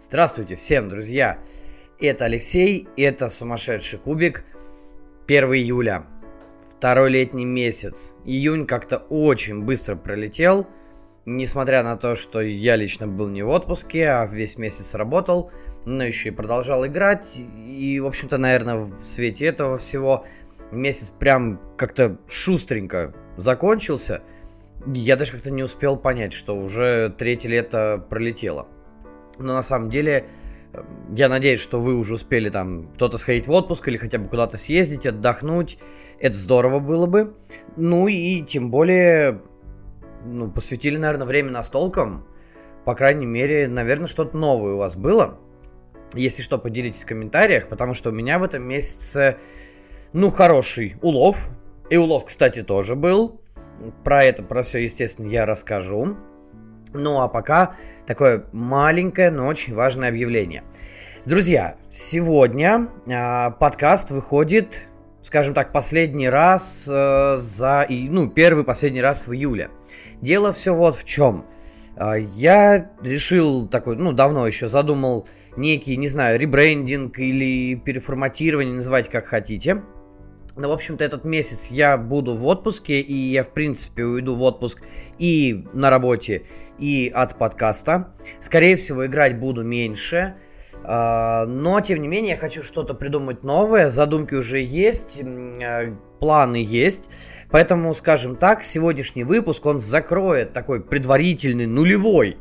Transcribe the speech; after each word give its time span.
Здравствуйте 0.00 0.54
всем, 0.54 0.88
друзья! 0.88 1.38
Это 1.98 2.26
Алексей, 2.26 2.86
это 2.96 3.28
сумасшедший 3.28 3.98
кубик. 3.98 4.44
1 5.26 5.44
июля, 5.54 6.04
второй 6.70 7.10
летний 7.10 7.44
месяц. 7.44 8.14
Июнь 8.24 8.64
как-то 8.64 8.98
очень 9.10 9.64
быстро 9.64 9.96
пролетел. 9.96 10.68
Несмотря 11.26 11.82
на 11.82 11.96
то, 11.96 12.14
что 12.14 12.40
я 12.40 12.76
лично 12.76 13.08
был 13.08 13.26
не 13.26 13.42
в 13.42 13.48
отпуске, 13.48 14.08
а 14.08 14.26
весь 14.26 14.56
месяц 14.56 14.94
работал, 14.94 15.50
но 15.84 16.04
еще 16.04 16.28
и 16.28 16.32
продолжал 16.32 16.86
играть. 16.86 17.36
И, 17.66 17.98
в 17.98 18.06
общем-то, 18.06 18.38
наверное, 18.38 18.76
в 18.76 19.02
свете 19.02 19.46
этого 19.46 19.78
всего 19.78 20.24
месяц 20.70 21.10
прям 21.10 21.60
как-то 21.76 22.18
шустренько 22.28 23.14
закончился. 23.36 24.22
Я 24.86 25.16
даже 25.16 25.32
как-то 25.32 25.50
не 25.50 25.64
успел 25.64 25.96
понять, 25.96 26.34
что 26.34 26.56
уже 26.56 27.12
третье 27.18 27.48
лето 27.48 28.06
пролетело. 28.08 28.68
Но 29.38 29.54
на 29.54 29.62
самом 29.62 29.90
деле, 29.90 30.26
э, 30.72 30.82
я 31.14 31.28
надеюсь, 31.28 31.60
что 31.60 31.80
вы 31.80 31.94
уже 31.94 32.14
успели 32.14 32.50
там 32.50 32.88
кто-то 32.94 33.18
сходить 33.18 33.46
в 33.46 33.52
отпуск 33.52 33.86
или 33.88 33.96
хотя 33.96 34.18
бы 34.18 34.28
куда-то 34.28 34.56
съездить, 34.56 35.06
отдохнуть. 35.06 35.78
Это 36.20 36.36
здорово 36.36 36.80
было 36.80 37.06
бы. 37.06 37.34
Ну 37.76 38.08
и 38.08 38.42
тем 38.42 38.70
более, 38.70 39.40
ну, 40.24 40.50
посвятили, 40.50 40.96
наверное, 40.96 41.26
время 41.26 41.50
настолкам. 41.50 42.26
По 42.84 42.94
крайней 42.94 43.26
мере, 43.26 43.68
наверное, 43.68 44.06
что-то 44.06 44.36
новое 44.36 44.74
у 44.74 44.78
вас 44.78 44.96
было. 44.96 45.38
Если 46.14 46.42
что, 46.42 46.58
поделитесь 46.58 47.04
в 47.04 47.06
комментариях, 47.06 47.68
потому 47.68 47.94
что 47.94 48.10
у 48.10 48.12
меня 48.12 48.38
в 48.38 48.42
этом 48.42 48.66
месяце, 48.66 49.36
ну, 50.12 50.30
хороший 50.30 50.96
улов. 51.02 51.50
И 51.90 51.96
улов, 51.96 52.24
кстати, 52.24 52.62
тоже 52.62 52.96
был. 52.96 53.40
Про 54.04 54.24
это, 54.24 54.42
про 54.42 54.62
все, 54.62 54.78
естественно, 54.78 55.28
я 55.28 55.46
расскажу. 55.46 56.16
Ну 56.92 57.20
а 57.20 57.28
пока 57.28 57.76
такое 58.08 58.46
маленькое, 58.52 59.30
но 59.30 59.46
очень 59.46 59.74
важное 59.74 60.08
объявление. 60.08 60.64
Друзья, 61.26 61.76
сегодня 61.90 62.88
э, 63.06 63.50
подкаст 63.60 64.10
выходит, 64.10 64.88
скажем 65.20 65.52
так, 65.52 65.72
последний 65.72 66.30
раз 66.30 66.88
э, 66.90 67.36
за, 67.38 67.82
и, 67.82 68.08
ну, 68.08 68.28
первый 68.28 68.64
последний 68.64 69.02
раз 69.02 69.26
в 69.26 69.34
июле. 69.34 69.68
Дело 70.22 70.52
все 70.52 70.74
вот 70.74 70.96
в 70.96 71.04
чем. 71.04 71.44
Э, 71.96 72.14
я 72.34 72.90
решил 73.02 73.68
такой, 73.68 73.96
ну, 73.96 74.12
давно 74.12 74.46
еще 74.46 74.68
задумал 74.68 75.28
некий, 75.58 75.98
не 75.98 76.06
знаю, 76.06 76.38
ребрендинг 76.38 77.18
или 77.18 77.74
переформатирование, 77.74 78.74
называйте 78.74 79.10
как 79.10 79.26
хотите. 79.26 79.82
Но, 80.58 80.68
в 80.68 80.72
общем-то, 80.72 81.04
этот 81.04 81.24
месяц 81.24 81.70
я 81.70 81.96
буду 81.96 82.34
в 82.34 82.44
отпуске, 82.44 83.00
и 83.00 83.14
я, 83.30 83.44
в 83.44 83.50
принципе, 83.50 84.04
уйду 84.04 84.34
в 84.34 84.42
отпуск 84.42 84.82
и 85.18 85.64
на 85.72 85.88
работе, 85.88 86.42
и 86.78 87.10
от 87.14 87.38
подкаста. 87.38 88.12
Скорее 88.40 88.74
всего, 88.74 89.06
играть 89.06 89.38
буду 89.38 89.62
меньше. 89.62 90.34
А, 90.82 91.46
но, 91.46 91.80
тем 91.80 92.00
не 92.00 92.08
менее, 92.08 92.32
я 92.32 92.36
хочу 92.36 92.64
что-то 92.64 92.94
придумать 92.94 93.44
новое. 93.44 93.88
Задумки 93.88 94.34
уже 94.34 94.60
есть, 94.60 95.20
а, 95.22 95.94
планы 96.18 96.56
есть. 96.56 97.08
Поэтому, 97.50 97.94
скажем 97.94 98.34
так, 98.34 98.64
сегодняшний 98.64 99.22
выпуск, 99.22 99.64
он 99.64 99.78
закроет 99.78 100.52
такой 100.52 100.82
предварительный 100.82 101.66
нулевой 101.66 102.36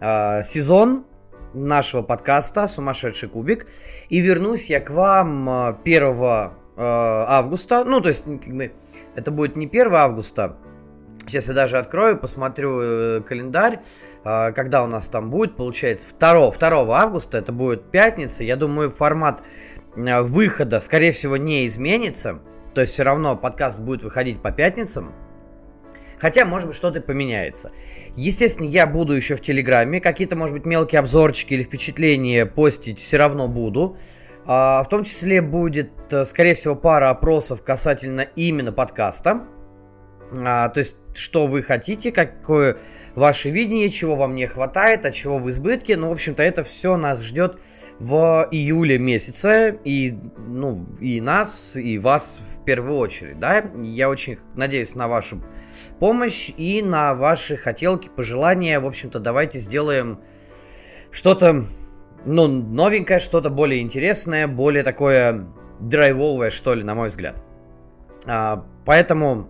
э, 0.00 0.42
сезон 0.42 1.04
нашего 1.52 2.00
подкаста 2.00 2.66
«Сумасшедший 2.66 3.28
кубик». 3.28 3.66
И 4.08 4.20
вернусь 4.20 4.70
я 4.70 4.80
к 4.80 4.88
вам 4.88 5.76
1 5.84 6.02
э, 6.02 6.50
августа. 6.76 7.84
Ну, 7.84 8.00
то 8.00 8.08
есть, 8.08 8.24
как 8.24 8.54
бы, 8.54 8.72
это 9.14 9.30
будет 9.30 9.56
не 9.56 9.66
1 9.66 9.94
августа, 9.94 10.56
Сейчас 11.26 11.48
я 11.48 11.54
даже 11.54 11.78
открою, 11.78 12.16
посмотрю 12.16 12.80
э, 12.80 13.20
календарь, 13.22 13.80
э, 14.24 14.52
когда 14.52 14.84
у 14.84 14.86
нас 14.86 15.08
там 15.08 15.28
будет, 15.28 15.56
получается, 15.56 16.14
2, 16.18 16.52
2 16.52 17.00
августа, 17.00 17.38
это 17.38 17.50
будет 17.50 17.90
пятница. 17.90 18.44
Я 18.44 18.54
думаю, 18.54 18.90
формат 18.90 19.42
э, 19.96 20.22
выхода, 20.22 20.78
скорее 20.78 21.10
всего, 21.10 21.36
не 21.36 21.66
изменится. 21.66 22.38
То 22.74 22.82
есть 22.82 22.92
все 22.92 23.02
равно 23.02 23.36
подкаст 23.36 23.80
будет 23.80 24.04
выходить 24.04 24.40
по 24.40 24.52
пятницам. 24.52 25.12
Хотя, 26.18 26.44
может 26.44 26.68
быть, 26.68 26.76
что-то 26.76 27.00
поменяется. 27.00 27.72
Естественно, 28.14 28.68
я 28.68 28.86
буду 28.86 29.12
еще 29.12 29.34
в 29.34 29.40
Телеграме. 29.40 30.00
Какие-то, 30.00 30.36
может 30.36 30.54
быть, 30.54 30.64
мелкие 30.64 31.00
обзорчики 31.00 31.54
или 31.54 31.64
впечатления 31.64 32.46
постить 32.46 33.00
все 33.00 33.16
равно 33.16 33.48
буду. 33.48 33.96
А, 34.46 34.82
в 34.82 34.88
том 34.88 35.04
числе 35.04 35.42
будет, 35.42 35.90
скорее 36.24 36.54
всего, 36.54 36.74
пара 36.74 37.10
опросов 37.10 37.62
касательно 37.62 38.20
именно 38.20 38.72
подкаста. 38.72 39.42
А, 40.36 40.68
то 40.68 40.78
есть 40.78 40.96
что 41.14 41.46
вы 41.46 41.62
хотите, 41.62 42.12
какое 42.12 42.76
ваше 43.14 43.50
видение, 43.50 43.90
чего 43.90 44.16
вам 44.16 44.34
не 44.34 44.46
хватает, 44.46 45.06
а 45.06 45.10
чего 45.10 45.38
в 45.38 45.48
избытке. 45.50 45.96
Ну, 45.96 46.10
в 46.10 46.12
общем-то, 46.12 46.42
это 46.42 46.62
все 46.62 46.96
нас 46.96 47.22
ждет 47.22 47.60
в 47.98 48.46
июле 48.50 48.98
месяце, 48.98 49.78
и, 49.84 50.18
ну, 50.36 50.84
и 51.00 51.20
нас, 51.20 51.76
и 51.76 51.98
вас 51.98 52.40
в 52.54 52.64
первую 52.64 52.98
очередь, 52.98 53.38
да. 53.38 53.64
Я 53.82 54.10
очень 54.10 54.38
надеюсь 54.54 54.94
на 54.94 55.08
вашу 55.08 55.42
помощь 55.98 56.50
и 56.56 56.82
на 56.82 57.14
ваши 57.14 57.56
хотелки, 57.56 58.08
пожелания. 58.08 58.78
В 58.80 58.86
общем-то, 58.86 59.18
давайте 59.18 59.58
сделаем 59.58 60.20
что-то, 61.10 61.64
ну, 62.26 62.48
новенькое, 62.48 63.18
что-то 63.20 63.50
более 63.50 63.80
интересное, 63.80 64.48
более 64.48 64.82
такое 64.82 65.46
драйвовое, 65.80 66.50
что 66.50 66.74
ли, 66.74 66.82
на 66.82 66.94
мой 66.94 67.08
взгляд. 67.08 67.36
А, 68.26 68.66
поэтому 68.84 69.48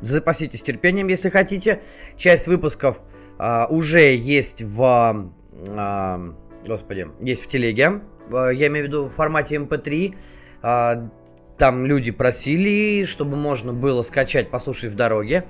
запаситесь 0.00 0.62
терпением, 0.62 1.08
если 1.08 1.28
хотите. 1.30 1.82
Часть 2.16 2.46
выпусков 2.46 3.00
а, 3.38 3.66
уже 3.68 4.14
есть 4.16 4.62
в... 4.62 5.30
А, 5.68 6.34
господи, 6.66 7.08
есть 7.20 7.44
в 7.44 7.48
телеге. 7.48 8.00
Я 8.30 8.66
имею 8.68 8.86
в 8.86 8.88
виду 8.88 9.04
в 9.06 9.10
формате 9.10 9.56
MP3. 9.56 10.06
Эм 10.06 10.14
а, 10.62 11.10
там 11.58 11.86
люди 11.86 12.10
просили, 12.10 13.04
чтобы 13.04 13.36
можно 13.36 13.72
было 13.72 14.02
скачать, 14.02 14.50
послушать 14.50 14.92
в 14.92 14.94
дороге. 14.94 15.44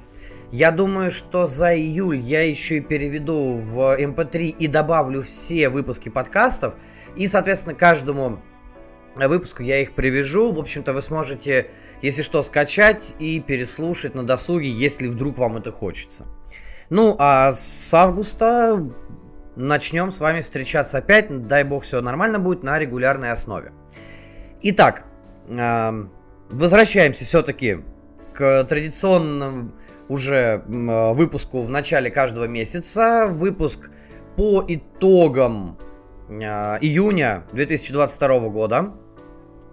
Я 0.53 0.71
думаю, 0.71 1.11
что 1.11 1.47
за 1.47 1.75
июль 1.75 2.19
я 2.19 2.47
еще 2.47 2.77
и 2.77 2.81
переведу 2.81 3.55
в 3.55 3.99
MP3 3.99 4.53
эм 4.53 4.59
и 4.59 4.67
добавлю 4.69 5.23
все 5.23 5.69
выпуски 5.69 6.09
подкастов. 6.11 6.75
И, 7.17 7.27
соответственно, 7.27 7.75
каждому 7.75 8.39
выпуску 9.17 9.63
я 9.63 9.81
их 9.81 9.95
привяжу. 9.95 10.53
В 10.53 10.61
общем-то, 10.61 10.93
вы 10.93 11.03
сможете 11.03 11.71
если 12.03 12.23
что, 12.23 12.43
скачать 12.43 13.15
и 13.21 13.41
переслушать 13.41 14.15
на 14.15 14.25
досуге, 14.25 14.69
если 14.69 15.07
вдруг 15.07 15.39
вам 15.39 15.57
это 15.57 15.71
хочется. 15.71 16.27
Ну, 16.91 17.17
а 17.19 17.53
с 17.53 17.95
августа 17.95 18.85
начнем 19.55 20.11
с 20.11 20.19
вами 20.21 20.41
встречаться 20.41 20.99
опять, 20.99 21.47
дай 21.47 21.63
бог 21.65 21.85
все 21.85 22.01
нормально 22.01 22.39
будет, 22.41 22.65
на 22.65 22.79
регулярной 22.79 23.31
основе. 23.31 23.73
Итак, 24.63 25.05
возвращаемся 26.51 27.25
все-таки 27.25 27.79
к 28.35 28.65
традиционному 28.65 29.73
уже 30.09 30.63
выпуску 30.67 31.61
в 31.61 31.71
начале 31.71 32.11
каждого 32.11 32.45
месяца. 32.45 33.27
Выпуск 33.29 33.91
по 34.37 34.65
итогам 34.67 35.79
а, 36.29 36.79
июня 36.81 37.45
2022 37.53 38.49
года. 38.49 38.93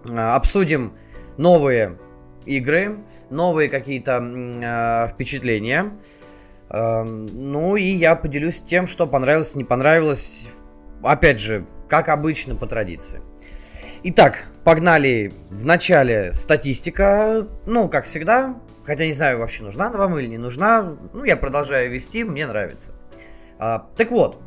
А, 0.08 0.36
обсудим 0.36 0.94
новые 1.36 1.98
игры, 2.46 2.98
новые 3.28 3.68
какие-то 3.68 4.20
э, 4.22 5.08
впечатления. 5.12 5.92
Э, 6.70 7.02
ну 7.04 7.76
и 7.76 7.90
я 7.90 8.16
поделюсь 8.16 8.60
тем, 8.60 8.86
что 8.86 9.06
понравилось, 9.06 9.54
не 9.54 9.64
понравилось. 9.64 10.48
Опять 11.02 11.40
же, 11.40 11.66
как 11.88 12.08
обычно 12.08 12.54
по 12.56 12.66
традиции. 12.66 13.20
Итак, 14.02 14.44
погнали. 14.64 15.32
В 15.50 15.64
начале 15.64 16.32
статистика. 16.32 17.46
Ну, 17.66 17.88
как 17.88 18.04
всегда. 18.04 18.56
Хотя 18.90 19.06
не 19.06 19.12
знаю, 19.12 19.38
вообще 19.38 19.62
нужна 19.62 19.86
она 19.86 19.98
вам 19.98 20.18
или 20.18 20.26
не 20.26 20.36
нужна. 20.36 20.96
Ну, 21.12 21.22
я 21.22 21.36
продолжаю 21.36 21.92
вести, 21.92 22.24
мне 22.24 22.44
нравится. 22.44 22.92
А, 23.56 23.86
так 23.96 24.10
вот, 24.10 24.42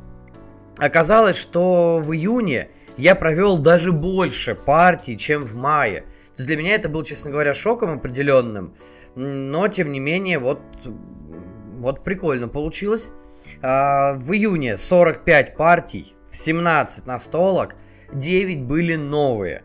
оказалось, 0.77 1.37
что 1.37 2.01
в 2.03 2.11
июне 2.13 2.67
я 2.97 3.15
провел 3.15 3.57
даже 3.57 3.93
больше 3.93 4.53
партий, 4.53 5.17
чем 5.17 5.45
в 5.45 5.55
мае. 5.55 6.01
То 6.01 6.39
есть 6.39 6.47
для 6.47 6.57
меня 6.57 6.75
это 6.75 6.89
был, 6.89 7.03
честно 7.03 7.31
говоря, 7.31 7.53
шоком 7.53 7.93
определенным. 7.93 8.75
Но, 9.15 9.69
тем 9.69 9.93
не 9.93 10.01
менее, 10.01 10.39
вот, 10.39 10.59
вот 11.77 12.03
прикольно 12.03 12.49
получилось. 12.49 13.11
А, 13.61 14.15
в 14.15 14.33
июне 14.33 14.77
45 14.77 15.55
партий, 15.55 16.17
17 16.31 17.05
настолок, 17.05 17.75
9 18.11 18.63
были 18.63 18.95
новые. 18.97 19.63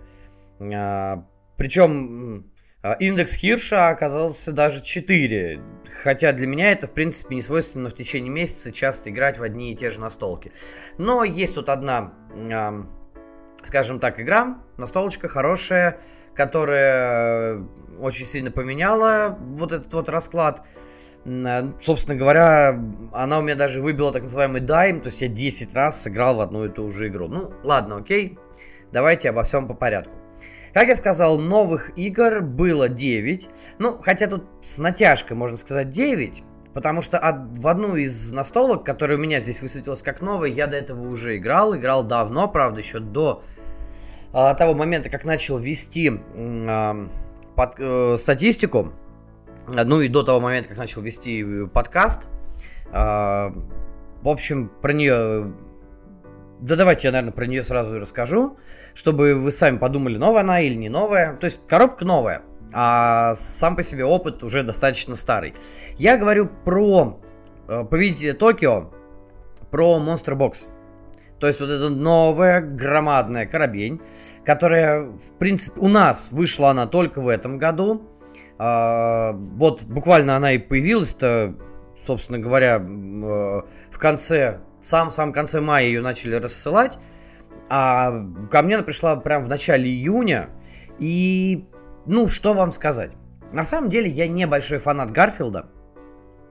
А, 0.61 1.25
причем 1.57 2.53
индекс 3.01 3.35
Хирша 3.35 3.89
оказался 3.89 4.53
даже 4.53 4.83
4. 4.83 5.61
Хотя 6.03 6.33
для 6.33 6.47
меня 6.47 6.71
это, 6.71 6.87
в 6.87 6.93
принципе, 6.93 7.35
не 7.35 7.43
свойственно 7.43 7.89
в 7.89 7.95
течение 7.95 8.31
месяца 8.31 8.71
часто 8.71 9.11
играть 9.11 9.39
в 9.39 9.43
одни 9.43 9.73
и 9.73 9.77
те 9.77 9.91
же 9.91 9.99
настолки. 9.99 10.53
Но 10.97 11.25
есть 11.25 11.57
тут 11.57 11.69
одна, 11.69 12.13
скажем 13.65 13.99
так, 13.99 14.21
игра, 14.21 14.59
настолочка 14.77 15.27
хорошая, 15.27 16.01
которая 16.35 17.65
очень 17.99 18.27
сильно 18.27 18.53
поменяла 18.53 19.37
вот 19.41 19.73
этот 19.73 19.93
вот 19.93 20.09
расклад. 20.09 20.65
Собственно 21.83 22.17
говоря, 22.17 22.81
она 23.13 23.41
у 23.41 23.43
меня 23.43 23.57
даже 23.57 23.83
выбила 23.83 24.13
так 24.13 24.23
называемый 24.23 24.61
дайм, 24.61 25.01
то 25.01 25.07
есть 25.07 25.21
я 25.21 25.27
10 25.27 25.75
раз 25.75 26.05
сыграл 26.05 26.37
в 26.37 26.41
одну 26.41 26.65
и 26.65 26.69
ту 26.69 26.93
же 26.93 27.09
игру. 27.09 27.27
Ну, 27.27 27.53
ладно, 27.65 27.97
окей, 27.97 28.39
давайте 28.93 29.31
обо 29.31 29.43
всем 29.43 29.67
по 29.67 29.75
порядку. 29.75 30.13
Как 30.75 30.89
я 30.89 30.97
сказал, 30.97 31.39
новых 31.39 31.97
игр 31.97 32.41
было 32.41 32.89
9. 32.89 33.49
Ну, 33.79 33.99
хотя 34.03 34.27
тут 34.27 34.45
с 34.63 34.79
натяжкой 34.79 35.37
можно 35.37 35.57
сказать 35.57 35.91
9. 35.91 36.43
Потому 36.75 37.03
что 37.03 37.19
от, 37.19 37.59
в 37.59 37.67
одну 37.67 37.97
из 37.97 38.31
настолок, 38.31 38.85
которая 38.85 39.17
у 39.17 39.21
меня 39.21 39.41
здесь 39.41 39.63
высветилась 39.63 40.03
как 40.03 40.21
новая, 40.21 40.49
я 40.49 40.67
до 40.67 40.77
этого 40.77 41.09
уже 41.09 41.37
играл. 41.37 41.75
Играл 41.77 42.05
давно, 42.05 42.47
правда, 42.49 42.81
еще 42.81 43.01
до 43.01 43.43
а, 44.33 44.55
того 44.55 44.75
момента, 44.75 45.09
как 45.09 45.25
начал 45.25 45.59
вести 45.59 46.13
а, 46.37 47.09
под, 47.57 47.75
э, 47.79 48.17
статистику. 48.19 48.93
Ну 49.67 50.01
и 50.01 50.09
до 50.09 50.23
того 50.23 50.41
момента, 50.41 50.69
как 50.69 50.79
начал 50.79 51.01
вести 51.01 51.43
э, 51.43 51.67
подкаст. 51.67 52.29
А, 52.93 53.53
в 54.23 54.29
общем, 54.29 54.71
про 54.81 54.93
нее... 54.93 55.53
Да 56.61 56.77
давайте 56.77 57.09
я, 57.09 57.13
наверное, 57.13 57.33
про 57.33 57.47
нее 57.47 57.63
сразу 57.63 57.97
и 57.97 58.01
расскажу, 58.01 58.57
чтобы 58.95 59.35
вы 59.35 59.53
сами 59.53 59.79
подумали, 59.79 60.17
новая 60.17 60.43
она 60.43 60.61
или 60.61 60.75
не 60.75 60.89
новая. 60.89 61.37
То 61.37 61.45
есть 61.45 61.61
коробка 61.69 62.05
новая, 62.05 62.43
а 62.73 63.35
сам 63.37 63.77
по 63.77 63.83
себе 63.83 64.05
опыт 64.05 64.43
уже 64.43 64.63
достаточно 64.63 65.15
старый. 65.15 65.55
Я 65.97 66.17
говорю 66.17 66.49
про 66.65 67.21
э, 67.69 68.35
Токио, 68.35 68.91
про 69.71 69.99
Monster 69.99 70.37
Box. 70.37 70.67
То 71.39 71.47
есть 71.47 71.61
вот 71.61 71.71
эта 71.71 71.89
новая 71.89 72.61
громадная 72.61 73.47
коробень, 73.47 74.01
которая, 74.45 75.03
в 75.03 75.39
принципе, 75.39 75.79
у 75.81 75.89
нас 75.89 76.33
вышла 76.33 76.71
она 76.71 76.87
только 76.87 77.21
в 77.21 77.29
этом 77.29 77.59
году. 77.59 78.03
А, 78.59 79.33
вот 79.33 79.85
буквально 79.85 80.37
она 80.37 80.53
и 80.53 80.59
появилась-то, 80.59 81.55
собственно 82.07 82.41
говоря, 82.41 82.79
э, 82.79 82.81
в 82.81 83.99
конце, 83.99 84.61
в 84.89 84.91
самом-самом 84.91 85.35
конце 85.35 85.61
мая 85.61 85.85
ее 85.85 86.01
начали 86.01 86.35
рассылать. 86.37 86.99
А 87.69 88.25
ко 88.51 88.63
мне 88.63 88.77
она 88.77 88.85
пришла 88.85 89.17
прямо 89.17 89.45
в 89.45 89.49
начале 89.49 89.85
июня. 89.85 90.49
И 90.99 91.67
ну, 92.07 92.27
что 92.29 92.55
вам 92.55 92.73
сказать? 92.73 93.11
На 93.53 93.65
самом 93.65 93.91
деле, 93.91 94.09
я 94.09 94.27
не 94.27 94.47
большой 94.47 94.79
фанат 94.79 95.11
Гарфилда. 95.11 95.67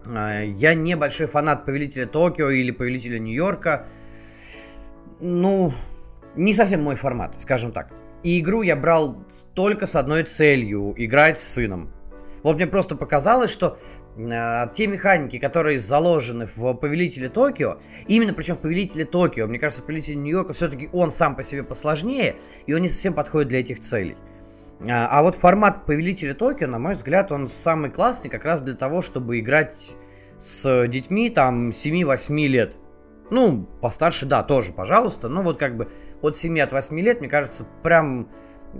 А, 0.06 0.44
я 0.44 0.76
не 0.76 0.96
большой 0.96 1.26
фанат 1.26 1.66
Повелителя 1.66 2.06
Токио 2.06 2.52
или 2.52 2.70
Повелителя 2.70 3.18
Нью-Йорка. 3.18 3.88
Ну, 5.20 5.74
не 6.36 6.54
совсем 6.54 6.84
мой 6.84 6.96
формат, 6.96 7.34
скажем 7.40 7.72
так. 7.72 7.92
И 8.22 8.40
игру 8.40 8.62
я 8.62 8.76
брал 8.76 9.18
только 9.56 9.88
с 9.88 9.96
одной 9.96 10.22
целью– 10.22 10.94
играть 10.98 11.40
с 11.40 11.54
сыном. 11.56 11.92
Вот 12.44 12.58
мне 12.58 12.68
просто 12.68 12.96
показалось, 12.96 13.50
что 13.50 13.80
те 14.18 14.88
механики, 14.88 15.38
которые 15.38 15.78
заложены 15.78 16.48
в 16.48 16.74
Повелителе 16.74 17.30
Токио, 17.30 17.78
именно 18.08 18.34
причем 18.34 18.56
в 18.56 18.60
Повелителе 18.60 19.06
Токио, 19.06 19.46
мне 19.46 19.60
кажется, 19.60 19.84
в 19.84 19.86
Повелителе 19.86 20.18
Нью-Йорка 20.18 20.54
все-таки 20.54 20.90
он 20.92 21.12
сам 21.12 21.36
по 21.36 21.44
себе 21.44 21.64
посложнее, 21.64 22.36
и 22.66 22.74
он 22.74 22.82
не 22.82 22.90
совсем 22.90 23.14
подходит 23.14 23.50
для 23.50 23.60
этих 23.60 23.80
целей. 23.80 24.18
А, 24.82 25.08
а 25.08 25.22
вот 25.22 25.36
формат 25.36 25.86
Повелителя 25.86 26.34
Токио, 26.34 26.68
на 26.68 26.80
мой 26.80 26.96
взгляд, 26.96 27.32
он 27.32 27.48
самый 27.48 27.92
классный 27.92 28.30
как 28.30 28.44
раз 28.44 28.62
для 28.62 28.76
того, 28.76 29.04
чтобы 29.04 29.40
играть 29.40 29.96
с 30.40 30.88
детьми 30.88 31.30
там 31.30 31.70
7-8 31.70 32.48
лет. 32.48 32.76
Ну, 33.30 33.68
постарше, 33.82 34.26
да, 34.26 34.42
тоже, 34.42 34.72
пожалуйста. 34.72 35.30
Но 35.30 35.44
вот 35.44 35.58
как 35.58 35.78
бы 35.78 35.90
от 36.22 36.36
7 36.36 36.60
от 36.60 36.72
8 36.72 37.00
лет, 37.00 37.20
мне 37.20 37.30
кажется, 37.30 37.66
прям 37.84 38.30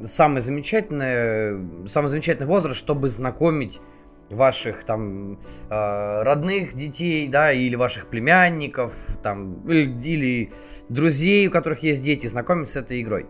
самый 0.04 0.42
замечательный, 0.42 1.88
самый 1.88 2.10
замечательный 2.10 2.48
возраст, 2.48 2.80
чтобы 2.80 3.10
знакомить 3.10 3.80
ваших 4.30 4.84
там 4.84 5.40
э, 5.70 6.22
родных 6.24 6.74
детей, 6.74 7.28
да, 7.28 7.52
или 7.52 7.76
ваших 7.76 8.08
племянников, 8.08 8.94
там, 9.24 9.68
или, 9.68 10.52
друзей, 10.90 11.48
у 11.48 11.52
которых 11.52 11.84
есть 11.84 12.04
дети, 12.04 12.28
знакомить 12.28 12.70
с 12.70 12.76
этой 12.76 13.02
игрой. 13.02 13.28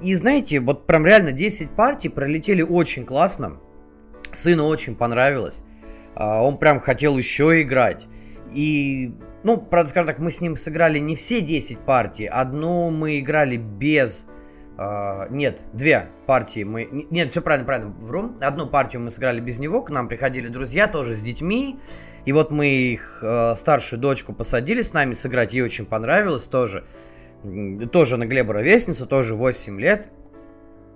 И 0.00 0.14
знаете, 0.14 0.60
вот 0.60 0.86
прям 0.86 1.04
реально 1.04 1.32
10 1.32 1.70
партий 1.70 2.08
пролетели 2.08 2.62
очень 2.62 3.04
классно. 3.04 3.58
Сыну 4.32 4.66
очень 4.66 4.94
понравилось. 4.94 5.62
А, 6.14 6.42
он 6.42 6.58
прям 6.58 6.80
хотел 6.80 7.18
еще 7.18 7.62
играть. 7.62 8.06
И, 8.52 9.12
ну, 9.42 9.56
правда, 9.56 9.90
скажем 9.90 10.06
так, 10.06 10.18
мы 10.18 10.30
с 10.30 10.40
ним 10.40 10.56
сыграли 10.56 10.98
не 10.98 11.16
все 11.16 11.40
10 11.40 11.80
партий. 11.80 12.26
Одну 12.26 12.90
мы 12.90 13.18
играли 13.18 13.56
без... 13.56 14.26
Uh, 14.78 15.26
нет, 15.30 15.64
две 15.72 16.06
партии 16.26 16.62
мы... 16.62 16.88
Нет, 17.10 17.32
все 17.32 17.42
правильно, 17.42 17.66
правильно, 17.66 17.90
вру. 17.98 18.30
Одну 18.38 18.68
партию 18.68 19.02
мы 19.02 19.10
сыграли 19.10 19.40
без 19.40 19.58
него, 19.58 19.82
к 19.82 19.90
нам 19.90 20.06
приходили 20.06 20.46
друзья 20.46 20.86
тоже 20.86 21.16
с 21.16 21.20
детьми. 21.20 21.80
И 22.24 22.32
вот 22.32 22.52
мы 22.52 22.68
их 22.68 23.18
uh, 23.20 23.56
старшую 23.56 23.98
дочку 23.98 24.32
посадили 24.32 24.82
с 24.82 24.92
нами 24.92 25.14
сыграть, 25.14 25.52
ей 25.52 25.62
очень 25.62 25.84
понравилось 25.84 26.46
тоже 26.46 26.84
тоже 27.92 28.16
на 28.16 28.26
Глеба 28.26 28.54
ровесница, 28.54 29.06
тоже 29.06 29.34
8 29.34 29.80
лет. 29.80 30.08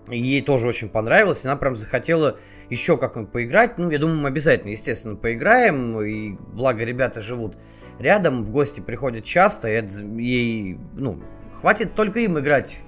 ей 0.08 0.43
тоже 0.43 0.69
очень 0.69 0.88
понравилось, 0.88 1.44
она 1.44 1.56
прям 1.56 1.76
захотела 1.76 2.38
еще 2.70 2.96
как-нибудь 2.96 3.32
поиграть. 3.32 3.79
Ну, 3.79 3.90
я 3.90 3.99
думаю, 3.99 4.19
мы 4.19 4.29
обязательно, 4.29 4.70
естественно, 4.70 5.17
поиграем. 5.17 6.00
И 6.02 6.37
благо 6.52 6.84
ребята 6.84 7.20
живут 7.20 7.56
рядом, 7.99 8.44
в 8.44 8.50
гости 8.50 8.81
приходят 8.81 9.25
часто, 9.25 9.69
и 9.69 9.73
это 9.73 10.05
ей, 10.19 10.79
ну, 10.94 11.20
хватит 11.61 11.94
только 11.94 12.20
им 12.20 12.38
играть 12.38 12.81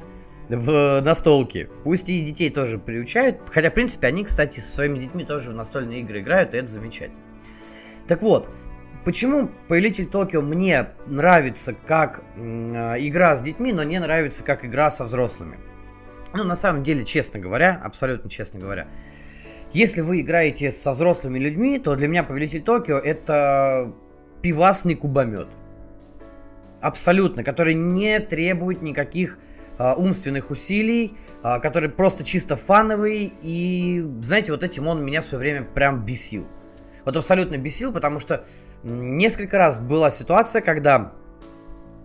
в 0.49 1.00
настолки. 1.00 1.69
Пусть 1.85 2.08
и 2.08 2.20
детей 2.20 2.50
тоже 2.50 2.79
приучают. 2.79 3.38
Хотя, 3.50 3.70
в 3.70 3.75
принципе, 3.75 4.08
они, 4.08 4.25
кстати, 4.25 4.61
со 4.61 4.69
своими 4.69 4.99
детьми 4.99 5.25
тоже 5.25 5.50
в 5.50 5.55
настольные 5.55 6.00
игры 6.00 6.20
играют, 6.20 6.55
и 6.55 6.58
это 6.58 6.67
замечательно. 6.67 7.20
Так 8.06 8.23
вот, 8.23 8.49
Почему 9.05 9.50
Повелитель 9.69 10.06
Токио 10.06 10.41
мне 10.41 10.88
нравится 11.06 11.75
как 11.87 12.23
э, 12.37 12.41
игра 13.00 13.37
с 13.37 13.43
детьми, 13.43 13.70
но 13.70 13.82
не 13.82 14.00
нравится 14.00 14.43
как 14.43 14.64
игра 14.64 14.91
со 14.91 15.05
взрослыми? 15.05 15.58
Ну, 16.32 16.43
на 16.43 16.56
самом 16.56 16.82
деле, 16.82 17.05
честно 17.05 17.38
говоря, 17.38 17.79
абсолютно 17.85 18.31
честно 18.31 18.58
говоря, 18.58 18.88
если 19.75 20.00
вы 20.00 20.23
играете 20.23 20.70
со 20.70 20.93
взрослыми 20.93 21.38
людьми, 21.38 21.79
то 21.79 21.94
для 21.96 22.08
меня 22.08 22.23
Повелитель 22.23 22.62
Токио 22.62 22.96
это 22.96 23.93
пивасный 24.41 24.94
кубомет. 24.94 25.49
Абсолютно, 26.81 27.44
который 27.44 27.75
не 27.75 28.20
требует 28.20 28.81
никаких 28.81 29.38
умственных 29.79 30.50
усилий, 30.50 31.17
э, 31.43 31.61
который 31.61 31.88
просто 31.88 32.25
чисто 32.25 32.56
фановый. 32.56 33.32
И, 33.43 34.05
знаете, 34.21 34.53
вот 34.53 34.62
этим 34.62 34.88
он 34.88 35.05
меня 35.05 35.21
все 35.21 35.37
время 35.37 35.62
прям 35.62 36.05
бесил. 36.05 36.47
Вот 37.05 37.17
абсолютно 37.17 37.59
бесил, 37.59 37.93
потому 37.93 38.19
что 38.19 38.44
Несколько 38.85 39.56
раз 39.56 39.79
была 39.79 40.11
ситуация, 40.11 40.61
когда 40.61 41.12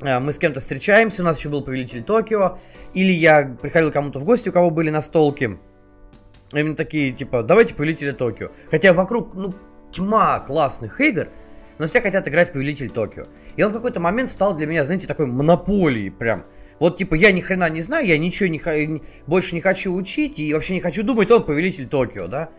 э, 0.02 0.18
мы 0.20 0.32
с 0.32 0.40
кем-то 0.40 0.62
встречаемся, 0.62 1.22
у 1.22 1.26
нас 1.26 1.38
еще 1.38 1.50
был 1.50 1.62
повелитель 1.62 2.04
Токио, 2.04 2.58
или 2.94 3.12
я 3.12 3.54
приходил 3.62 3.92
кому-то 3.92 4.20
в 4.20 4.24
гости, 4.24 4.48
у 4.48 4.54
кого 4.54 4.70
были 4.70 4.90
настолки. 4.90 5.60
Именно 6.54 6.78
такие, 6.78 7.12
типа, 7.12 7.44
давайте 7.44 7.76
повелители 7.76 8.12
Токио. 8.12 8.52
Хотя 8.72 8.94
вокруг, 8.94 9.34
ну, 9.34 9.54
тьма 9.92 10.40
классных 10.40 11.02
игр, 11.02 11.28
но 11.80 11.86
все 11.86 12.00
хотят 12.00 12.30
играть 12.30 12.50
в 12.50 12.54
повелитель 12.54 12.90
Токио. 12.90 13.26
И 13.58 13.62
он 13.62 13.72
в 13.72 13.74
какой-то 13.74 14.00
момент 14.00 14.30
стал 14.30 14.56
для 14.56 14.66
меня, 14.66 14.86
знаете, 14.86 15.06
такой 15.06 15.26
монополией 15.26 16.10
прям. 16.10 16.46
Вот, 16.80 16.98
типа, 16.98 17.16
я 17.16 17.32
ни 17.32 17.42
хрена 17.42 17.70
не 17.70 17.82
знаю, 17.82 18.08
я 18.08 18.18
ничего 18.18 18.50
не, 18.50 19.02
больше 19.28 19.56
не 19.56 19.62
хочу 19.62 19.94
учить 19.94 20.40
и 20.40 20.54
вообще 20.54 20.76
не 20.76 20.82
хочу 20.82 21.04
думать, 21.04 21.30
он 21.30 21.44
повелитель 21.44 21.88
Токио, 21.88 22.28
да? 22.28 22.50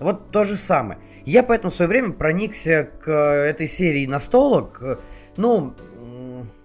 Вот 0.00 0.32
то 0.32 0.44
же 0.44 0.56
самое. 0.56 0.98
Я 1.24 1.44
поэтому 1.44 1.70
в 1.70 1.74
свое 1.74 1.88
время 1.88 2.12
проникся 2.12 2.90
к 3.00 3.08
э, 3.08 3.50
этой 3.50 3.68
серии 3.68 4.06
настолок, 4.06 4.98
ну, 5.36 5.74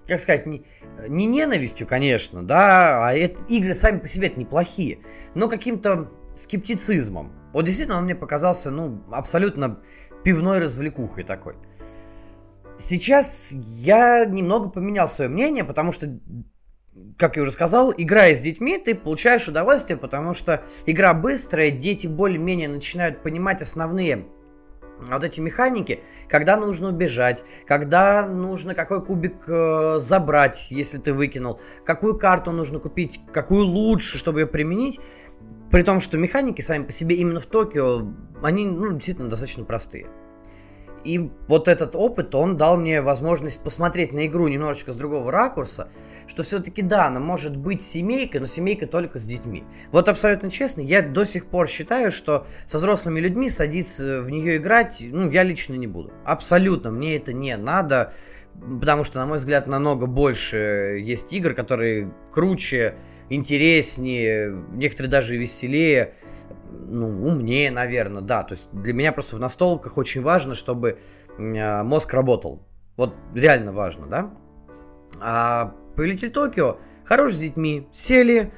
как 0.07 0.19
сказать, 0.19 0.47
не, 0.47 0.63
не 1.07 1.25
ненавистью, 1.25 1.85
конечно, 1.85 2.41
да, 2.41 3.07
а 3.07 3.13
это, 3.13 3.39
игры 3.47 3.75
сами 3.75 3.99
по 3.99 4.07
себе 4.07 4.27
это 4.27 4.39
неплохие, 4.39 4.99
но 5.35 5.47
каким-то 5.47 6.09
скептицизмом. 6.35 7.31
Вот 7.53 7.65
действительно 7.65 7.97
он 7.97 8.05
мне 8.05 8.15
показался, 8.15 8.71
ну, 8.71 9.03
абсолютно 9.11 9.79
пивной 10.23 10.59
развлекухой 10.59 11.23
такой. 11.23 11.55
Сейчас 12.79 13.51
я 13.53 14.25
немного 14.25 14.69
поменял 14.69 15.07
свое 15.07 15.29
мнение, 15.29 15.63
потому 15.63 15.91
что 15.91 16.19
как 17.17 17.35
я 17.35 17.41
уже 17.41 17.51
сказал, 17.51 17.93
играя 17.95 18.35
с 18.35 18.41
детьми, 18.41 18.77
ты 18.77 18.93
получаешь 18.93 19.47
удовольствие, 19.47 19.97
потому 19.97 20.33
что 20.33 20.63
игра 20.85 21.13
быстрая, 21.13 21.71
дети 21.71 22.07
более-менее 22.07 22.69
начинают 22.69 23.23
понимать 23.23 23.61
основные 23.61 24.25
вот 24.99 25.23
эти 25.23 25.39
механики, 25.39 26.01
когда 26.27 26.57
нужно 26.57 26.89
убежать, 26.89 27.43
когда 27.65 28.25
нужно 28.25 28.73
какой 28.73 29.03
кубик 29.03 29.35
э, 29.47 29.97
забрать, 29.99 30.67
если 30.69 30.97
ты 30.97 31.13
выкинул, 31.13 31.59
какую 31.85 32.17
карту 32.17 32.51
нужно 32.51 32.79
купить, 32.79 33.21
какую 33.31 33.65
лучше, 33.65 34.17
чтобы 34.17 34.41
ее 34.41 34.47
применить. 34.47 34.99
При 35.71 35.83
том, 35.83 35.99
что 35.99 36.17
механики 36.17 36.61
сами 36.61 36.83
по 36.83 36.91
себе 36.91 37.17
именно 37.17 37.39
в 37.39 37.45
Токио, 37.45 38.07
они 38.41 38.65
ну, 38.65 38.93
действительно 38.93 39.29
достаточно 39.29 39.65
простые. 39.65 40.07
И 41.03 41.31
вот 41.47 41.67
этот 41.67 41.95
опыт, 41.95 42.35
он 42.35 42.57
дал 42.57 42.77
мне 42.77 43.01
возможность 43.01 43.61
посмотреть 43.61 44.13
на 44.13 44.27
игру 44.27 44.47
немножечко 44.47 44.91
с 44.91 44.95
другого 44.95 45.31
ракурса, 45.31 45.89
что 46.27 46.43
все-таки 46.43 46.81
да, 46.81 47.07
она 47.07 47.19
может 47.19 47.55
быть 47.55 47.81
семейкой, 47.81 48.41
но 48.41 48.45
семейка 48.45 48.87
только 48.87 49.19
с 49.19 49.23
детьми. 49.23 49.63
Вот 49.91 50.09
абсолютно 50.09 50.49
честно, 50.49 50.81
я 50.81 51.01
до 51.01 51.23
сих 51.23 51.45
пор 51.45 51.67
считаю, 51.67 52.11
что 52.11 52.45
со 52.65 52.77
взрослыми 52.77 53.19
людьми 53.19 53.49
садиться 53.49 54.21
в 54.21 54.29
нее 54.29 54.57
играть, 54.57 54.97
ну, 55.01 55.29
я 55.29 55.43
лично 55.43 55.75
не 55.75 55.87
буду. 55.87 56.11
Абсолютно, 56.25 56.91
мне 56.91 57.15
это 57.15 57.31
не 57.31 57.55
надо, 57.55 58.13
потому 58.53 59.03
что, 59.03 59.19
на 59.19 59.25
мой 59.25 59.37
взгляд, 59.37 59.67
намного 59.67 60.05
больше 60.05 60.99
есть 61.01 61.31
игр, 61.31 61.53
которые 61.53 62.11
круче, 62.33 62.95
интереснее, 63.29 64.55
некоторые 64.73 65.11
даже 65.11 65.37
веселее, 65.37 66.13
ну, 66.87 67.07
умнее, 67.27 67.71
наверное, 67.71 68.21
да. 68.21 68.43
То 68.43 68.53
есть 68.53 68.69
для 68.71 68.93
меня 68.93 69.11
просто 69.11 69.35
в 69.35 69.39
настолках 69.39 69.97
очень 69.97 70.21
важно, 70.21 70.55
чтобы 70.55 70.99
э, 71.37 71.83
мозг 71.83 72.13
работал. 72.13 72.67
Вот 72.95 73.15
реально 73.33 73.71
важно, 73.71 74.07
да? 74.07 74.33
А 75.19 75.75
Повелитель 75.95 76.31
Токио 76.31 76.77
хорош 77.03 77.33
с 77.33 77.37
детьми. 77.37 77.87
Сели 77.93 78.51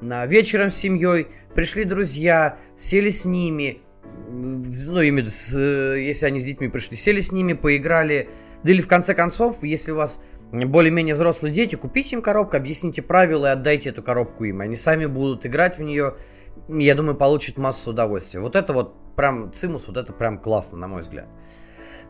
на 0.00 0.26
вечером 0.26 0.70
с 0.70 0.76
семьей, 0.76 1.28
пришли 1.54 1.84
друзья, 1.84 2.58
сели 2.76 3.10
с 3.10 3.24
ними, 3.24 3.80
ну, 4.28 5.00
именно 5.00 5.30
с, 5.30 5.56
если 5.58 6.26
они 6.26 6.38
с 6.38 6.44
детьми 6.44 6.68
пришли, 6.68 6.96
сели 6.96 7.20
с 7.20 7.32
ними, 7.32 7.52
поиграли. 7.52 8.28
Да 8.62 8.72
или 8.72 8.80
в 8.80 8.88
конце 8.88 9.14
концов, 9.14 9.62
если 9.62 9.92
у 9.92 9.96
вас 9.96 10.22
более-менее 10.52 11.14
взрослые 11.14 11.52
дети, 11.52 11.76
купите 11.76 12.16
им 12.16 12.22
коробку, 12.22 12.56
объясните 12.56 13.02
правила 13.02 13.46
и 13.46 13.50
отдайте 13.50 13.90
эту 13.90 14.02
коробку 14.02 14.44
им. 14.44 14.60
Они 14.60 14.76
сами 14.76 15.06
будут 15.06 15.46
играть 15.46 15.78
в 15.78 15.82
нее, 15.82 16.14
я 16.68 16.94
думаю, 16.94 17.16
получат 17.16 17.56
массу 17.56 17.90
удовольствия. 17.90 18.40
Вот 18.40 18.56
это 18.56 18.72
вот 18.72 18.94
прям, 19.16 19.52
Цимус, 19.52 19.86
вот 19.88 19.96
это 19.96 20.12
прям 20.12 20.38
классно, 20.38 20.78
на 20.78 20.88
мой 20.88 21.02
взгляд. 21.02 21.26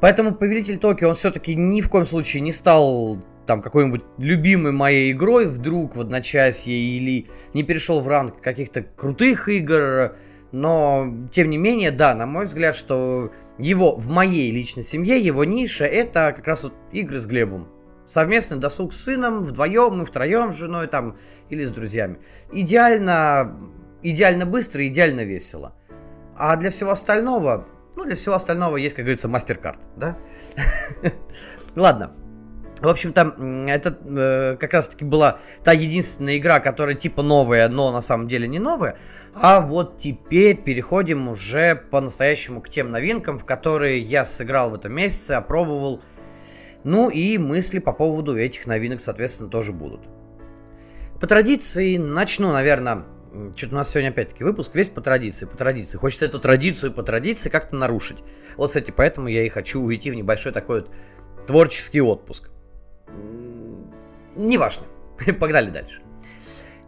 Поэтому 0.00 0.34
Повелитель 0.34 0.78
Токио, 0.78 1.08
он 1.08 1.14
все-таки 1.14 1.54
ни 1.54 1.80
в 1.80 1.88
коем 1.88 2.04
случае 2.04 2.42
не 2.42 2.52
стал 2.52 3.18
там 3.46 3.62
какой-нибудь 3.62 4.02
любимой 4.18 4.72
моей 4.72 5.12
игрой 5.12 5.46
вдруг 5.46 5.96
в 5.96 6.00
одночасье 6.00 6.74
или 6.74 7.28
не 7.54 7.62
перешел 7.62 8.00
в 8.00 8.06
ранг 8.06 8.40
каких-то 8.40 8.82
крутых 8.82 9.48
игр, 9.48 10.16
но 10.52 11.12
тем 11.32 11.50
не 11.50 11.56
менее, 11.56 11.90
да, 11.90 12.14
на 12.14 12.26
мой 12.26 12.44
взгляд, 12.44 12.76
что 12.76 13.32
его 13.56 13.96
в 13.96 14.08
моей 14.08 14.52
личной 14.52 14.82
семье, 14.82 15.18
его 15.18 15.44
ниша 15.44 15.84
это 15.84 16.32
как 16.36 16.46
раз 16.46 16.64
вот 16.64 16.74
игры 16.92 17.18
с 17.18 17.26
Глебом. 17.26 17.68
Совместный 18.06 18.58
досуг 18.58 18.94
с 18.94 19.04
сыном, 19.04 19.44
вдвоем, 19.44 19.98
мы 19.98 20.04
втроем 20.04 20.52
с 20.52 20.56
женой 20.56 20.86
там 20.86 21.16
или 21.50 21.64
с 21.64 21.70
друзьями. 21.70 22.18
Идеально, 22.52 23.58
идеально 24.02 24.46
быстро, 24.46 24.86
идеально 24.86 25.24
весело. 25.24 25.74
А 26.36 26.56
для 26.56 26.70
всего 26.70 26.90
остального, 26.90 27.66
ну, 27.96 28.04
для 28.04 28.14
всего 28.14 28.34
остального 28.34 28.76
есть, 28.76 28.94
как 28.94 29.04
говорится, 29.04 29.28
мастер-карт, 29.28 29.80
да? 29.96 30.16
Ладно, 31.76 32.12
в 32.80 32.86
общем-то, 32.86 33.34
это 33.68 33.98
э, 34.04 34.56
как 34.58 34.72
раз-таки 34.72 35.04
была 35.04 35.40
та 35.64 35.72
единственная 35.72 36.38
игра, 36.38 36.60
которая 36.60 36.94
типа 36.94 37.22
новая, 37.22 37.68
но 37.68 37.90
на 37.90 38.00
самом 38.00 38.28
деле 38.28 38.46
не 38.46 38.60
новая. 38.60 38.96
А 39.34 39.60
вот 39.60 39.98
теперь 39.98 40.56
переходим 40.56 41.28
уже 41.28 41.74
по-настоящему 41.74 42.60
к 42.60 42.68
тем 42.68 42.90
новинкам, 42.90 43.38
в 43.38 43.44
которые 43.44 44.00
я 44.00 44.24
сыграл 44.24 44.70
в 44.70 44.74
этом 44.74 44.92
месяце, 44.92 45.32
опробовал. 45.32 46.02
Ну 46.84 47.10
и 47.10 47.36
мысли 47.36 47.80
по 47.80 47.92
поводу 47.92 48.36
этих 48.38 48.66
новинок, 48.66 49.00
соответственно, 49.00 49.50
тоже 49.50 49.72
будут. 49.72 50.02
По 51.20 51.26
традиции 51.26 51.96
начну, 51.96 52.52
наверное, 52.52 53.04
что-то 53.56 53.74
у 53.74 53.78
нас 53.78 53.90
сегодня 53.90 54.10
опять-таки 54.10 54.44
выпуск 54.44 54.74
весь 54.74 54.88
по 54.88 55.00
традиции, 55.00 55.46
по 55.46 55.56
традиции. 55.56 55.98
Хочется 55.98 56.26
эту 56.26 56.38
традицию 56.38 56.92
по 56.92 57.02
традиции 57.02 57.50
как-то 57.50 57.76
нарушить. 57.76 58.18
Вот, 58.56 58.68
кстати, 58.68 58.90
поэтому 58.90 59.28
я 59.28 59.44
и 59.44 59.48
хочу 59.48 59.80
уйти 59.80 60.10
в 60.10 60.14
небольшой 60.14 60.52
такой 60.52 60.80
вот 60.80 60.90
творческий 61.46 62.00
отпуск. 62.00 62.50
Неважно. 64.36 64.86
Погнали 65.40 65.70
дальше. 65.70 66.02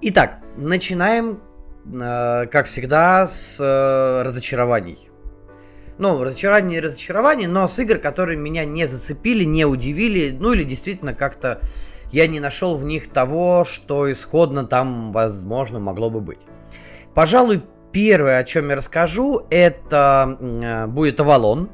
Итак, 0.02 0.38
начинаем, 0.56 1.40
э, 1.84 2.46
как 2.46 2.66
всегда, 2.66 3.26
с 3.26 3.58
э, 3.60 4.22
разочарований. 4.22 5.10
Ну, 5.98 6.24
разочарование 6.24 6.78
и 6.78 6.80
разочарование, 6.80 7.48
но 7.48 7.68
с 7.68 7.78
игр, 7.78 7.98
которые 7.98 8.38
меня 8.38 8.64
не 8.64 8.86
зацепили, 8.86 9.44
не 9.44 9.66
удивили, 9.66 10.30
ну 10.30 10.54
или 10.54 10.64
действительно 10.64 11.12
как-то 11.12 11.60
я 12.12 12.26
не 12.26 12.40
нашел 12.40 12.76
в 12.76 12.84
них 12.84 13.10
того, 13.10 13.64
что 13.64 14.10
исходно 14.10 14.64
там, 14.64 15.12
возможно, 15.12 15.78
могло 15.78 16.10
бы 16.10 16.20
быть. 16.20 16.40
Пожалуй, 17.14 17.62
первое, 17.92 18.38
о 18.38 18.44
чем 18.44 18.70
я 18.70 18.76
расскажу, 18.76 19.46
это 19.50 20.36
э, 20.40 20.86
будет 20.86 21.20
Авалон. 21.20 21.70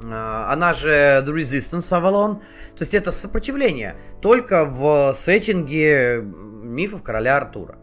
Она 0.00 0.74
же 0.74 1.24
The 1.26 1.34
Resistance 1.34 1.90
Avalon. 1.90 2.36
То 2.36 2.82
есть 2.82 2.94
это 2.94 3.10
сопротивление, 3.10 3.96
только 4.20 4.64
в 4.64 5.12
сеттинге 5.14 6.22
мифов 6.22 7.02
короля 7.02 7.36
Артура. 7.36 7.76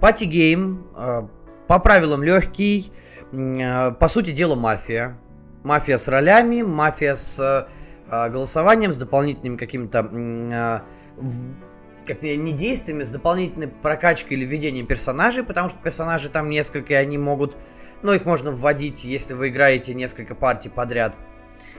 Party 0.00 0.24
game, 0.24 0.86
э, 0.94 1.22
по 1.66 1.78
правилам 1.78 2.22
легкий, 2.22 2.92
э, 3.32 3.92
по 3.92 4.08
сути 4.08 4.32
дела 4.32 4.54
мафия. 4.54 5.18
Мафия 5.62 5.96
с 5.96 6.08
ролями, 6.08 6.60
мафия 6.60 7.14
с 7.14 7.66
голосованием, 8.30 8.92
с 8.92 8.96
дополнительными 8.96 9.56
какими-то 9.56 10.82
как 12.06 12.22
не 12.22 12.52
действиями, 12.52 13.02
с 13.02 13.10
дополнительной 13.10 13.68
прокачкой 13.68 14.36
или 14.36 14.44
введением 14.44 14.86
персонажей, 14.86 15.42
потому 15.42 15.70
что 15.70 15.78
персонажи 15.82 16.28
там 16.28 16.50
несколько, 16.50 16.92
и 16.92 16.96
они 16.96 17.16
могут, 17.16 17.56
ну, 18.02 18.12
их 18.12 18.26
можно 18.26 18.50
вводить, 18.50 19.04
если 19.04 19.32
вы 19.32 19.48
играете 19.48 19.94
несколько 19.94 20.34
партий 20.34 20.68
подряд– 20.68 21.16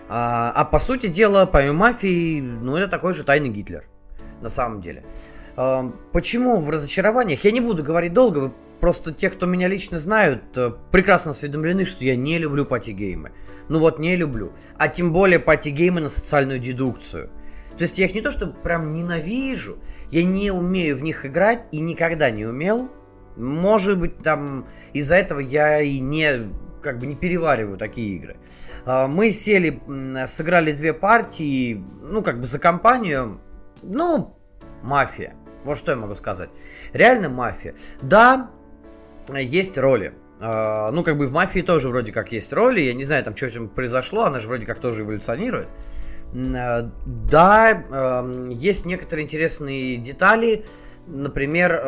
а, 0.08 0.52
а 0.56 0.66
по 0.66 0.80
сути 0.80 1.08
дела, 1.08 1.46
помимо 1.46 1.74
мафии, 1.74 2.40
ну 2.40 2.76
это 2.76 2.88
такой 2.88 3.14
же 3.14 3.24
тайный 3.24 3.50
Гитлер, 3.50 3.86
на 4.42 4.50
самом 4.50 4.82
деле. 4.82 5.04
А, 5.56 5.92
почему 6.12 6.58
в 6.58 6.70
разочарованиях? 6.70 7.44
Я 7.44 7.52
не 7.52 7.62
буду 7.62 7.84
говорить 7.84 8.14
долго, 8.14 8.40
вы 8.40 8.52
просто 8.80 9.14
те, 9.14 9.30
кто 9.30 9.46
меня 9.46 9.68
лично 9.68 9.98
знают, 9.98 10.44
э, 10.58 10.72
прекрасно 10.92 11.32
осведомлены, 11.32 11.86
что 11.86 12.06
я 12.06 12.16
не 12.16 12.38
люблю 12.38 12.66
пати-геймы. 12.66 13.32
Ну 13.70 13.80
вот 13.80 14.00
не 14.00 14.16
люблю. 14.16 14.54
А 14.78 14.88
тем 14.88 15.12
более 15.12 15.40
пати-геймы 15.40 16.02
на 16.02 16.10
социальную 16.10 16.60
дедукцию. 16.60 17.30
То 17.78 17.82
есть 17.82 17.98
я 17.98 18.06
их 18.06 18.14
не 18.14 18.22
то, 18.22 18.32
что 18.32 18.48
прям 18.48 18.94
ненавижу, 18.94 19.80
я 20.12 20.24
не 20.24 20.52
умею 20.52 20.98
в 20.98 21.04
них 21.04 21.26
играть 21.26 21.64
и 21.72 21.80
никогда 21.80 22.30
не 22.30 22.46
умел. 22.46 22.90
Может 23.36 24.00
быть, 24.00 24.20
там 24.20 24.68
из-за 24.94 25.16
этого 25.16 25.40
я 25.40 25.82
и 25.82 26.00
не 26.00 26.50
как 26.82 27.00
бы 27.00 27.08
не 27.08 27.16
перевариваю 27.16 27.78
такие 27.78 28.16
игры. 28.16 28.38
А, 28.86 29.08
мы 29.08 29.32
сели, 29.32 29.82
сыграли 30.28 30.72
две 30.72 30.94
партии, 30.94 31.84
ну, 32.02 32.22
как 32.22 32.40
бы 32.40 32.46
за 32.46 32.60
компанию. 32.60 33.42
Ну, 33.82 34.38
мафия. 34.84 35.36
Вот 35.64 35.78
что 35.78 35.92
я 35.92 35.98
могу 35.98 36.16
сказать. 36.16 36.50
Реально 36.94 37.28
мафия. 37.28 37.74
Да, 38.02 38.52
есть 39.34 39.78
роли. 39.78 40.14
А, 40.40 40.92
ну, 40.92 41.04
как 41.04 41.18
бы 41.18 41.28
в 41.28 41.32
мафии 41.32 41.62
тоже 41.62 41.90
вроде 41.90 42.12
как 42.12 42.32
есть 42.32 42.52
роли. 42.54 42.82
Я 42.82 42.94
не 42.94 43.04
знаю, 43.04 43.24
там 43.24 43.36
что 43.36 43.50
чем 43.50 43.70
произошло, 43.70 44.24
она 44.24 44.40
же 44.40 44.48
вроде 44.48 44.66
как 44.66 44.80
тоже 44.80 45.04
эволюционирует. 45.04 45.68
А, 46.34 46.90
да, 47.06 48.26
есть 48.50 48.86
некоторые 48.86 49.26
интересные 49.26 49.98
детали. 49.98 50.66
Например, 51.08 51.82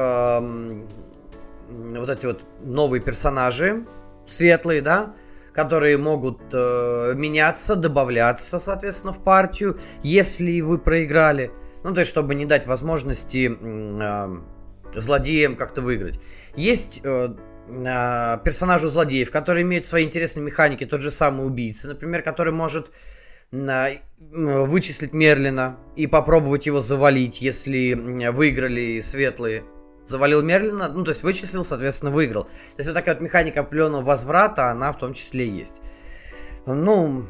вот 1.69 2.09
эти 2.09 2.25
вот 2.25 2.41
новые 2.63 3.01
персонажи, 3.01 3.85
светлые, 4.27 4.81
да, 4.81 5.13
которые 5.53 5.97
могут 5.97 6.39
э, 6.53 7.13
меняться, 7.15 7.75
добавляться, 7.75 8.59
соответственно, 8.59 9.11
в 9.11 9.23
партию, 9.23 9.79
если 10.03 10.61
вы 10.61 10.77
проиграли. 10.77 11.51
Ну, 11.83 11.95
то 11.95 12.01
есть, 12.01 12.11
чтобы 12.11 12.35
не 12.35 12.45
дать 12.45 12.67
возможности 12.67 13.47
злодеям 14.93 15.55
как-то 15.55 15.81
выиграть. 15.81 16.19
Есть 16.55 17.01
э, 17.03 17.35
э, 17.67 18.37
персонажи 18.43 18.89
злодеев, 18.89 19.31
которые 19.31 19.63
имеют 19.63 19.85
свои 19.85 20.05
интересные 20.05 20.43
механики, 20.43 20.85
тот 20.85 21.01
же 21.01 21.11
самый 21.11 21.45
убийца, 21.45 21.87
например, 21.87 22.21
который 22.21 22.53
может 22.53 22.91
э, 23.51 23.97
вычислить 24.19 25.13
Мерлина 25.13 25.77
и 25.95 26.07
попробовать 26.07 26.65
его 26.65 26.79
завалить, 26.79 27.41
если 27.41 27.93
выиграли 28.31 28.99
светлые 28.99 29.63
завалил 30.07 30.41
Мерлина, 30.41 30.87
ну, 30.87 31.03
то 31.03 31.09
есть 31.09 31.23
вычислил, 31.23 31.63
соответственно, 31.63 32.11
выиграл. 32.11 32.43
То 32.43 32.77
есть 32.77 32.89
вот 32.89 32.95
такая 32.95 33.15
вот 33.15 33.21
механика 33.21 33.59
определенного 33.59 34.03
возврата, 34.03 34.69
она 34.69 34.91
в 34.91 34.97
том 34.97 35.13
числе 35.13 35.47
есть. 35.47 35.75
Ну, 36.65 37.25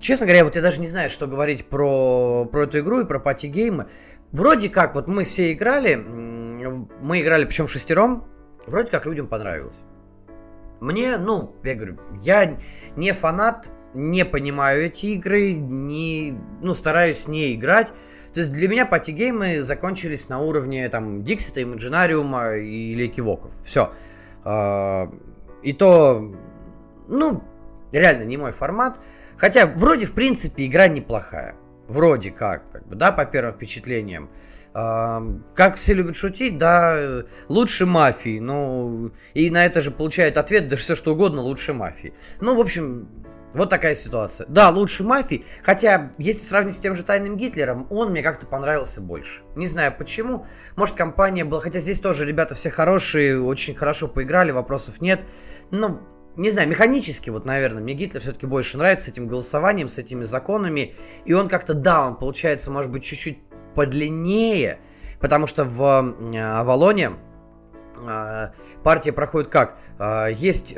честно 0.00 0.26
говоря, 0.26 0.44
вот 0.44 0.56
я 0.56 0.62
даже 0.62 0.80
не 0.80 0.86
знаю, 0.86 1.10
что 1.10 1.26
говорить 1.26 1.66
про, 1.66 2.46
про 2.50 2.64
эту 2.64 2.80
игру 2.80 3.00
и 3.00 3.04
про 3.06 3.18
пати-геймы. 3.18 3.86
Вроде 4.32 4.68
как, 4.68 4.94
вот 4.94 5.08
мы 5.08 5.24
все 5.24 5.52
играли, 5.52 5.94
мы 5.94 7.20
играли 7.20 7.44
причем 7.44 7.68
шестером, 7.68 8.24
вроде 8.66 8.90
как 8.90 9.06
людям 9.06 9.28
понравилось. 9.28 9.82
Мне, 10.80 11.16
ну, 11.16 11.54
я 11.62 11.74
говорю, 11.74 11.98
я 12.22 12.58
не 12.96 13.12
фанат, 13.12 13.70
не 13.94 14.24
понимаю 14.24 14.86
эти 14.86 15.06
игры, 15.06 15.54
не, 15.54 16.38
ну, 16.60 16.74
стараюсь 16.74 17.28
не 17.28 17.54
играть. 17.54 17.92
То 18.34 18.40
есть 18.40 18.52
для 18.52 18.68
меня 18.68 18.84
пати-геймы 18.84 19.62
закончились 19.62 20.28
на 20.28 20.40
уровне 20.40 20.86
там 20.90 21.24
Диксита, 21.24 21.62
Имаджинариума 21.62 22.56
или 22.56 23.06
Кивоков. 23.06 23.52
Все. 23.64 23.92
И 25.62 25.72
то, 25.72 26.34
ну, 27.08 27.42
реально 27.92 28.24
не 28.24 28.36
мой 28.36 28.52
формат. 28.52 29.00
Хотя, 29.38 29.66
вроде, 29.66 30.04
в 30.04 30.12
принципе, 30.12 30.66
игра 30.66 30.88
неплохая. 30.88 31.54
Вроде 31.88 32.30
как, 32.30 32.70
как 32.72 32.86
бы, 32.86 32.96
да, 32.96 33.12
по 33.12 33.24
первым 33.24 33.54
впечатлениям. 33.54 34.30
Как 34.72 35.76
все 35.76 35.94
любят 35.94 36.16
шутить, 36.16 36.58
да, 36.58 37.24
лучше 37.48 37.86
мафии, 37.86 38.38
ну, 38.40 39.10
и 39.32 39.48
на 39.48 39.64
это 39.64 39.80
же 39.80 39.90
получает 39.90 40.36
ответ, 40.36 40.68
да 40.68 40.76
все 40.76 40.94
что 40.94 41.14
угодно, 41.14 41.40
лучше 41.40 41.72
мафии. 41.72 42.12
Ну, 42.42 42.54
в 42.54 42.60
общем, 42.60 43.08
вот 43.54 43.70
такая 43.70 43.94
ситуация. 43.94 44.46
Да, 44.48 44.68
лучше 44.68 45.02
мафии, 45.02 45.46
хотя, 45.62 46.12
если 46.18 46.42
сравнить 46.42 46.74
с 46.74 46.78
тем 46.78 46.94
же 46.94 47.04
Тайным 47.04 47.38
Гитлером, 47.38 47.86
он 47.88 48.10
мне 48.10 48.22
как-то 48.22 48.46
понравился 48.46 49.00
больше. 49.00 49.44
Не 49.54 49.66
знаю 49.66 49.94
почему, 49.96 50.44
может 50.74 50.94
компания 50.94 51.46
была, 51.46 51.62
хотя 51.62 51.78
здесь 51.78 52.00
тоже 52.00 52.26
ребята 52.26 52.54
все 52.54 52.68
хорошие, 52.68 53.40
очень 53.40 53.74
хорошо 53.74 54.08
поиграли, 54.08 54.50
вопросов 54.50 55.00
нет, 55.00 55.22
но 55.70 56.02
не 56.36 56.50
знаю, 56.50 56.68
механически, 56.68 57.30
вот, 57.30 57.46
наверное, 57.46 57.82
мне 57.82 57.94
Гитлер 57.94 58.20
все-таки 58.20 58.46
больше 58.46 58.76
нравится 58.76 59.06
с 59.06 59.08
этим 59.08 59.26
голосованием, 59.26 59.88
с 59.88 59.98
этими 59.98 60.24
законами. 60.24 60.94
И 61.24 61.32
он 61.32 61.48
как-то, 61.48 61.72
да, 61.74 62.06
он 62.06 62.16
получается, 62.16 62.70
может 62.70 62.90
быть, 62.90 63.04
чуть-чуть 63.04 63.38
подлиннее, 63.74 64.78
потому 65.20 65.46
что 65.46 65.64
в 65.64 65.82
э, 65.82 66.38
Авалоне 66.38 67.12
э, 68.06 68.48
партия 68.82 69.12
проходит 69.12 69.48
как? 69.50 69.78
Э, 69.98 70.28
есть 70.32 70.74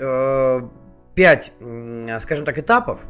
пять, 1.15 1.53
скажем 2.21 2.45
так, 2.45 2.59
этапов. 2.59 3.01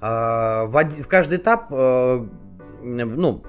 В 0.00 1.04
каждый 1.06 1.36
этап, 1.36 1.70
ну, 1.70 3.42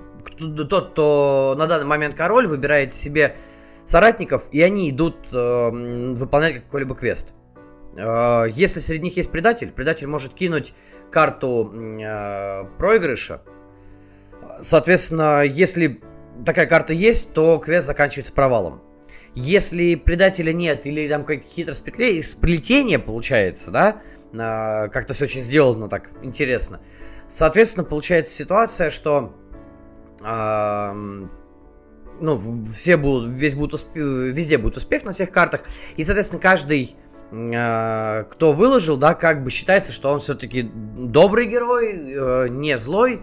тот, 0.69 0.91
кто 0.91 1.55
на 1.57 1.67
данный 1.67 1.85
момент 1.85 2.15
король, 2.15 2.47
выбирает 2.47 2.93
себе 2.93 3.38
соратников, 3.85 4.43
и 4.51 4.62
они 4.62 4.89
идут 4.89 5.15
выполнять 5.31 6.65
какой-либо 6.65 6.95
квест. 6.95 7.33
Если 7.95 8.79
среди 8.79 9.03
них 9.03 9.17
есть 9.17 9.31
предатель, 9.31 9.71
предатель 9.71 10.07
может 10.07 10.33
кинуть 10.33 10.73
карту 11.12 11.71
проигрыша, 12.77 13.41
Соответственно, 14.62 15.43
если 15.43 16.01
такая 16.45 16.65
карта 16.67 16.93
есть, 16.93 17.33
то 17.33 17.59
квест 17.59 17.88
заканчивается 17.88 18.33
провалом. 18.33 18.81
Если 19.35 19.95
предателя 19.95 20.53
нет, 20.53 20.85
или 20.85 21.07
там 21.09 21.25
какие-то 21.25 21.73
сплетения 21.73 23.00
получается, 23.00 23.71
да, 23.71 24.01
как-то 24.89 25.13
все 25.13 25.25
очень 25.25 25.41
сделано 25.41 25.89
так 25.89 26.12
интересно, 26.21 26.81
соответственно, 27.27 27.83
получается 27.83 28.33
ситуация, 28.35 28.89
что 28.91 29.33
э, 30.23 30.93
ну, 32.21 32.65
все 32.71 32.97
будут, 32.97 33.31
весь 33.31 33.55
будет 33.55 33.73
усп... 33.73 33.88
везде 33.95 34.57
будет 34.57 34.77
успех 34.77 35.03
на 35.03 35.12
всех 35.12 35.31
картах, 35.31 35.62
и, 35.97 36.03
соответственно, 36.03 36.41
каждый 36.41 36.95
э, 36.95 37.02
кто 37.34 38.54
выложил, 38.54 38.98
да, 38.98 39.16
как 39.16 39.44
бы 39.44 39.50
считается, 39.50 39.92
что 39.92 40.12
он 40.12 40.20
все-таки 40.20 40.62
добрый 40.62 41.48
герой, 41.48 41.94
э, 41.94 42.48
не 42.50 42.78
злой, 42.78 43.22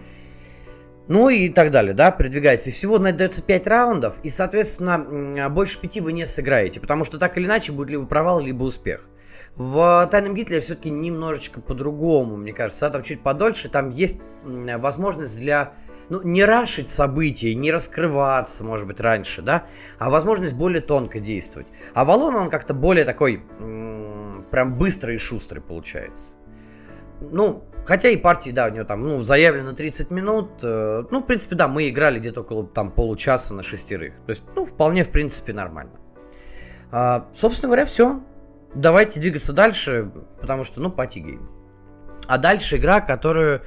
ну 1.06 1.28
и 1.28 1.48
так 1.48 1.70
далее, 1.70 1.94
да, 1.94 2.10
передвигается. 2.10 2.70
И 2.70 2.72
всего 2.72 2.98
дается 2.98 3.40
5 3.40 3.66
раундов, 3.68 4.16
и, 4.24 4.28
соответственно, 4.28 5.48
больше 5.48 5.78
5 5.80 6.00
вы 6.00 6.12
не 6.12 6.26
сыграете, 6.26 6.80
потому 6.80 7.04
что 7.04 7.18
так 7.18 7.38
или 7.38 7.46
иначе 7.46 7.70
будет 7.70 7.90
либо 7.90 8.04
провал, 8.04 8.40
либо 8.40 8.64
успех. 8.64 9.06
В 9.54 10.08
Тайном 10.10 10.34
Гитлере 10.34 10.60
все-таки 10.60 10.90
немножечко 10.90 11.60
по-другому, 11.60 12.36
мне 12.36 12.52
кажется, 12.52 12.90
там 12.90 13.02
чуть 13.02 13.22
подольше, 13.22 13.68
там 13.68 13.90
есть 13.90 14.18
возможность 14.42 15.38
для, 15.38 15.74
ну, 16.10 16.22
не 16.22 16.44
рашить 16.44 16.90
события, 16.90 17.54
не 17.54 17.72
раскрываться, 17.72 18.64
может 18.64 18.86
быть, 18.86 19.00
раньше, 19.00 19.42
да, 19.42 19.66
а 19.98 20.10
возможность 20.10 20.54
более 20.54 20.82
тонко 20.82 21.20
действовать. 21.20 21.68
А 21.94 22.04
Валон, 22.04 22.34
он 22.34 22.50
как-то 22.50 22.74
более 22.74 23.04
такой, 23.04 23.42
прям 24.50 24.76
быстрый 24.76 25.14
и 25.14 25.18
шустрый 25.18 25.62
получается. 25.62 26.34
Ну, 27.20 27.64
Хотя 27.90 28.08
и 28.08 28.16
партии, 28.16 28.50
да, 28.50 28.66
у 28.66 28.70
него 28.70 28.84
там, 28.84 29.02
ну, 29.02 29.22
заявлено 29.22 29.72
30 29.72 30.10
минут. 30.10 30.50
Э, 30.62 31.02
ну, 31.10 31.20
в 31.20 31.26
принципе, 31.26 31.56
да, 31.56 31.66
мы 31.66 31.88
играли 31.88 32.18
где-то 32.18 32.42
около 32.42 32.66
там 32.66 32.90
получаса 32.90 33.54
на 33.54 33.62
шестерых. 33.62 34.14
То 34.26 34.30
есть, 34.30 34.42
ну, 34.54 34.64
вполне, 34.64 35.04
в 35.04 35.10
принципе, 35.10 35.52
нормально. 35.52 35.92
А, 36.92 37.28
собственно 37.34 37.68
говоря, 37.68 37.84
все. 37.86 38.20
Давайте 38.74 39.18
двигаться 39.18 39.52
дальше, 39.52 40.10
потому 40.40 40.62
что, 40.62 40.80
ну, 40.80 40.90
пати 40.90 41.38
А 42.28 42.38
дальше 42.38 42.76
игра, 42.76 43.00
которую, 43.00 43.62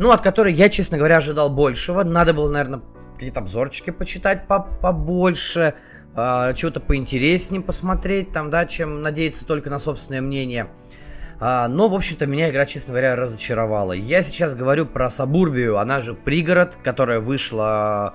ну, 0.00 0.12
от 0.12 0.22
которой 0.22 0.54
я, 0.54 0.70
честно 0.70 0.96
говоря, 0.96 1.18
ожидал 1.18 1.50
большего. 1.50 2.02
Надо 2.02 2.32
было, 2.32 2.50
наверное, 2.50 2.80
какие-то 3.16 3.40
обзорчики 3.40 3.90
почитать 3.90 4.46
побольше, 4.46 5.74
а, 6.14 6.54
чего-то 6.54 6.80
поинтереснее 6.80 7.60
посмотреть, 7.60 8.32
там, 8.32 8.48
да, 8.48 8.64
чем 8.64 9.02
надеяться 9.02 9.46
только 9.46 9.68
на 9.68 9.78
собственное 9.78 10.22
мнение. 10.22 10.68
А, 11.38 11.68
но, 11.68 11.86
в 11.88 11.94
общем-то, 11.94 12.24
меня 12.24 12.48
игра, 12.48 12.64
честно 12.64 12.92
говоря, 12.92 13.14
разочаровала. 13.14 13.92
Я 13.92 14.22
сейчас 14.22 14.54
говорю 14.54 14.86
про 14.86 15.10
Сабурбию, 15.10 15.76
она 15.76 16.00
же 16.00 16.14
пригород, 16.14 16.78
которая 16.82 17.20
вышла... 17.20 18.14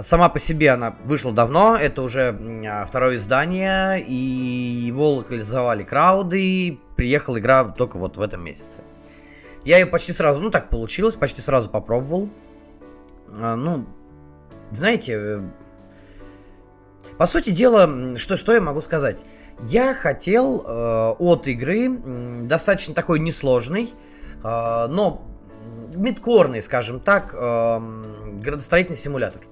Сама 0.00 0.28
по 0.28 0.40
себе 0.40 0.70
она 0.70 0.96
вышла 1.04 1.30
давно, 1.30 1.76
это 1.76 2.02
уже 2.02 2.36
а, 2.66 2.86
второе 2.86 3.14
издание, 3.14 4.04
и 4.04 4.12
его 4.12 5.10
локализовали 5.10 5.84
крауды, 5.84 6.80
приехала 6.96 7.38
игра 7.38 7.62
только 7.66 7.98
вот 7.98 8.16
в 8.16 8.20
этом 8.20 8.44
месяце. 8.44 8.82
Я 9.64 9.78
ее 9.78 9.86
почти 9.86 10.12
сразу, 10.12 10.40
ну 10.40 10.50
так 10.50 10.68
получилось, 10.68 11.16
почти 11.16 11.40
сразу 11.40 11.70
попробовал. 11.70 12.28
А, 13.28 13.56
ну, 13.56 13.86
знаете, 14.70 15.12
э, 15.14 15.40
по 17.16 17.26
сути 17.26 17.50
дела, 17.50 18.18
что, 18.18 18.36
что 18.36 18.52
я 18.52 18.60
могу 18.60 18.80
сказать? 18.80 19.24
Я 19.62 19.94
хотел 19.94 20.64
э, 20.66 21.14
от 21.18 21.46
игры 21.46 21.88
э, 21.88 22.40
достаточно 22.42 22.94
такой 22.94 23.20
несложный, 23.20 23.92
э, 24.42 24.86
но 24.88 25.26
мидкорный, 25.94 26.60
скажем 26.60 27.00
так, 27.00 27.32
э, 27.32 27.80
градостроительный 28.42 28.96
симулятор. 28.96 29.42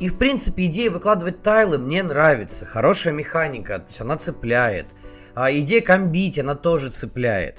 И, 0.00 0.08
в 0.08 0.16
принципе, 0.16 0.66
идея 0.66 0.90
выкладывать 0.90 1.42
тайлы 1.42 1.78
мне 1.78 2.02
нравится. 2.02 2.66
Хорошая 2.66 3.12
механика, 3.12 3.78
то 3.78 3.86
есть 3.88 4.00
она 4.00 4.16
цепляет. 4.16 4.86
А 5.34 5.52
идея 5.52 5.82
комбить, 5.82 6.38
она 6.38 6.54
тоже 6.54 6.90
цепляет. 6.90 7.58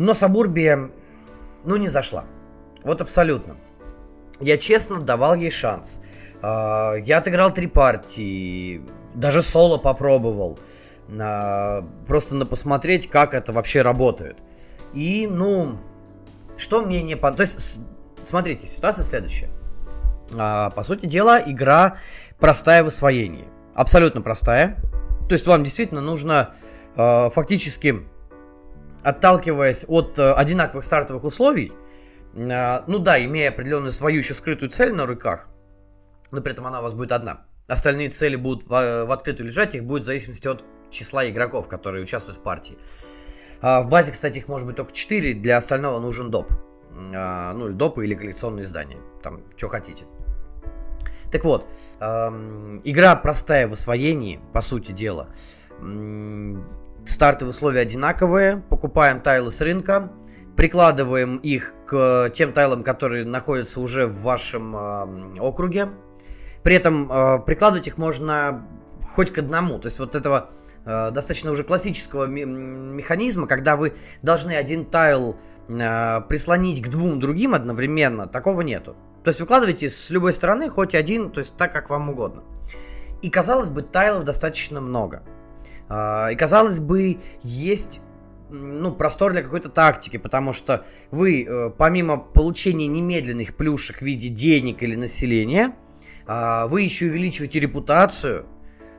Но 0.00 0.14
Сабурбия, 0.14 0.90
ну, 1.62 1.76
не 1.76 1.86
зашла. 1.86 2.24
Вот 2.84 3.02
абсолютно. 3.02 3.58
Я 4.40 4.56
честно 4.56 4.98
давал 4.98 5.34
ей 5.34 5.50
шанс. 5.50 6.00
А, 6.40 6.94
я 6.94 7.18
отыграл 7.18 7.52
три 7.52 7.66
партии, 7.66 8.80
даже 9.14 9.42
соло 9.42 9.76
попробовал. 9.76 10.58
На, 11.06 11.84
просто 12.06 12.34
на 12.34 12.46
посмотреть, 12.46 13.10
как 13.10 13.34
это 13.34 13.52
вообще 13.52 13.82
работает. 13.82 14.38
И, 14.94 15.26
ну, 15.30 15.76
что 16.56 16.80
мне 16.80 17.02
не 17.02 17.14
понравилось. 17.14 17.52
То 17.52 17.58
есть, 17.58 17.80
смотрите, 18.22 18.66
ситуация 18.68 19.04
следующая. 19.04 19.50
А, 20.34 20.70
по 20.70 20.82
сути 20.82 21.04
дела, 21.04 21.42
игра 21.44 21.98
простая 22.38 22.82
в 22.84 22.86
освоении. 22.86 23.44
Абсолютно 23.74 24.22
простая. 24.22 24.78
То 25.28 25.34
есть 25.34 25.46
вам 25.46 25.62
действительно 25.62 26.00
нужно 26.00 26.54
фактически, 26.96 28.06
отталкиваясь 29.02 29.84
от 29.88 30.18
э, 30.18 30.32
одинаковых 30.32 30.84
стартовых 30.84 31.24
условий, 31.24 31.72
э, 32.34 32.82
ну 32.86 32.98
да, 32.98 33.22
имея 33.24 33.50
определенную 33.50 33.92
свою 33.92 34.18
еще 34.18 34.34
скрытую 34.34 34.70
цель 34.70 34.92
на 34.92 35.06
руках, 35.06 35.48
но 36.30 36.40
при 36.40 36.52
этом 36.52 36.66
она 36.66 36.80
у 36.80 36.82
вас 36.82 36.94
будет 36.94 37.12
одна. 37.12 37.46
Остальные 37.66 38.10
цели 38.10 38.36
будут 38.36 38.68
в, 38.68 38.72
э, 38.72 39.04
в 39.04 39.12
открытую 39.12 39.48
лежать, 39.48 39.74
их 39.74 39.84
будет 39.84 40.02
в 40.02 40.06
зависимости 40.06 40.48
от 40.48 40.64
числа 40.90 41.28
игроков, 41.28 41.68
которые 41.68 42.02
участвуют 42.02 42.38
в 42.38 42.42
партии. 42.42 42.78
А 43.60 43.82
в 43.82 43.88
базе, 43.88 44.12
кстати, 44.12 44.38
их 44.38 44.48
может 44.48 44.66
быть 44.66 44.76
только 44.76 44.92
4, 44.92 45.34
для 45.34 45.56
остального 45.56 46.00
нужен 46.00 46.30
доп. 46.30 46.50
А, 47.14 47.52
ну, 47.54 47.68
или 47.68 47.74
допы 47.74 48.04
или 48.04 48.14
коллекционные 48.14 48.64
издания, 48.64 48.98
там, 49.22 49.42
что 49.56 49.68
хотите. 49.68 50.04
Так 51.30 51.44
вот, 51.44 51.66
эм, 52.00 52.80
игра 52.82 53.14
простая 53.14 53.68
в 53.68 53.72
освоении, 53.74 54.40
по 54.52 54.60
сути 54.60 54.90
дела. 54.92 55.28
Стартовые 57.06 57.50
условия 57.50 57.80
одинаковые, 57.80 58.62
покупаем 58.68 59.20
тайлы 59.20 59.50
с 59.50 59.60
рынка, 59.60 60.10
прикладываем 60.56 61.38
их 61.38 61.74
к 61.86 62.30
тем 62.34 62.52
тайлам, 62.52 62.82
которые 62.82 63.24
находятся 63.24 63.80
уже 63.80 64.06
в 64.06 64.20
вашем 64.20 64.76
э, 64.76 65.40
округе, 65.40 65.88
при 66.62 66.76
этом 66.76 67.10
э, 67.10 67.38
прикладывать 67.40 67.86
их 67.86 67.98
можно 67.98 68.66
хоть 69.14 69.32
к 69.32 69.38
одному. 69.38 69.78
То 69.78 69.86
есть 69.86 69.98
вот 69.98 70.14
этого 70.14 70.50
э, 70.84 71.10
достаточно 71.10 71.50
уже 71.50 71.64
классического 71.64 72.26
механизма, 72.26 73.46
когда 73.46 73.76
вы 73.76 73.94
должны 74.22 74.52
один 74.52 74.84
тайл 74.84 75.36
э, 75.68 76.20
прислонить 76.28 76.82
к 76.82 76.88
двум 76.88 77.18
другим 77.18 77.54
одновременно, 77.54 78.26
такого 78.26 78.60
нету. 78.60 78.96
То 79.24 79.28
есть 79.28 79.40
выкладываете 79.40 79.88
с 79.88 80.10
любой 80.10 80.32
стороны 80.32 80.70
хоть 80.70 80.94
один, 80.94 81.30
то 81.30 81.40
есть 81.40 81.56
так, 81.56 81.72
как 81.72 81.90
вам 81.90 82.10
угодно. 82.10 82.42
И 83.22 83.28
казалось 83.28 83.70
бы, 83.70 83.82
тайлов 83.82 84.24
достаточно 84.24 84.80
много. 84.80 85.22
Э, 85.90 86.32
и 86.32 86.36
казалось 86.36 86.78
бы, 86.78 87.18
есть 87.42 88.00
ну, 88.50 88.92
простор 88.92 89.32
для 89.32 89.42
какой-то 89.42 89.68
тактики, 89.68 90.16
потому 90.16 90.52
что 90.52 90.86
вы, 91.10 91.44
э, 91.44 91.70
помимо 91.76 92.16
получения 92.16 92.86
немедленных 92.86 93.54
плюшек 93.56 93.98
в 93.98 94.02
виде 94.02 94.28
денег 94.28 94.82
или 94.82 94.96
населения, 94.96 95.74
а, 96.26 96.66
вы 96.68 96.82
еще 96.82 97.06
увеличиваете 97.06 97.60
репутацию, 97.60 98.46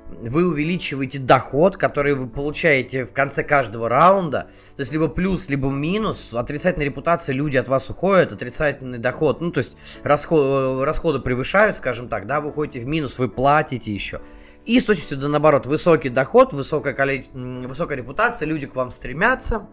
вы 0.10 0.46
увеличиваете 0.46 1.20
доход, 1.20 1.78
который 1.78 2.14
вы 2.14 2.28
получаете 2.28 3.06
в 3.06 3.14
конце 3.14 3.44
каждого 3.44 3.88
раунда. 3.88 4.50
То 4.76 4.82
есть 4.82 4.92
либо 4.92 5.08
плюс, 5.08 5.48
либо 5.48 5.70
минус. 5.70 6.34
Отрицательная 6.34 6.86
репутация, 6.88 7.34
люди 7.34 7.56
от 7.56 7.70
вас 7.70 7.90
уходят, 7.90 8.34
отрицательный 8.34 8.98
доход. 9.00 9.40
Ну, 9.40 9.52
то 9.52 9.60
есть 9.60 9.72
расход, 10.04 10.42
э, 10.42 10.84
расходы 10.84 11.20
превышают, 11.20 11.78
скажем 11.78 12.10
так, 12.10 12.28
да, 12.28 12.42
вы 12.42 12.50
уходите 12.50 12.80
в 12.82 12.88
минус, 12.88 13.18
вы 13.18 13.30
платите 13.30 13.94
еще. 13.94 14.22
И 14.66 14.80
с 14.80 14.84
точностью 14.84 15.18
да 15.18 15.28
наоборот, 15.28 15.66
высокий 15.66 16.10
доход, 16.10 16.54
высокая, 16.54 16.94
количе... 16.94 17.30
высокая 17.34 17.98
репутация, 17.98 18.46
люди 18.46 18.68
к 18.68 18.76
вам 18.76 18.92
стремятся. 18.92 19.68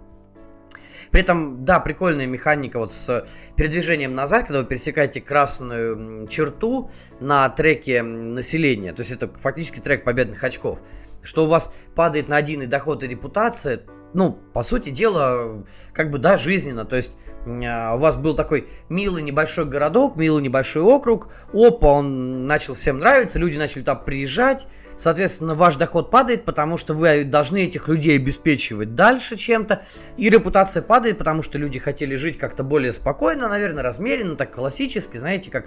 При 1.10 1.22
этом, 1.22 1.64
да, 1.64 1.80
прикольная 1.80 2.26
механика 2.26 2.78
вот 2.78 2.92
с 2.92 3.26
передвижением 3.56 4.14
назад, 4.14 4.46
когда 4.46 4.60
вы 4.60 4.66
пересекаете 4.66 5.20
красную 5.20 6.26
черту 6.28 6.90
на 7.20 7.48
треке 7.48 8.02
населения. 8.02 8.92
То 8.92 9.00
есть 9.00 9.12
это 9.12 9.28
фактически 9.28 9.80
трек 9.80 10.04
победных 10.04 10.42
очков. 10.44 10.80
Что 11.22 11.44
у 11.44 11.48
вас 11.48 11.72
падает 11.94 12.28
на 12.28 12.36
один 12.36 12.62
и 12.62 12.66
доход, 12.66 13.02
и 13.02 13.08
репутация, 13.08 13.82
ну, 14.14 14.38
по 14.52 14.62
сути 14.62 14.90
дела, 14.90 15.64
как 15.92 16.10
бы, 16.10 16.18
да, 16.18 16.36
жизненно. 16.36 16.84
То 16.84 16.96
есть 16.96 17.16
а, 17.46 17.94
у 17.94 17.98
вас 17.98 18.16
был 18.16 18.34
такой 18.34 18.68
милый 18.88 19.22
небольшой 19.22 19.64
городок, 19.64 20.16
милый 20.16 20.42
небольшой 20.42 20.82
округ, 20.82 21.28
опа, 21.52 21.86
он 21.88 22.46
начал 22.46 22.74
всем 22.74 22.98
нравиться, 22.98 23.38
люди 23.38 23.56
начали 23.56 23.80
туда 23.80 23.94
приезжать, 23.94 24.66
соответственно, 24.96 25.54
ваш 25.54 25.76
доход 25.76 26.10
падает, 26.10 26.44
потому 26.44 26.76
что 26.76 26.94
вы 26.94 27.24
должны 27.24 27.64
этих 27.64 27.88
людей 27.88 28.16
обеспечивать 28.16 28.94
дальше 28.94 29.36
чем-то, 29.36 29.84
и 30.16 30.28
репутация 30.28 30.82
падает, 30.82 31.18
потому 31.18 31.42
что 31.42 31.58
люди 31.58 31.78
хотели 31.78 32.14
жить 32.16 32.38
как-то 32.38 32.64
более 32.64 32.92
спокойно, 32.92 33.48
наверное, 33.48 33.82
размеренно, 33.82 34.36
так 34.36 34.52
классически, 34.52 35.16
знаете, 35.18 35.50
как 35.50 35.66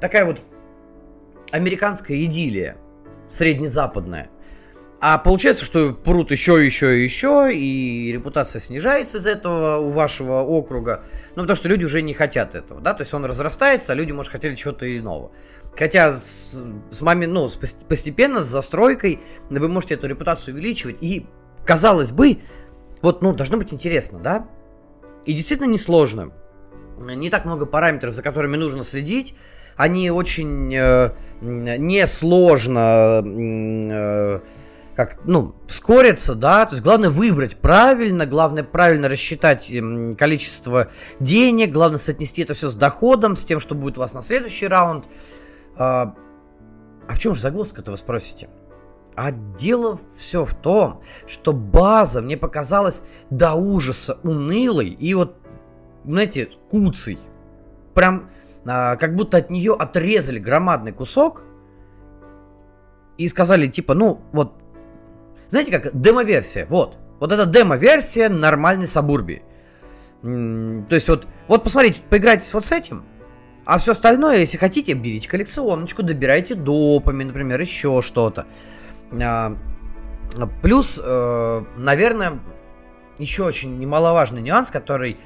такая 0.00 0.24
вот 0.24 0.40
американская 1.50 2.22
идиллия, 2.24 2.76
среднезападная. 3.28 4.30
А 4.98 5.18
получается, 5.18 5.66
что 5.66 5.92
прут 5.92 6.30
еще, 6.30 6.64
еще 6.64 6.98
и 6.98 7.04
еще, 7.04 7.54
и 7.54 8.10
репутация 8.12 8.60
снижается 8.60 9.18
из 9.18 9.26
этого 9.26 9.76
у 9.76 9.90
вашего 9.90 10.40
округа. 10.40 11.02
Ну, 11.34 11.42
потому 11.42 11.54
что 11.54 11.68
люди 11.68 11.84
уже 11.84 12.00
не 12.00 12.14
хотят 12.14 12.54
этого, 12.54 12.80
да, 12.80 12.94
то 12.94 13.02
есть 13.02 13.12
он 13.12 13.24
разрастается, 13.26 13.92
а 13.92 13.94
люди, 13.94 14.12
может, 14.12 14.32
хотели 14.32 14.54
чего-то 14.54 14.86
иного. 14.98 15.32
Хотя 15.76 16.12
с, 16.12 16.58
с 16.90 17.00
момент, 17.02 17.34
ну, 17.34 17.50
постепенно, 17.88 18.40
с 18.40 18.46
застройкой 18.46 19.20
вы 19.50 19.68
можете 19.68 19.94
эту 19.94 20.06
репутацию 20.06 20.54
увеличивать, 20.54 20.96
и, 21.02 21.26
казалось 21.66 22.10
бы, 22.10 22.38
вот, 23.02 23.20
ну, 23.20 23.34
должно 23.34 23.58
быть 23.58 23.74
интересно, 23.74 24.18
да? 24.18 24.48
И 25.26 25.34
действительно 25.34 25.66
несложно. 25.66 26.32
Не 26.98 27.28
так 27.28 27.44
много 27.44 27.66
параметров, 27.66 28.14
за 28.14 28.22
которыми 28.22 28.56
нужно 28.56 28.82
следить. 28.82 29.34
Они 29.76 30.10
очень 30.10 30.74
э, 30.74 31.10
несложно 31.42 33.22
э, 33.22 34.40
как, 34.96 35.18
ну, 35.26 35.54
скориться, 35.68 36.34
да, 36.34 36.64
то 36.64 36.72
есть 36.72 36.82
главное 36.82 37.10
выбрать 37.10 37.58
правильно, 37.58 38.24
главное 38.24 38.64
правильно 38.64 39.10
рассчитать 39.10 39.70
количество 40.16 40.88
денег, 41.20 41.70
главное 41.70 41.98
соотнести 41.98 42.42
это 42.42 42.54
все 42.54 42.70
с 42.70 42.74
доходом, 42.74 43.36
с 43.36 43.44
тем, 43.44 43.60
что 43.60 43.74
будет 43.74 43.98
у 43.98 44.00
вас 44.00 44.14
на 44.14 44.22
следующий 44.22 44.66
раунд. 44.66 45.04
А, 45.76 46.14
а 47.06 47.14
в 47.14 47.18
чем 47.18 47.34
же 47.34 47.42
загвоздка-то, 47.42 47.90
вы 47.90 47.98
спросите? 47.98 48.48
А 49.14 49.32
дело 49.32 50.00
все 50.16 50.46
в 50.46 50.54
том, 50.54 51.02
что 51.26 51.52
база 51.52 52.22
мне 52.22 52.38
показалась 52.38 53.02
до 53.28 53.52
ужаса 53.52 54.18
унылой 54.22 54.88
и 54.88 55.12
вот, 55.12 55.36
знаете, 56.06 56.50
куцей. 56.70 57.18
Прям 57.92 58.30
а, 58.64 58.96
как 58.96 59.14
будто 59.14 59.36
от 59.36 59.50
нее 59.50 59.74
отрезали 59.74 60.38
громадный 60.38 60.92
кусок 60.92 61.42
и 63.18 63.28
сказали, 63.28 63.68
типа, 63.68 63.94
ну, 63.94 64.22
вот 64.32 64.54
знаете 65.48 65.78
как, 65.78 66.00
демо-версия, 66.00 66.66
вот. 66.68 66.96
Вот 67.18 67.32
это 67.32 67.46
демо-версия 67.46 68.28
нормальной 68.28 68.86
Сабурби. 68.86 69.42
То 70.22 70.94
есть 70.94 71.08
вот, 71.08 71.26
вот 71.48 71.64
посмотрите, 71.64 72.02
поиграйтесь 72.08 72.52
вот 72.52 72.64
с 72.64 72.72
этим, 72.72 73.04
а 73.64 73.78
все 73.78 73.92
остальное, 73.92 74.38
если 74.38 74.58
хотите, 74.58 74.92
берите 74.92 75.28
коллекционочку, 75.28 76.02
добирайте 76.02 76.54
допами, 76.54 77.24
например, 77.24 77.60
еще 77.60 78.00
что-то. 78.02 78.46
А, 79.12 79.56
плюс, 80.62 81.00
э, 81.02 81.64
наверное, 81.76 82.40
еще 83.18 83.44
очень 83.44 83.78
немаловажный 83.78 84.40
нюанс, 84.40 84.70
который 84.70 85.16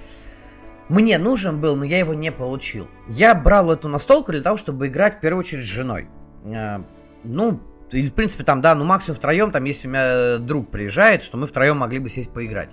мне 0.89 1.19
нужен 1.19 1.61
был, 1.61 1.77
но 1.77 1.85
я 1.85 1.99
его 1.99 2.15
не 2.15 2.33
получил. 2.33 2.89
Я 3.09 3.35
брал 3.35 3.71
эту 3.71 3.89
настолку 3.89 4.33
для 4.33 4.43
того, 4.43 4.57
чтобы 4.57 4.89
играть 4.89 5.19
в 5.19 5.21
первую 5.21 5.41
очередь 5.41 5.65
с 5.65 5.69
женой. 5.69 6.09
А, 6.45 6.83
ну, 7.25 7.61
или, 7.93 8.09
в 8.09 8.15
принципе, 8.15 8.45
там, 8.45 8.61
да, 8.61 8.75
ну 8.75 8.85
максимум 8.85 9.17
втроем, 9.17 9.51
там, 9.51 9.65
если 9.65 9.89
у 9.89 9.91
меня 9.91 10.39
друг 10.39 10.71
приезжает, 10.71 11.25
что 11.25 11.37
мы 11.37 11.47
втроем 11.47 11.79
могли 11.79 11.99
бы 11.99 12.09
сесть 12.09 12.31
поиграть. 12.31 12.71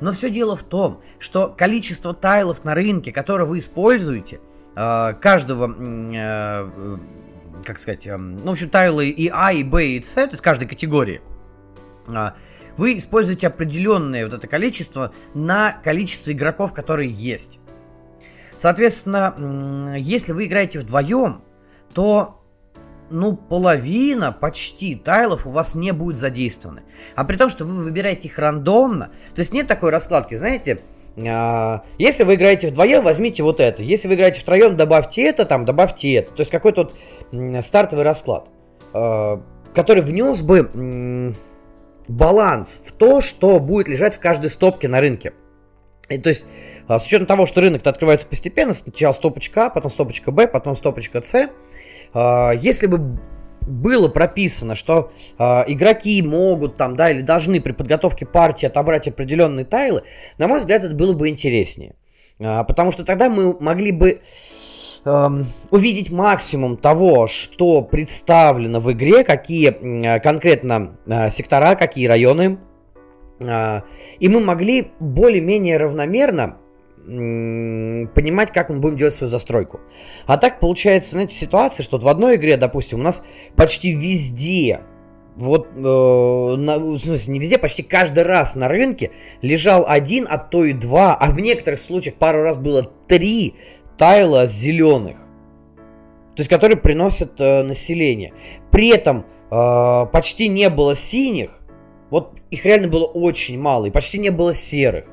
Но 0.00 0.12
все 0.12 0.30
дело 0.30 0.56
в 0.56 0.62
том, 0.62 1.00
что 1.18 1.48
количество 1.48 2.14
тайлов 2.14 2.64
на 2.64 2.74
рынке, 2.74 3.12
которые 3.12 3.46
вы 3.46 3.58
используете, 3.58 4.40
э, 4.76 5.14
каждого, 5.20 5.74
э, 5.78 6.98
как 7.64 7.78
сказать, 7.78 8.06
э, 8.06 8.16
ну, 8.16 8.44
в 8.44 8.50
общем, 8.50 8.70
тайлы 8.70 9.08
и 9.08 9.30
А, 9.32 9.52
и 9.52 9.62
Б, 9.62 9.86
и 9.86 10.02
С, 10.02 10.14
то 10.14 10.22
есть 10.22 10.42
каждой 10.42 10.68
категории, 10.68 11.20
вы 12.76 12.98
используете 12.98 13.46
определенное 13.46 14.24
вот 14.24 14.34
это 14.34 14.46
количество 14.46 15.12
на 15.32 15.72
количество 15.84 16.32
игроков, 16.32 16.74
которые 16.74 17.10
есть. 17.10 17.60
Соответственно, 18.56 19.94
если 19.96 20.32
вы 20.32 20.46
играете 20.46 20.80
вдвоем, 20.80 21.42
то 21.94 22.43
ну, 23.14 23.36
половина 23.36 24.32
почти 24.32 24.96
тайлов 24.96 25.46
у 25.46 25.50
вас 25.50 25.74
не 25.74 25.92
будет 25.92 26.16
задействованы. 26.16 26.82
А 27.14 27.24
при 27.24 27.36
том, 27.36 27.48
что 27.48 27.64
вы 27.64 27.82
выбираете 27.82 28.28
их 28.28 28.38
рандомно, 28.38 29.10
то 29.34 29.38
есть 29.38 29.52
нет 29.52 29.66
такой 29.68 29.90
раскладки, 29.90 30.34
знаете, 30.34 30.80
а, 31.16 31.84
если 31.96 32.24
вы 32.24 32.34
играете 32.34 32.68
вдвоем, 32.68 33.04
возьмите 33.04 33.42
вот 33.44 33.60
это. 33.60 33.82
Если 33.82 34.08
вы 34.08 34.14
играете 34.14 34.40
втроем, 34.40 34.76
добавьте 34.76 35.22
это, 35.22 35.44
там, 35.44 35.64
добавьте 35.64 36.12
это. 36.14 36.32
То 36.32 36.40
есть 36.40 36.50
какой-то 36.50 36.90
вот 37.30 37.64
стартовый 37.64 38.04
расклад, 38.04 38.48
а, 38.92 39.40
который 39.74 40.02
внес 40.02 40.42
бы 40.42 41.34
баланс 42.08 42.82
в 42.84 42.92
то, 42.92 43.20
что 43.20 43.60
будет 43.60 43.88
лежать 43.88 44.16
в 44.16 44.20
каждой 44.20 44.50
стопке 44.50 44.88
на 44.88 45.00
рынке. 45.00 45.32
И, 46.08 46.18
то 46.18 46.28
есть, 46.28 46.44
а, 46.86 46.98
с 46.98 47.06
учетом 47.06 47.26
того, 47.26 47.46
что 47.46 47.60
рынок-то 47.60 47.90
открывается 47.90 48.26
постепенно, 48.26 48.74
сначала 48.74 49.12
стопочка 49.12 49.66
А, 49.66 49.70
потом 49.70 49.90
стопочка 49.90 50.30
Б, 50.30 50.46
потом 50.46 50.76
стопочка 50.76 51.22
С, 51.22 51.48
если 52.14 52.86
бы 52.86 53.18
было 53.66 54.08
прописано, 54.08 54.74
что 54.74 55.12
э, 55.38 55.44
игроки 55.68 56.20
могут 56.22 56.76
там, 56.76 56.96
да, 56.96 57.10
или 57.10 57.20
должны 57.22 57.60
при 57.60 57.72
подготовке 57.72 58.26
партии 58.26 58.66
отобрать 58.66 59.08
определенные 59.08 59.64
тайлы, 59.64 60.04
на 60.38 60.46
мой 60.46 60.58
взгляд, 60.58 60.84
это 60.84 60.94
было 60.94 61.12
бы 61.12 61.28
интереснее. 61.28 61.94
Э, 62.38 62.64
потому 62.64 62.92
что 62.92 63.04
тогда 63.04 63.28
мы 63.28 63.58
могли 63.58 63.92
бы 63.92 64.20
э, 65.04 65.28
увидеть 65.70 66.10
максимум 66.10 66.76
того, 66.76 67.26
что 67.26 67.82
представлено 67.82 68.80
в 68.80 68.92
игре, 68.92 69.24
какие 69.24 69.70
э, 69.70 70.20
конкретно 70.20 70.96
э, 71.06 71.30
сектора, 71.30 71.74
какие 71.74 72.06
районы. 72.06 72.58
Э, 73.42 73.82
и 74.18 74.28
мы 74.28 74.40
могли 74.40 74.92
более-менее 75.00 75.78
равномерно 75.78 76.58
понимать, 77.04 78.52
как 78.52 78.70
мы 78.70 78.78
будем 78.78 78.96
делать 78.96 79.14
свою 79.14 79.30
застройку. 79.30 79.80
А 80.26 80.38
так 80.38 80.58
получается, 80.58 81.12
знаете, 81.12 81.34
ситуация, 81.34 81.84
что 81.84 81.98
в 81.98 82.08
одной 82.08 82.36
игре, 82.36 82.56
допустим, 82.56 83.00
у 83.00 83.02
нас 83.02 83.22
почти 83.56 83.92
везде, 83.92 84.80
вот, 85.36 85.68
э, 85.74 86.56
на, 86.56 86.78
в 86.78 86.98
смысле, 86.98 87.32
не 87.32 87.38
везде, 87.40 87.58
почти 87.58 87.82
каждый 87.82 88.24
раз 88.24 88.56
на 88.56 88.68
рынке 88.68 89.10
лежал 89.42 89.84
один, 89.86 90.26
а 90.28 90.38
то 90.38 90.64
и 90.64 90.72
два, 90.72 91.14
а 91.14 91.30
в 91.30 91.38
некоторых 91.40 91.80
случаях 91.80 92.16
пару 92.16 92.42
раз 92.42 92.56
было 92.56 92.90
три 93.06 93.54
тайла 93.98 94.46
зеленых, 94.46 95.16
то 95.16 96.40
есть 96.40 96.48
которые 96.48 96.78
приносят 96.78 97.40
э, 97.40 97.62
население. 97.62 98.32
При 98.70 98.88
этом 98.88 99.26
э, 99.50 100.06
почти 100.10 100.48
не 100.48 100.70
было 100.70 100.94
синих, 100.94 101.50
вот 102.10 102.34
их 102.50 102.64
реально 102.64 102.88
было 102.88 103.04
очень 103.04 103.58
мало, 103.60 103.86
и 103.86 103.90
почти 103.90 104.18
не 104.18 104.30
было 104.30 104.54
серых 104.54 105.04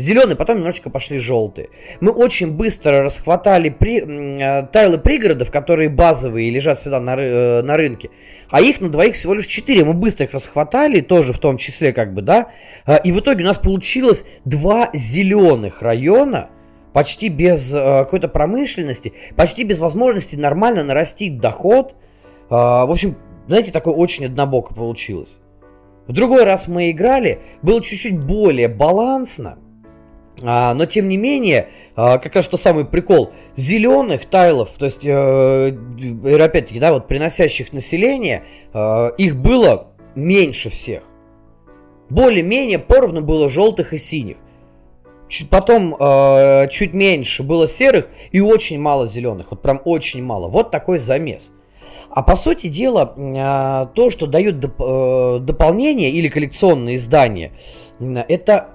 зеленые, 0.00 0.36
потом 0.36 0.56
немножечко 0.56 0.90
пошли 0.90 1.18
желтые. 1.18 1.68
Мы 2.00 2.10
очень 2.10 2.56
быстро 2.56 3.02
расхватали 3.02 3.68
при, 3.68 4.00
э, 4.00 4.66
тайлы 4.72 4.98
пригородов, 4.98 5.50
которые 5.50 5.88
базовые 5.88 6.48
и 6.48 6.50
лежат 6.50 6.78
всегда 6.78 7.00
на, 7.00 7.16
э, 7.16 7.62
на 7.62 7.76
рынке. 7.76 8.10
А 8.50 8.60
их 8.60 8.80
на 8.80 8.88
двоих 8.88 9.14
всего 9.14 9.34
лишь 9.34 9.46
4. 9.46 9.84
Мы 9.84 9.94
быстро 9.94 10.26
их 10.26 10.32
расхватали, 10.32 11.00
тоже 11.00 11.32
в 11.32 11.38
том 11.38 11.56
числе, 11.56 11.92
как 11.92 12.14
бы, 12.14 12.22
да. 12.22 12.48
Э, 12.86 12.98
и 13.02 13.12
в 13.12 13.20
итоге 13.20 13.44
у 13.44 13.46
нас 13.46 13.58
получилось 13.58 14.24
два 14.44 14.90
зеленых 14.92 15.82
района, 15.82 16.48
почти 16.92 17.28
без 17.28 17.70
какой-то 17.72 18.26
промышленности, 18.26 19.12
почти 19.36 19.62
без 19.62 19.78
возможности 19.78 20.34
нормально 20.34 20.82
нарастить 20.82 21.38
доход. 21.38 21.94
В 22.48 22.90
общем, 22.90 23.16
знаете, 23.46 23.70
такое 23.70 23.94
очень 23.94 24.26
однобоко 24.26 24.74
получилось. 24.74 25.38
В 26.10 26.12
другой 26.12 26.42
раз 26.42 26.66
мы 26.66 26.90
играли, 26.90 27.38
было 27.62 27.80
чуть-чуть 27.80 28.18
более 28.18 28.66
балансно. 28.66 29.58
А, 30.42 30.74
но 30.74 30.86
тем 30.86 31.08
не 31.08 31.16
менее, 31.16 31.68
а, 31.96 32.18
как 32.18 32.34
раз 32.34 32.44
что 32.44 32.56
самый 32.56 32.84
прикол, 32.84 33.32
зеленых 33.56 34.26
тайлов, 34.26 34.70
то 34.78 34.86
есть, 34.86 35.04
э, 35.04 35.76
опять-таки, 36.24 36.80
да, 36.80 36.92
вот 36.92 37.08
приносящих 37.08 37.72
население, 37.72 38.44
э, 38.72 39.10
их 39.18 39.36
было 39.36 39.88
меньше 40.14 40.70
всех. 40.70 41.02
Более-менее 42.08 42.78
поровну 42.78 43.20
было 43.20 43.48
желтых 43.48 43.92
и 43.92 43.98
синих. 43.98 44.36
Чуть 45.28 45.48
потом 45.48 45.94
э, 45.94 46.68
чуть 46.70 46.92
меньше 46.92 47.44
было 47.44 47.68
серых 47.68 48.08
и 48.32 48.40
очень 48.40 48.80
мало 48.80 49.06
зеленых. 49.06 49.46
Вот 49.50 49.62
прям 49.62 49.80
очень 49.84 50.24
мало. 50.24 50.48
Вот 50.48 50.72
такой 50.72 50.98
замес. 50.98 51.52
А 52.10 52.22
по 52.24 52.34
сути 52.34 52.66
дела, 52.66 53.14
э, 53.16 53.94
то, 53.94 54.10
что 54.10 54.26
дают 54.26 54.58
доп, 54.58 54.80
э, 54.80 55.38
дополнение 55.40 56.10
или 56.10 56.26
коллекционные 56.28 56.96
издания, 56.96 57.52
это 58.00 58.70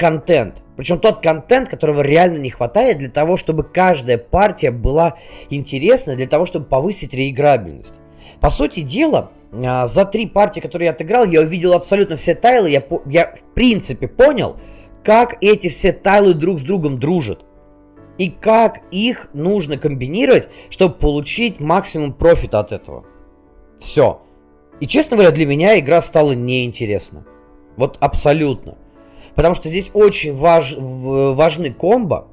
контент. 0.00 0.62
Причем 0.76 0.98
тот 0.98 1.20
контент, 1.20 1.68
которого 1.68 2.00
реально 2.00 2.38
не 2.38 2.48
хватает 2.48 2.96
для 2.96 3.10
того, 3.10 3.36
чтобы 3.36 3.64
каждая 3.64 4.16
партия 4.16 4.70
была 4.70 5.18
интересна, 5.50 6.16
для 6.16 6.26
того, 6.26 6.46
чтобы 6.46 6.64
повысить 6.64 7.12
реиграбельность. 7.12 7.92
По 8.40 8.48
сути 8.48 8.80
дела, 8.80 9.30
а, 9.52 9.86
за 9.86 10.06
три 10.06 10.26
партии, 10.26 10.60
которые 10.60 10.86
я 10.86 10.92
отыграл, 10.92 11.26
я 11.26 11.42
увидел 11.42 11.74
абсолютно 11.74 12.16
все 12.16 12.34
тайлы, 12.34 12.70
я, 12.70 12.82
я 13.04 13.34
в 13.34 13.54
принципе 13.54 14.08
понял, 14.08 14.56
как 15.04 15.36
эти 15.42 15.68
все 15.68 15.92
тайлы 15.92 16.32
друг 16.32 16.60
с 16.60 16.62
другом 16.62 16.98
дружат. 16.98 17.44
И 18.16 18.30
как 18.30 18.80
их 18.90 19.28
нужно 19.34 19.76
комбинировать, 19.76 20.48
чтобы 20.70 20.94
получить 20.94 21.60
максимум 21.60 22.14
профита 22.14 22.58
от 22.58 22.72
этого. 22.72 23.04
Все. 23.78 24.22
И 24.80 24.86
честно 24.86 25.18
говоря, 25.18 25.32
для 25.34 25.44
меня 25.44 25.78
игра 25.78 26.00
стала 26.00 26.32
неинтересна. 26.32 27.26
Вот 27.76 27.98
абсолютно. 28.00 28.78
Потому 29.34 29.54
что 29.54 29.68
здесь 29.68 29.90
очень 29.94 30.34
важ, 30.34 30.74
важны 30.76 31.72
комбо. 31.72 32.26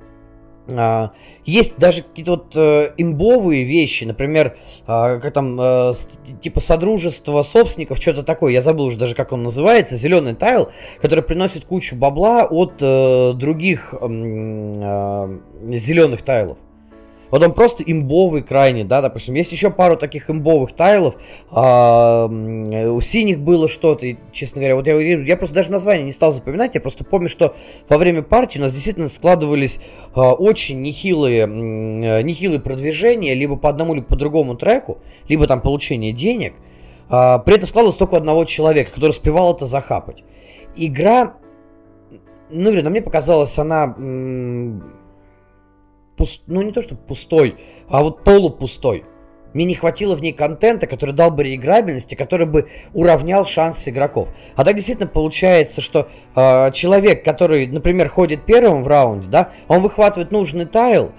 А, 0.69 1.11
есть 1.45 1.77
даже 1.77 2.01
какие-то 2.01 2.31
вот 2.31 2.55
э, 2.55 2.91
имбовые 2.97 3.63
вещи, 3.63 4.03
например, 4.03 4.57
э, 4.85 5.19
как 5.21 5.33
там, 5.33 5.57
э, 5.59 5.93
типа 6.41 6.59
содружество 6.59 7.41
собственников, 7.41 7.99
что-то 7.99 8.23
такое, 8.23 8.51
я 8.51 8.61
забыл 8.61 8.85
уже 8.85 8.97
даже, 8.97 9.15
как 9.15 9.31
он 9.31 9.43
называется, 9.43 9.95
зеленый 9.95 10.35
тайл, 10.35 10.71
который 11.01 11.23
приносит 11.23 11.63
кучу 11.63 11.95
бабла 11.95 12.45
от 12.45 12.73
э, 12.81 13.33
других 13.35 13.93
э, 13.93 14.07
зеленых 15.77 16.21
тайлов. 16.23 16.57
Вот 17.29 17.43
он 17.43 17.53
просто 17.53 17.83
имбовый 17.83 18.41
крайне, 18.41 18.83
да, 18.85 19.01
допустим. 19.01 19.33
Есть 19.33 19.51
еще 19.51 19.69
пару 19.69 19.97
таких 19.97 20.29
имбовых 20.29 20.73
тайлов. 20.73 21.15
А, 21.51 22.25
у 22.27 23.01
синих 23.01 23.39
было 23.39 23.67
что-то, 23.67 24.07
честно 24.31 24.59
говоря, 24.61 24.75
вот 24.75 24.87
я, 24.87 24.95
я 24.95 25.37
просто 25.37 25.55
даже 25.55 25.71
название 25.71 26.05
не 26.05 26.11
стал 26.11 26.31
запоминать, 26.31 26.75
я 26.75 26.81
просто 26.81 27.03
помню, 27.03 27.29
что 27.29 27.55
во 27.89 27.97
время 27.97 28.21
партии 28.21 28.59
у 28.59 28.61
нас 28.61 28.73
действительно 28.73 29.07
складывались 29.07 29.79
а, 30.13 30.33
очень 30.33 30.81
нехилые, 30.81 31.45
а, 31.45 32.21
нехилые 32.21 32.59
продвижения, 32.59 33.33
либо 33.33 33.55
по 33.55 33.69
одному, 33.69 33.93
либо 33.93 34.07
по 34.07 34.15
другому 34.15 34.55
треку, 34.55 34.99
либо 35.27 35.47
там 35.47 35.61
получение 35.61 36.13
денег. 36.13 36.53
А, 37.09 37.39
при 37.39 37.55
этом 37.55 37.67
складывалось 37.67 37.97
только 37.97 38.17
одного 38.17 38.45
человека, 38.45 38.91
который 38.93 39.11
успевал 39.11 39.53
это 39.53 39.65
захапать. 39.65 40.23
Игра, 40.75 41.35
ну, 42.49 42.71
блин, 42.71 42.89
мне 42.89 43.01
показалось, 43.01 43.57
она 43.57 43.95
пуст, 46.17 46.41
ну 46.47 46.61
не 46.61 46.71
то 46.71 46.81
что 46.81 46.95
пустой, 46.95 47.55
а 47.87 48.03
вот 48.03 48.23
полупустой. 48.23 49.05
Мне 49.53 49.65
не 49.65 49.75
хватило 49.75 50.13
в 50.15 50.21
ней 50.21 50.33
контента, 50.33 50.87
который 50.87 51.15
дал 51.15 51.31
бы 51.31 51.43
реиграбельности, 51.43 52.15
который 52.15 52.45
бы 52.45 52.69
уравнял 52.93 53.45
шансы 53.45 53.89
игроков. 53.89 54.27
А 54.55 54.65
так 54.65 54.75
действительно 54.75 55.07
получается, 55.07 55.79
что 55.81 56.09
э, 56.35 56.71
человек, 56.73 57.23
который, 57.23 57.65
например, 57.65 58.09
ходит 58.09 58.45
первым 58.45 58.83
в 58.83 58.87
раунде, 58.87 59.29
да, 59.29 59.51
он 59.67 59.81
выхватывает 59.81 60.31
нужный 60.31 60.65
тайл, 60.65 61.11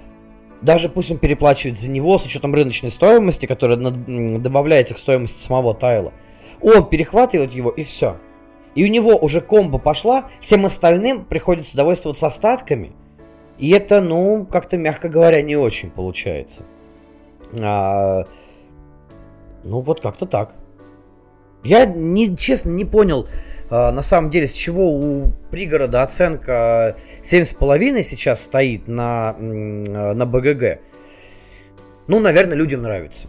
даже 0.61 0.88
пусть 0.88 1.11
он 1.11 1.18
переплачивает 1.18 1.78
за 1.78 1.90
него 1.90 2.18
с 2.18 2.26
учетом 2.26 2.54
рыночной 2.54 2.90
стоимости, 2.90 3.46
которая 3.46 3.78
над, 3.78 4.42
добавляется 4.42 4.94
к 4.94 4.98
стоимости 4.98 5.40
самого 5.40 5.74
тайла, 5.74 6.12
он 6.61 6.88
перехватывает 6.88 7.54
его 7.54 7.70
и 7.70 7.82
все. 7.82 8.18
И 8.74 8.84
у 8.84 8.88
него 8.88 9.16
уже 9.16 9.40
комбо 9.40 9.78
пошла, 9.78 10.30
всем 10.40 10.66
остальным 10.66 11.24
приходится 11.24 11.76
довольствоваться 11.76 12.26
остатками– 12.26 12.92
и 13.59 13.71
это, 13.71 14.01
ну, 14.01 14.47
как-то, 14.47 14.77
мягко 14.77 15.09
говоря, 15.09 15.42
не 15.42 15.57
очень 15.57 15.90
получается. 15.90 16.64
А, 17.61 18.25
ну, 19.64 19.81
вот 19.81 20.01
как-то 20.01 20.27
так. 20.27 20.53
Я, 21.64 21.87
не, 21.87 22.37
честно, 22.37 22.71
не 22.71 22.85
понял, 22.85 23.29
а, 23.68 23.90
на 23.90 24.03
самом 24.03 24.31
деле, 24.31 24.47
с 24.47 24.53
чего 24.53 24.92
у 24.92 25.33
пригорода 25.51 26.03
оценка 26.03 26.97
7,5 27.23 28.03
сейчас 28.03 28.42
стоит 28.42 28.87
на, 28.87 29.33
на 29.33 30.25
БГГ. 30.25 30.81
Ну, 32.07 32.21
наверное, 32.21 32.57
людям 32.57 32.83
нравится. 32.83 33.29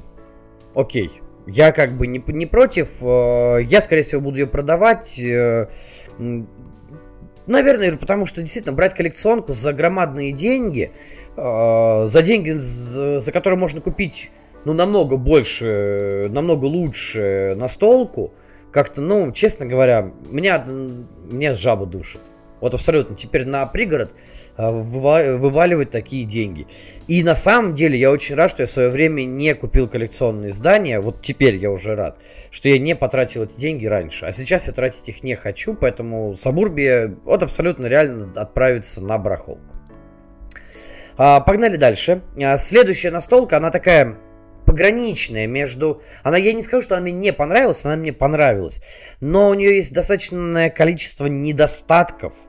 Окей. 0.75 1.21
Я 1.47 1.71
как 1.71 1.93
бы 1.93 2.05
не, 2.05 2.23
не 2.27 2.45
против. 2.45 2.89
А, 3.01 3.57
я, 3.57 3.81
скорее 3.81 4.03
всего, 4.03 4.21
буду 4.21 4.37
ее 4.37 4.47
продавать. 4.47 5.19
Наверное, 7.49 7.97
потому 7.97 8.27
что 8.27 8.41
действительно 8.41 8.75
брать 8.75 8.93
коллекционку 8.93 9.53
за 9.53 9.73
громадные 9.73 10.33
деньги, 10.33 10.91
э, 11.35 12.03
за 12.05 12.21
деньги, 12.21 12.51
за, 12.51 13.19
за 13.19 13.31
которые 13.31 13.57
можно 13.57 13.81
купить 13.81 14.29
ну, 14.65 14.73
намного 14.73 15.17
больше, 15.17 16.27
намного 16.29 16.65
лучше 16.65 17.55
настолку, 17.57 18.33
как-то, 18.71 19.01
ну, 19.01 19.31
честно 19.31 19.65
говоря, 19.65 20.11
меня, 20.29 20.63
меня 20.67 21.55
жаба 21.55 21.87
душит. 21.87 22.21
Вот 22.61 22.73
абсолютно. 22.73 23.15
Теперь 23.15 23.45
на 23.45 23.65
пригород 23.65 24.13
э, 24.57 24.69
вываливать 24.69 25.91
такие 25.91 26.25
деньги. 26.25 26.67
И 27.07 27.23
на 27.23 27.35
самом 27.35 27.75
деле 27.75 27.97
я 27.97 28.11
очень 28.11 28.35
рад, 28.35 28.51
что 28.51 28.63
я 28.63 28.67
в 28.67 28.71
свое 28.71 28.89
время 28.89 29.23
не 29.23 29.53
купил 29.55 29.87
коллекционные 29.87 30.51
издания. 30.51 30.99
Вот 30.99 31.21
теперь 31.21 31.55
я 31.55 31.71
уже 31.71 31.95
рад, 31.95 32.17
что 32.51 32.69
я 32.69 32.77
не 32.79 32.95
потратил 32.95 33.43
эти 33.43 33.57
деньги 33.57 33.85
раньше. 33.85 34.25
А 34.25 34.31
сейчас 34.31 34.67
я 34.67 34.73
тратить 34.73 35.07
их 35.07 35.23
не 35.23 35.35
хочу, 35.35 35.73
поэтому 35.73 36.35
Сабурбия 36.35 37.15
вот 37.23 37.43
абсолютно 37.43 37.87
реально 37.87 38.29
отправится 38.35 39.01
на 39.03 39.17
барахолку. 39.17 39.61
А, 41.17 41.41
погнали 41.41 41.77
дальше. 41.77 42.21
А, 42.41 42.57
следующая 42.57 43.11
настолка, 43.11 43.57
она 43.57 43.71
такая 43.71 44.17
пограничная 44.65 45.47
между... 45.47 46.01
Она, 46.23 46.37
я 46.37 46.53
не 46.53 46.61
скажу, 46.61 46.83
что 46.83 46.95
она 46.95 47.03
мне 47.03 47.11
не 47.11 47.33
понравилась, 47.33 47.83
она 47.83 47.95
мне 47.95 48.13
понравилась. 48.13 48.81
Но 49.19 49.49
у 49.49 49.53
нее 49.53 49.77
есть 49.77 49.93
достаточное 49.93 50.69
количество 50.69 51.25
недостатков– 51.25 52.35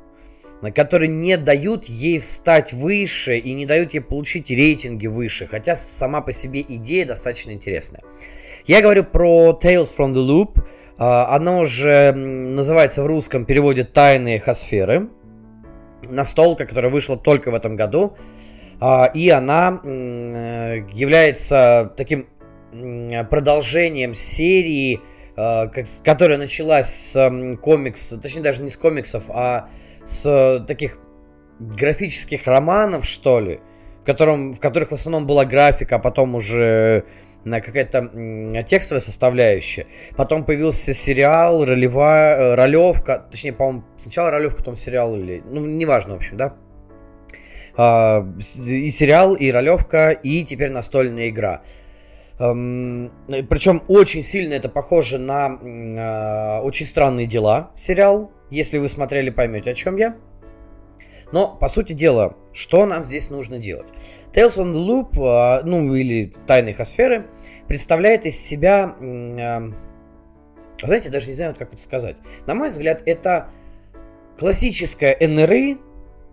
которые 0.74 1.08
не 1.08 1.36
дают 1.36 1.86
ей 1.86 2.18
встать 2.18 2.72
выше 2.72 3.38
и 3.38 3.54
не 3.54 3.64
дают 3.64 3.94
ей 3.94 4.00
получить 4.00 4.50
рейтинги 4.50 5.06
выше, 5.06 5.46
хотя 5.46 5.76
сама 5.76 6.20
по 6.20 6.32
себе 6.32 6.60
идея 6.60 7.06
достаточно 7.06 7.52
интересная. 7.52 8.02
Я 8.66 8.82
говорю 8.82 9.04
про 9.04 9.58
Tales 9.60 9.88
from 9.96 10.12
the 10.12 10.26
Loop. 10.26 10.62
А, 10.98 11.34
оно 11.34 11.60
уже 11.60 12.12
называется 12.12 13.02
в 13.02 13.06
русском 13.06 13.46
переводе 13.46 13.84
«Тайные 13.84 14.38
хосферы». 14.38 15.08
Настолка, 16.08 16.66
которая 16.66 16.90
вышла 16.90 17.16
только 17.16 17.50
в 17.50 17.54
этом 17.54 17.76
году. 17.76 18.16
А, 18.80 19.06
и 19.06 19.30
она 19.30 19.80
является 19.82 21.94
таким 21.96 22.26
продолжением 23.30 24.14
серии, 24.14 25.00
а, 25.36 25.70
которая 26.04 26.36
началась 26.36 26.88
с 26.88 27.56
комиксов, 27.62 28.20
точнее 28.20 28.42
даже 28.42 28.62
не 28.62 28.70
с 28.70 28.76
комиксов, 28.76 29.24
а 29.30 29.70
с 30.10 30.26
э, 30.26 30.64
таких 30.66 30.98
графических 31.60 32.46
романов, 32.46 33.06
что 33.06 33.38
ли, 33.40 33.60
в, 34.02 34.04
котором, 34.04 34.52
в 34.52 34.60
которых 34.60 34.90
в 34.90 34.94
основном 34.94 35.26
была 35.26 35.44
графика, 35.44 35.96
а 35.96 35.98
потом 35.98 36.34
уже 36.34 37.04
на 37.44 37.60
какая-то 37.60 38.64
текстовая 38.66 39.00
составляющая. 39.00 39.86
Потом 40.16 40.44
появился 40.44 40.92
сериал, 40.94 41.64
ролевая, 41.64 42.36
э, 42.36 42.54
ролевка, 42.54 43.24
точнее, 43.30 43.52
по-моему, 43.52 43.84
сначала 43.98 44.30
ролевка, 44.30 44.58
потом 44.58 44.76
сериал, 44.76 45.16
или, 45.16 45.42
ну, 45.48 45.64
неважно, 45.64 46.14
в 46.14 46.16
общем, 46.16 46.36
да. 46.36 46.54
А, 47.76 48.26
и 48.58 48.90
сериал, 48.90 49.34
и 49.34 49.50
ролевка, 49.50 50.10
и 50.10 50.44
теперь 50.44 50.70
настольная 50.70 51.28
игра. 51.28 51.62
Эм, 52.38 53.12
причем 53.48 53.82
очень 53.86 54.22
сильно 54.22 54.54
это 54.54 54.68
похоже 54.68 55.18
на 55.18 55.58
э, 55.62 56.60
очень 56.62 56.86
странные 56.86 57.26
дела 57.26 57.70
сериал. 57.76 58.32
Если 58.50 58.78
вы 58.78 58.88
смотрели, 58.88 59.30
поймете, 59.30 59.70
о 59.70 59.74
чем 59.74 59.96
я. 59.96 60.16
Но, 61.32 61.54
по 61.54 61.68
сути 61.68 61.92
дела, 61.92 62.36
что 62.52 62.86
нам 62.86 63.04
здесь 63.04 63.30
нужно 63.30 63.58
делать? 63.58 63.86
Tales 64.32 64.56
on 64.56 64.72
the 64.72 64.84
Loop, 64.84 65.60
э, 65.60 65.62
ну 65.64 65.94
или 65.94 66.32
Тайные 66.46 66.74
Хосферы, 66.74 67.26
представляет 67.68 68.26
из 68.26 68.36
себя, 68.36 68.96
э, 69.00 69.70
знаете, 70.84 71.08
даже 71.08 71.28
не 71.28 71.34
знаю, 71.34 71.54
как 71.56 71.72
это 71.72 71.80
сказать. 71.80 72.16
На 72.46 72.54
мой 72.54 72.68
взгляд, 72.68 73.02
это 73.06 73.50
классическая 74.38 75.16
НРИ, 75.20 75.78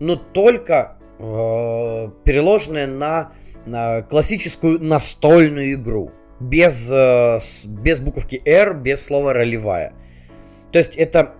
но 0.00 0.16
только 0.16 0.98
э, 1.20 2.10
переложенная 2.24 2.88
на 2.88 3.32
на 3.68 4.02
классическую 4.02 4.82
настольную 4.82 5.74
игру. 5.74 6.10
Без, 6.40 6.90
э, 6.90 7.38
без 7.66 8.00
буковки 8.00 8.40
R, 8.44 8.74
без 8.74 9.04
слова 9.04 9.32
ролевая. 9.32 9.92
То 10.72 10.78
есть 10.78 10.94
это 10.96 11.34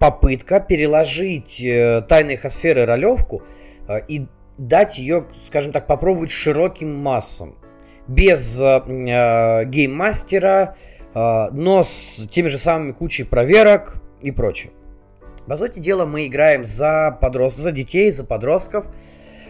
попытка 0.00 0.60
переложить 0.60 1.62
э, 1.62 2.02
тайные 2.08 2.38
хосферы 2.38 2.86
ролевку 2.86 3.42
э, 3.86 4.00
и 4.08 4.26
дать 4.56 4.98
ее, 4.98 5.26
скажем 5.42 5.72
так, 5.72 5.86
попробовать 5.86 6.30
широким 6.30 6.96
массам. 6.96 7.54
Без 8.08 8.60
э, 8.60 8.82
э, 8.86 9.64
гейммастера, 9.66 10.76
э, 11.14 11.48
но 11.52 11.84
с 11.84 12.26
теми 12.32 12.48
же 12.48 12.56
самыми 12.56 12.92
кучей 12.92 13.24
проверок 13.24 13.96
и 14.22 14.30
прочее. 14.30 14.72
По 15.46 15.58
сути 15.58 15.80
дела, 15.80 16.06
мы 16.06 16.26
играем 16.26 16.64
за 16.64 17.16
подростков, 17.20 17.62
за 17.62 17.72
детей, 17.72 18.10
за 18.10 18.24
подростков, 18.24 18.86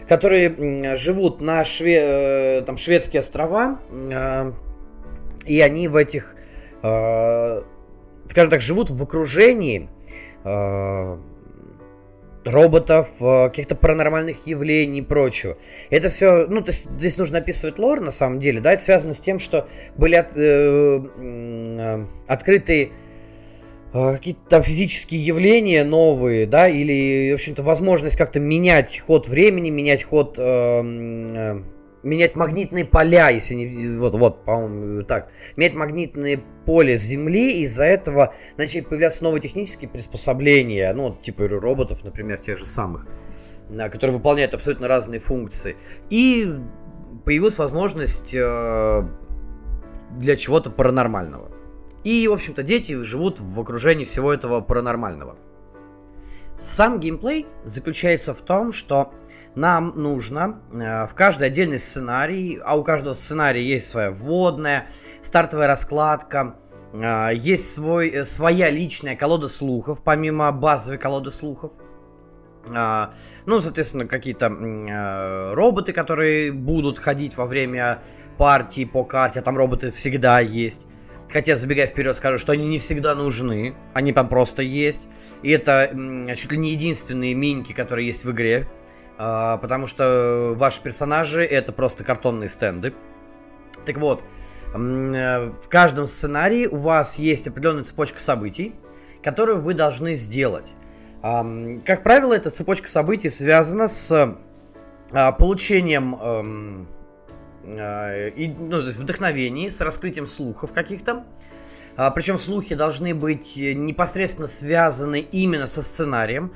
которые 0.09 0.95
живут 0.97 1.39
на 1.39 1.63
шве, 1.63 2.61
там, 2.65 2.75
шведские 2.75 3.21
острова, 3.21 3.79
э, 3.89 4.51
и 5.45 5.61
они 5.61 5.87
в 5.87 5.95
этих, 5.95 6.35
э, 6.83 7.61
скажем 8.27 8.49
так, 8.49 8.61
живут 8.61 8.89
в 8.89 9.01
окружении 9.01 9.89
роботов, 12.43 13.07
каких-то 13.19 13.75
паранормальных 13.75 14.47
явлений 14.47 14.99
и 14.99 15.01
прочего. 15.03 15.57
Это 15.91 16.09
все, 16.09 16.47
ну, 16.47 16.61
то 16.61 16.71
есть 16.71 16.89
здесь 16.97 17.17
нужно 17.17 17.37
описывать 17.37 17.77
лор, 17.77 18.01
на 18.01 18.09
самом 18.09 18.39
деле, 18.39 18.59
да, 18.61 18.73
это 18.73 18.81
связано 18.81 19.13
с 19.13 19.19
тем, 19.19 19.37
что 19.37 19.67
были 19.95 20.15
от, 20.15 20.31
э, 20.35 22.05
открыты 22.27 22.91
Э, 23.93 24.13
какие-то 24.13 24.61
физические 24.61 25.23
явления 25.25 25.83
новые, 25.83 26.45
да, 26.45 26.69
или, 26.69 27.31
в 27.31 27.35
общем-то, 27.35 27.61
возможность 27.61 28.15
как-то 28.15 28.39
менять 28.39 28.99
ход 28.99 29.27
времени, 29.27 29.69
менять 29.69 30.03
ход, 30.03 30.35
э, 30.37 30.41
э, 30.41 31.61
менять 32.03 32.35
магнитные 32.35 32.85
поля, 32.85 33.29
если 33.29 33.55
не, 33.55 33.97
вот, 33.97 34.15
вот, 34.15 34.43
по-моему, 34.43 35.03
так, 35.03 35.29
менять 35.55 35.73
магнитные 35.73 36.43
поле 36.65 36.97
Земли, 36.97 37.61
из-за 37.61 37.85
этого 37.85 38.33
начали 38.57 38.81
появляться 38.81 39.23
новые 39.23 39.41
технические 39.41 39.89
приспособления, 39.89 40.93
ну, 40.93 41.17
типа 41.21 41.47
роботов, 41.47 42.03
например, 42.03 42.37
тех 42.37 42.57
же 42.57 42.65
самых, 42.65 43.05
которые 43.69 44.17
выполняют 44.17 44.53
абсолютно 44.53 44.87
разные 44.87 45.19
функции. 45.19 45.75
И 46.09 46.53
появилась 47.25 47.57
возможность 47.57 48.33
э, 48.33 49.07
для 50.17 50.35
чего-то 50.35 50.69
паранормального. 50.69 51.51
И, 52.03 52.27
в 52.27 52.33
общем-то, 52.33 52.63
дети 52.63 52.99
живут 53.03 53.39
в 53.39 53.59
окружении 53.59 54.05
всего 54.05 54.33
этого 54.33 54.61
паранормального. 54.61 55.37
Сам 56.57 56.99
геймплей 56.99 57.47
заключается 57.65 58.33
в 58.33 58.41
том, 58.41 58.71
что 58.71 59.13
нам 59.55 59.93
нужно 59.95 60.61
э, 60.71 61.07
в 61.07 61.13
каждый 61.13 61.47
отдельный 61.47 61.79
сценарий, 61.79 62.59
а 62.63 62.77
у 62.77 62.83
каждого 62.83 63.13
сценария 63.13 63.65
есть 63.65 63.89
своя 63.89 64.11
вводная, 64.11 64.87
стартовая 65.21 65.67
раскладка, 65.67 66.55
э, 66.93 67.31
есть 67.33 67.73
свой, 67.73 68.09
э, 68.09 68.23
своя 68.23 68.69
личная 68.69 69.15
колода 69.15 69.47
слухов, 69.47 70.01
помимо 70.03 70.51
базовой 70.51 70.97
колоды 70.97 71.31
слухов. 71.31 71.71
Э, 72.67 73.07
ну, 73.45 73.59
соответственно, 73.59 74.07
какие-то 74.07 74.45
э, 74.45 75.53
роботы, 75.53 75.93
которые 75.93 76.51
будут 76.51 76.99
ходить 76.99 77.35
во 77.35 77.45
время 77.45 77.99
партии 78.37 78.85
по 78.85 79.03
карте, 79.03 79.39
а 79.39 79.43
там 79.43 79.57
роботы 79.57 79.91
всегда 79.91 80.39
есть. 80.39 80.85
Хотя, 81.31 81.55
забегая 81.55 81.87
вперед, 81.87 82.15
скажу, 82.15 82.37
что 82.37 82.51
они 82.51 82.67
не 82.67 82.77
всегда 82.77 83.15
нужны. 83.15 83.73
Они 83.93 84.11
там 84.11 84.27
просто 84.27 84.61
есть. 84.63 85.07
И 85.43 85.51
это 85.51 85.89
чуть 86.35 86.51
ли 86.51 86.57
не 86.57 86.71
единственные 86.71 87.33
миньки, 87.33 87.71
которые 87.73 88.07
есть 88.07 88.25
в 88.25 88.31
игре. 88.31 88.67
А, 89.17 89.57
потому 89.57 89.87
что 89.87 90.53
ваши 90.55 90.81
персонажи 90.81 91.43
это 91.43 91.71
просто 91.71 92.03
картонные 92.03 92.49
стенды. 92.49 92.93
Так 93.85 93.97
вот, 93.97 94.23
в 94.73 95.67
каждом 95.69 96.07
сценарии 96.07 96.65
у 96.65 96.77
вас 96.77 97.17
есть 97.17 97.47
определенная 97.47 97.83
цепочка 97.83 98.19
событий, 98.19 98.73
которую 99.23 99.59
вы 99.59 99.73
должны 99.73 100.13
сделать. 100.13 100.71
Как 101.21 102.03
правило, 102.03 102.33
эта 102.33 102.49
цепочка 102.49 102.87
событий 102.87 103.29
связана 103.29 103.87
с 103.87 104.37
а, 105.11 105.31
получением 105.33 106.15
эм, 106.15 106.87
и, 107.65 108.55
ну, 108.57 108.81
вдохновении, 108.81 109.67
с 109.67 109.81
раскрытием 109.81 110.25
слухов 110.27 110.73
каких-то. 110.73 111.25
А, 111.95 112.09
причем 112.11 112.37
слухи 112.37 112.75
должны 112.75 113.13
быть 113.13 113.57
непосредственно 113.57 114.47
связаны 114.47 115.19
именно 115.19 115.67
со 115.67 115.81
сценарием. 115.81 116.53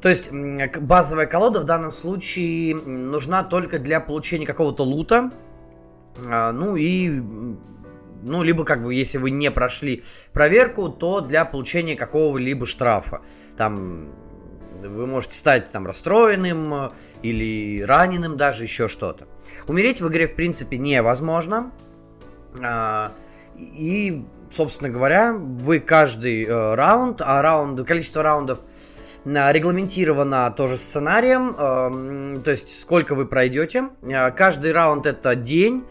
То 0.00 0.08
есть 0.08 0.30
базовая 0.32 1.26
колода 1.26 1.60
в 1.60 1.64
данном 1.64 1.92
случае 1.92 2.74
нужна 2.74 3.44
только 3.44 3.78
для 3.78 4.00
получения 4.00 4.46
какого-то 4.46 4.82
лута. 4.82 5.30
А, 6.26 6.52
ну 6.52 6.76
и 6.76 7.22
ну, 8.22 8.42
либо 8.42 8.64
как 8.64 8.82
бы, 8.82 8.94
если 8.94 9.18
вы 9.18 9.30
не 9.30 9.50
прошли 9.50 10.04
проверку, 10.32 10.88
то 10.88 11.20
для 11.20 11.44
получения 11.44 11.96
какого-либо 11.96 12.66
штрафа. 12.66 13.22
Там 13.56 14.08
вы 14.80 15.06
можете 15.06 15.36
стать 15.36 15.70
там 15.70 15.86
расстроенным 15.86 16.74
э, 16.74 16.90
или 17.22 17.82
раненым 17.82 18.36
даже, 18.36 18.64
еще 18.64 18.88
что-то. 18.88 19.26
Умереть 19.68 20.00
в 20.00 20.08
игре, 20.08 20.26
в 20.26 20.34
принципе, 20.34 20.78
невозможно. 20.78 21.70
А, 22.62 23.12
и, 23.56 24.24
собственно 24.50 24.90
говоря, 24.90 25.32
вы 25.32 25.78
каждый 25.78 26.44
э, 26.44 26.74
раунд, 26.74 27.20
а 27.20 27.40
раунд, 27.42 27.86
количество 27.86 28.22
раундов 28.22 28.58
регламентировано 29.24 30.50
тоже 30.50 30.78
сценарием, 30.78 31.54
э, 31.56 32.40
то 32.42 32.50
есть 32.50 32.80
сколько 32.80 33.14
вы 33.14 33.26
пройдете. 33.26 33.90
Каждый 34.36 34.72
раунд 34.72 35.06
это 35.06 35.36
день, 35.36 35.84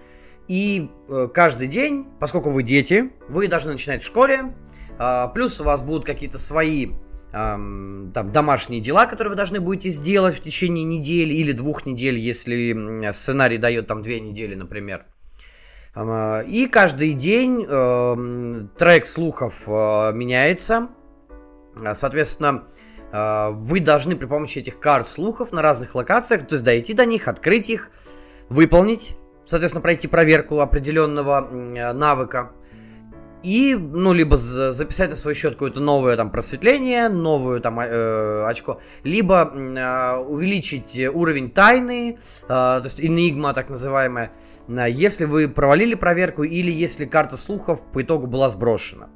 и 0.47 0.89
каждый 1.33 1.69
день, 1.69 2.07
поскольку 2.19 2.49
вы 2.49 2.63
дети, 2.63 3.13
вы 3.29 3.47
должны 3.47 3.71
начинать 3.71 4.01
в 4.01 4.05
школе, 4.05 4.53
плюс 5.33 5.61
у 5.61 5.63
вас 5.63 5.81
будут 5.81 6.05
какие-то 6.05 6.37
свои 6.37 6.91
там, 7.31 8.11
домашние 8.11 8.81
дела, 8.81 9.05
которые 9.05 9.29
вы 9.29 9.35
должны 9.35 9.59
будете 9.61 9.89
сделать 9.89 10.35
в 10.35 10.43
течение 10.43 10.83
недели 10.83 11.33
или 11.33 11.53
двух 11.53 11.85
недель, 11.85 12.17
если 12.17 13.11
сценарий 13.11 13.57
дает 13.57 13.87
там 13.87 14.01
две 14.01 14.19
недели, 14.19 14.55
например. 14.55 15.05
А, 15.93 16.41
и 16.41 16.67
каждый 16.67 17.13
день 17.13 17.65
э, 17.67 18.65
трек 18.77 19.07
слухов 19.07 19.63
э, 19.67 20.11
меняется. 20.13 20.89
Соответственно, 21.93 22.65
э, 23.11 23.49
вы 23.51 23.79
должны 23.79 24.15
при 24.15 24.25
помощи 24.25 24.59
этих 24.59 24.79
карт 24.79 25.07
слухов 25.07 25.51
на 25.51 25.61
разных 25.61 25.95
локациях, 25.95 26.47
то 26.47 26.55
есть 26.55 26.63
дойти 26.63 26.93
до 26.93 27.05
них, 27.05 27.27
открыть 27.27 27.69
их, 27.69 27.89
выполнить, 28.49 29.15
соответственно, 29.45 29.81
пройти 29.81 30.07
проверку 30.07 30.59
определенного 30.59 31.41
навыка 31.93 32.51
и, 33.43 33.75
ну, 33.75 34.13
либо 34.13 34.37
записать 34.37 35.09
на 35.09 35.15
свой 35.15 35.33
счет 35.33 35.53
какое-то 35.53 35.79
новое 35.79 36.15
там 36.15 36.29
просветление, 36.29 37.09
новую 37.09 37.61
там 37.61 37.79
э, 37.79 38.45
очко, 38.45 38.79
либо 39.03 39.51
э, 39.53 40.17
увеличить 40.17 40.99
уровень 41.13 41.49
тайны, 41.49 42.17
э, 42.43 42.47
то 42.47 42.81
есть 42.83 43.01
энигма 43.01 43.53
так 43.53 43.69
называемая, 43.69 44.31
если 44.67 45.25
вы 45.25 45.47
провалили 45.47 45.95
проверку 45.95 46.43
или 46.43 46.71
если 46.71 47.05
карта 47.05 47.37
слухов 47.37 47.81
по 47.91 48.01
итогу 48.01 48.27
была 48.27 48.49
сброшена. 48.49 49.09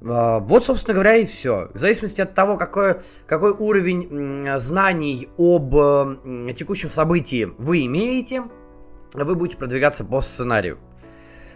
Э, 0.00 0.38
вот, 0.40 0.64
собственно 0.64 0.94
говоря, 0.94 1.16
и 1.16 1.24
все. 1.24 1.70
В 1.74 1.78
зависимости 1.78 2.20
от 2.20 2.34
того, 2.34 2.56
какой, 2.56 2.96
какой 3.26 3.52
уровень 3.52 4.58
знаний 4.58 5.28
об 5.36 5.74
э, 5.76 6.54
текущем 6.56 6.88
событии 6.88 7.50
вы 7.58 7.86
имеете, 7.86 8.44
вы 9.14 9.34
будете 9.34 9.56
продвигаться 9.56 10.04
по 10.04 10.20
сценарию. 10.20 10.78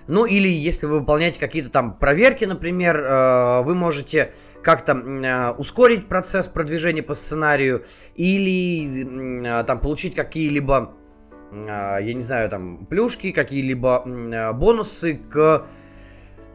Ну 0.08 0.24
или 0.24 0.48
если 0.48 0.86
вы 0.86 1.00
выполняете 1.00 1.38
какие-то 1.38 1.68
там 1.68 1.92
проверки, 1.92 2.46
например, 2.46 2.98
э, 2.98 3.62
вы 3.62 3.74
можете 3.74 4.32
как-то 4.62 4.92
э, 4.94 5.50
ускорить 5.58 6.08
процесс 6.08 6.48
продвижения 6.48 7.02
по 7.02 7.12
сценарию 7.12 7.84
или 8.16 9.44
э, 9.46 9.64
там 9.64 9.78
получить 9.80 10.14
какие-либо, 10.14 10.94
я 11.52 12.14
не 12.14 12.22
знаю, 12.22 12.48
там 12.48 12.86
плюшки, 12.86 13.32
какие-либо 13.32 14.52
бонусы 14.54 15.20
к 15.30 15.66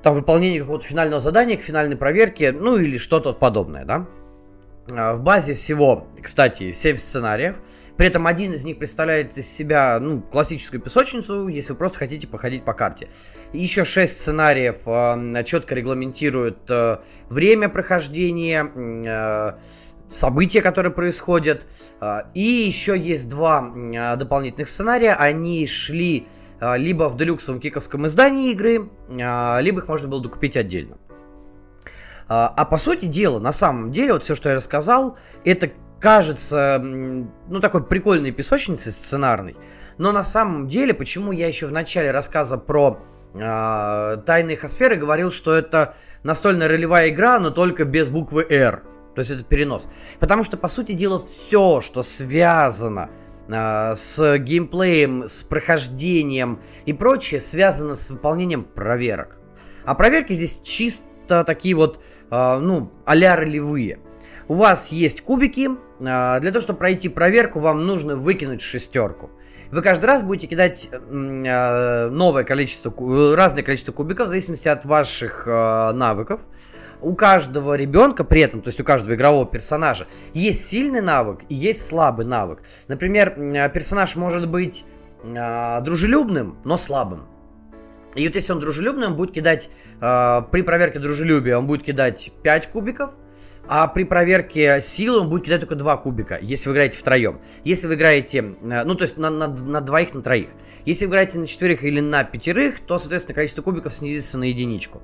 там 0.01 0.15
выполнению 0.15 0.63
какого-то 0.63 0.85
финального 0.85 1.19
задания, 1.19 1.55
к 1.57 1.61
финальной 1.61 1.95
проверке, 1.95 2.51
ну 2.51 2.77
или 2.77 2.97
что-то 2.97 3.33
подобное, 3.33 3.85
да. 3.85 4.05
В 4.87 5.21
базе 5.21 5.53
всего, 5.53 6.07
кстати, 6.21 6.73
7 6.73 6.97
сценариев. 6.97 7.55
При 7.97 8.07
этом 8.07 8.25
один 8.25 8.53
из 8.53 8.65
них 8.65 8.79
представляет 8.79 9.37
из 9.37 9.47
себя 9.47 9.99
ну, 9.99 10.21
классическую 10.21 10.81
песочницу, 10.81 11.47
если 11.47 11.73
вы 11.73 11.77
просто 11.77 11.99
хотите 11.99 12.27
походить 12.27 12.63
по 12.63 12.73
карте. 12.73 13.09
Еще 13.53 13.85
шесть 13.85 14.19
сценариев 14.19 14.77
э, 14.85 15.43
четко 15.43 15.75
регламентируют 15.75 16.59
э, 16.69 16.97
время 17.29 17.69
прохождения, 17.69 18.65
э, 18.75 19.53
события, 20.15 20.61
которые 20.61 20.91
происходят. 20.91 21.67
Э, 21.99 22.23
и 22.33 22.41
еще 22.41 22.97
есть 22.97 23.29
два 23.29 23.71
э, 23.75 24.15
дополнительных 24.15 24.69
сценария. 24.69 25.13
Они 25.13 25.65
шли 25.67 26.27
э, 26.59 26.77
либо 26.77 27.09
в 27.09 27.17
делюксовом 27.17 27.59
киковском 27.59 28.07
издании 28.07 28.51
игры, 28.51 28.89
либо 29.09 29.79
их 29.79 29.87
можно 29.87 30.07
было 30.07 30.21
докупить 30.21 30.57
отдельно. 30.57 30.97
А 32.29 32.65
по 32.65 32.77
сути 32.77 33.05
дела, 33.05 33.39
на 33.39 33.51
самом 33.51 33.91
деле, 33.91 34.13
вот 34.13 34.23
все, 34.23 34.33
что 34.33 34.49
я 34.49 34.55
рассказал, 34.55 35.17
это 35.43 35.71
кажется, 36.03 36.79
ну, 36.83 37.59
такой 37.61 37.81
прикольной 37.85 38.31
песочницей 38.31 38.91
сценарной. 38.91 39.55
Но 39.97 40.11
на 40.11 40.25
самом 40.25 40.67
деле, 40.67 40.93
почему 40.93 41.31
я 41.31 41.47
еще 41.47 41.65
в 41.65 41.71
начале 41.71 42.11
рассказа 42.11 42.57
про 42.57 42.99
э, 43.33 44.17
тайные 44.25 44.57
хосферы 44.57 44.97
говорил, 44.97 45.31
что 45.31 45.55
это 45.55 45.95
настольная 46.23 46.67
ролевая 46.67 47.07
игра, 47.07 47.39
но 47.39 47.51
только 47.51 47.85
без 47.85 48.09
буквы 48.09 48.45
R. 48.49 48.83
То 49.15 49.19
есть 49.19 49.31
это 49.31 49.43
перенос. 49.43 49.87
Потому 50.19 50.43
что, 50.43 50.57
по 50.57 50.67
сути 50.67 50.91
дела, 50.91 51.23
все, 51.23 51.79
что 51.79 52.03
связано 52.03 53.09
э, 53.47 53.93
с 53.95 54.37
геймплеем, 54.39 55.23
с 55.29 55.41
прохождением 55.43 56.59
и 56.85 56.91
прочее, 56.91 57.39
связано 57.39 57.95
с 57.95 58.09
выполнением 58.09 58.65
проверок. 58.65 59.37
А 59.85 59.95
проверки 59.95 60.33
здесь 60.33 60.59
чисто 60.65 61.45
такие 61.45 61.75
вот, 61.75 62.01
э, 62.29 62.57
ну, 62.59 62.91
а-ля 63.05 63.37
ролевые. 63.37 63.99
У 64.47 64.55
вас 64.55 64.91
есть 64.91 65.21
кубики, 65.21 65.69
э, 65.69 66.39
для 66.39 66.51
того, 66.51 66.61
чтобы 66.61 66.79
пройти 66.79 67.09
проверку, 67.09 67.59
вам 67.59 67.85
нужно 67.85 68.15
выкинуть 68.15 68.61
шестерку. 68.61 69.29
Вы 69.71 69.81
каждый 69.81 70.05
раз 70.05 70.23
будете 70.23 70.47
кидать 70.47 70.89
э, 70.91 72.09
новое 72.09 72.43
количество, 72.43 72.93
разное 73.35 73.63
количество 73.63 73.91
кубиков 73.91 74.27
в 74.27 74.29
зависимости 74.29 74.67
от 74.67 74.85
ваших 74.85 75.47
э, 75.47 75.91
навыков. 75.93 76.41
У 77.01 77.15
каждого 77.15 77.73
ребенка 77.73 78.23
при 78.23 78.41
этом, 78.41 78.61
то 78.61 78.69
есть 78.69 78.79
у 78.79 78.83
каждого 78.83 79.15
игрового 79.15 79.45
персонажа, 79.45 80.07
есть 80.33 80.67
сильный 80.67 81.01
навык 81.01 81.41
и 81.49 81.55
есть 81.55 81.85
слабый 81.85 82.25
навык. 82.25 82.61
Например, 82.87 83.31
персонаж 83.73 84.15
может 84.15 84.49
быть 84.49 84.85
дружелюбным, 85.23 86.57
но 86.63 86.77
слабым. 86.77 87.27
И 88.15 88.27
вот 88.27 88.35
если 88.35 88.53
он 88.53 88.59
дружелюбный, 88.59 89.07
он 89.07 89.15
будет 89.15 89.31
кидать, 89.31 89.69
э, 89.99 90.41
при 90.51 90.61
проверке 90.61 90.99
дружелюбия, 90.99 91.57
он 91.57 91.67
будет 91.67 91.83
кидать 91.83 92.31
5 92.43 92.67
кубиков, 92.67 93.11
а 93.67 93.87
при 93.87 94.03
проверке 94.03 94.81
силы 94.81 95.21
он 95.21 95.29
будет 95.29 95.45
кидать 95.45 95.61
только 95.61 95.75
два 95.75 95.97
кубика, 95.97 96.37
если 96.41 96.69
вы 96.69 96.75
играете 96.75 96.97
втроем. 96.97 97.39
Если 97.63 97.87
вы 97.87 97.95
играете, 97.95 98.39
э, 98.39 98.83
ну 98.83 98.95
то 98.95 99.03
есть 99.03 99.17
на, 99.17 99.29
на, 99.29 99.47
на 99.47 99.81
двоих, 99.81 100.13
на 100.13 100.21
троих. 100.21 100.49
Если 100.85 101.05
вы 101.05 101.11
играете 101.11 101.39
на 101.39 101.47
четверых 101.47 101.83
или 101.83 102.01
на 102.01 102.23
пятерых, 102.23 102.81
то, 102.81 102.97
соответственно, 102.97 103.35
количество 103.35 103.61
кубиков 103.61 103.93
снизится 103.93 104.37
на 104.37 104.45
единичку. 104.45 105.01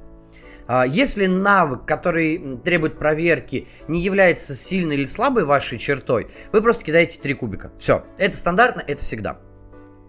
А, 0.67 0.85
если 0.85 1.25
навык, 1.25 1.85
который 1.85 2.59
требует 2.63 2.99
проверки, 2.99 3.67
не 3.87 4.01
является 4.01 4.53
сильной 4.53 4.97
или 4.97 5.05
слабой 5.05 5.45
вашей 5.45 5.79
чертой, 5.79 6.27
вы 6.51 6.61
просто 6.61 6.85
кидаете 6.85 7.19
три 7.19 7.33
кубика. 7.33 7.71
Все. 7.79 8.03
Это 8.19 8.35
стандартно, 8.35 8.83
это 8.85 9.01
всегда. 9.01 9.39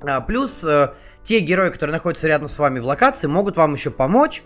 А, 0.03 0.21
плюс 0.21 0.63
э, 0.65 0.93
те 1.23 1.41
герои, 1.41 1.71
которые 1.71 1.95
находятся 1.95 2.29
рядом 2.29 2.49
с 2.49 2.59
вами 2.59 2.79
в 2.79 2.85
локации, 2.85 3.27
могут 3.27 3.57
вам 3.57 3.73
еще 3.73 3.91
помочь 3.91 4.43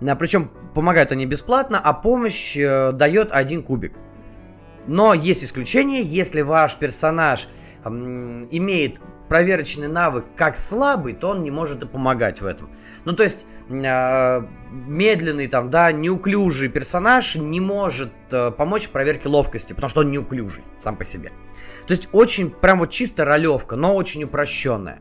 Причем 0.00 0.50
помогают 0.74 1.12
они 1.12 1.26
бесплатно, 1.26 1.78
а 1.78 1.92
помощь 1.92 2.56
э, 2.56 2.92
дает 2.92 3.32
один 3.32 3.62
кубик. 3.62 3.92
Но 4.86 5.14
есть 5.14 5.44
исключение, 5.44 6.02
если 6.02 6.40
ваш 6.40 6.76
персонаж 6.76 7.48
э, 7.84 7.88
имеет 7.88 9.00
проверочный 9.28 9.88
навык 9.88 10.24
как 10.36 10.58
слабый, 10.58 11.14
то 11.14 11.28
он 11.28 11.44
не 11.44 11.50
может 11.50 11.82
и 11.82 11.86
помогать 11.86 12.40
в 12.40 12.46
этом. 12.46 12.68
Ну, 13.04 13.12
то 13.12 13.22
есть, 13.22 13.46
э, 13.68 14.42
медленный, 14.70 15.46
там, 15.46 15.70
да, 15.70 15.92
неуклюжий 15.92 16.68
персонаж 16.68 17.36
не 17.36 17.60
может 17.60 18.10
э, 18.32 18.50
помочь 18.50 18.86
в 18.86 18.90
проверке 18.90 19.28
ловкости, 19.28 19.72
потому 19.72 19.88
что 19.88 20.00
он 20.00 20.10
неуклюжий 20.10 20.64
сам 20.80 20.96
по 20.96 21.04
себе. 21.04 21.30
То 21.86 21.92
есть, 21.92 22.08
очень, 22.12 22.50
прям 22.50 22.80
вот 22.80 22.90
чисто 22.90 23.24
ролевка, 23.24 23.76
но 23.76 23.94
очень 23.94 24.24
упрощенная. 24.24 25.00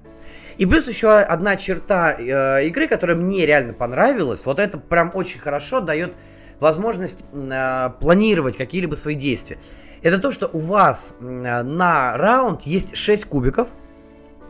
И 0.60 0.66
плюс 0.66 0.90
еще 0.90 1.14
одна 1.14 1.56
черта 1.56 2.14
э, 2.20 2.68
игры, 2.68 2.90
которая 2.90 3.16
мне 3.16 3.46
реально 3.46 3.72
понравилась, 3.72 4.46
вот 4.46 4.60
это 4.60 4.78
прям 4.78 5.10
очень 5.14 5.40
хорошо 5.40 5.80
дает 5.80 6.14
возможность 6.60 7.24
э, 7.32 7.90
планировать 8.02 8.58
какие-либо 8.58 8.96
свои 8.96 9.16
действия. 9.16 9.58
Это 10.02 10.20
то, 10.20 10.32
что 10.34 10.50
у 10.52 10.60
вас 10.60 11.16
э, 11.18 11.24
на 11.24 12.18
раунд 12.18 12.64
есть 12.64 12.98
6 12.98 13.24
кубиков, 13.24 13.70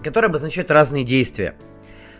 которые 0.03 0.29
обозначают 0.29 0.71
разные 0.71 1.03
действия. 1.03 1.53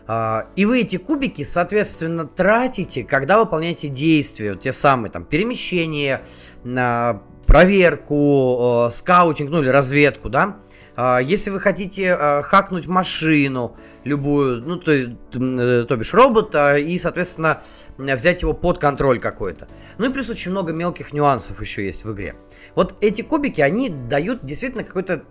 Uh, 0.07 0.47
и 0.55 0.65
вы 0.65 0.79
эти 0.79 0.95
кубики, 0.95 1.43
соответственно, 1.43 2.27
тратите, 2.27 3.03
когда 3.03 3.37
выполняете 3.37 3.89
действия, 3.89 4.53
вот 4.53 4.63
те 4.63 4.71
самые 4.71 5.11
там 5.11 5.23
перемещения, 5.23 6.23
uh, 6.63 7.19
проверку, 7.45 8.57
uh, 8.59 8.89
скаутинг, 8.89 9.51
ну 9.51 9.61
или 9.61 9.69
разведку, 9.69 10.29
да. 10.29 10.57
А, 11.01 11.19
если 11.19 11.49
вы 11.49 11.61
хотите 11.61 12.13
а, 12.13 12.41
хакнуть 12.41 12.85
машину, 12.85 13.77
любую, 14.03 14.61
ну, 14.61 14.75
то, 14.75 14.91
э, 14.91 15.85
то 15.85 15.95
бишь 15.95 16.13
робота, 16.13 16.75
и, 16.75 16.97
соответственно, 16.97 17.61
взять 17.97 18.41
его 18.41 18.53
под 18.53 18.79
контроль 18.79 19.21
какой-то. 19.21 19.69
Ну 19.97 20.09
и 20.09 20.11
плюс 20.11 20.29
очень 20.29 20.51
много 20.51 20.73
мелких 20.73 21.13
нюансов 21.13 21.61
еще 21.61 21.85
есть 21.85 22.03
в 22.03 22.11
игре. 22.11 22.35
Вот 22.75 22.95
эти 22.99 23.21
кубики, 23.21 23.61
они 23.61 23.87
дают 23.87 24.43
действительно 24.43 24.83
какой-то 24.83 25.23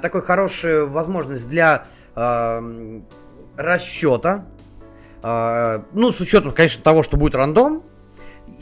такой 0.00 0.22
хорошую 0.22 0.88
возможность 0.88 1.46
для 1.46 1.84
э, 2.16 3.00
расчета. 3.58 4.46
Э, 5.22 5.82
ну, 5.92 6.10
с 6.10 6.22
учетом, 6.22 6.52
конечно, 6.52 6.82
того, 6.82 7.02
что 7.02 7.18
будет 7.18 7.34
рандом, 7.34 7.82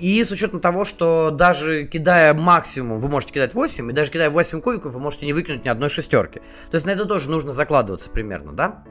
и 0.00 0.24
с 0.24 0.30
учетом 0.30 0.60
того, 0.60 0.84
что 0.84 1.30
даже 1.30 1.84
кидая 1.84 2.34
максимум, 2.34 2.98
вы 2.98 3.08
можете 3.08 3.32
кидать 3.32 3.54
8, 3.54 3.90
и 3.90 3.92
даже 3.92 4.10
кидая 4.10 4.30
8 4.30 4.60
кубиков, 4.60 4.92
вы 4.92 5.00
можете 5.00 5.26
не 5.26 5.32
выкинуть 5.32 5.64
ни 5.64 5.68
одной 5.68 5.88
шестерки. 5.88 6.40
То 6.70 6.74
есть 6.74 6.86
на 6.86 6.90
это 6.90 7.04
тоже 7.04 7.30
нужно 7.30 7.52
закладываться 7.52 8.10
примерно, 8.10 8.52
да? 8.52 8.84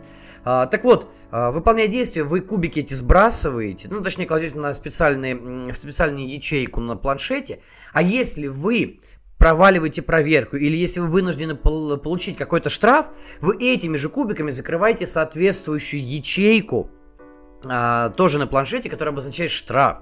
А, 0.43 0.68
так 0.68 0.84
вот, 0.84 1.10
а, 1.32 1.51
выполняя 1.51 1.88
действия, 1.88 2.24
вы 2.24 2.41
кубики 2.41 2.80
эти 2.80 2.93
сбрасываете, 2.93 3.88
ну, 3.89 4.01
точнее, 4.01 4.26
кладете 4.26 4.57
на 4.57 4.74
специальные, 4.74 5.36
в 5.36 5.76
специальную 5.76 6.28
ячейку 6.28 6.80
на 6.80 6.95
планшете. 6.95 7.62
А 7.93 8.01
если 8.01 8.47
вы 8.47 8.99
проваливаете 9.38 10.01
проверку, 10.01 10.57
или 10.57 10.76
если 10.78 10.99
вы 10.99 11.07
вынуждены 11.07 11.55
пол- 11.55 11.97
получить 11.97 12.38
какой-то 12.38 12.70
штраф, 12.70 13.07
вы 13.39 13.55
этими 13.57 13.95
же 13.95 14.10
кубиками 14.10 14.51
закрываете 14.51 15.07
соответствующую 15.07 16.05
ячейку, 16.05 16.91
а, 17.66 18.10
тоже 18.12 18.38
на 18.38 18.47
планшете, 18.47 18.89
которая 18.89 19.14
обозначает 19.14 19.51
штраф. 19.51 19.99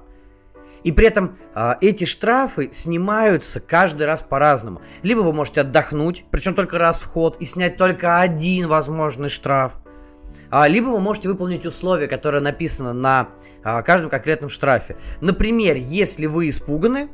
И 0.84 0.92
при 0.92 1.08
этом 1.08 1.38
а, 1.54 1.78
эти 1.82 2.06
штрафы 2.06 2.70
снимаются 2.72 3.60
каждый 3.60 4.08
раз 4.08 4.22
по-разному. 4.22 4.82
Либо 5.04 5.22
вы 5.22 5.34
можете 5.34 5.62
отдохнуть, 5.62 6.26
причем 6.32 6.54
только 6.54 6.78
раз 6.78 7.00
в 7.00 7.08
ход, 7.08 7.38
и 7.40 7.46
снять 7.46 7.78
только 7.78 8.20
один 8.20 8.68
возможный 8.68 9.30
штраф. 9.30 9.74
А, 10.50 10.68
либо 10.68 10.88
вы 10.88 11.00
можете 11.00 11.30
выполнить 11.30 11.66
условия, 11.66 12.08
которое 12.08 12.42
написано 12.42 12.94
на 12.94 13.30
а, 13.64 13.82
каждом 13.82 14.10
конкретном 14.10 14.50
штрафе. 14.50 14.96
Например, 15.20 15.76
если 15.76 16.26
вы 16.26 16.50
испуганы, 16.50 17.10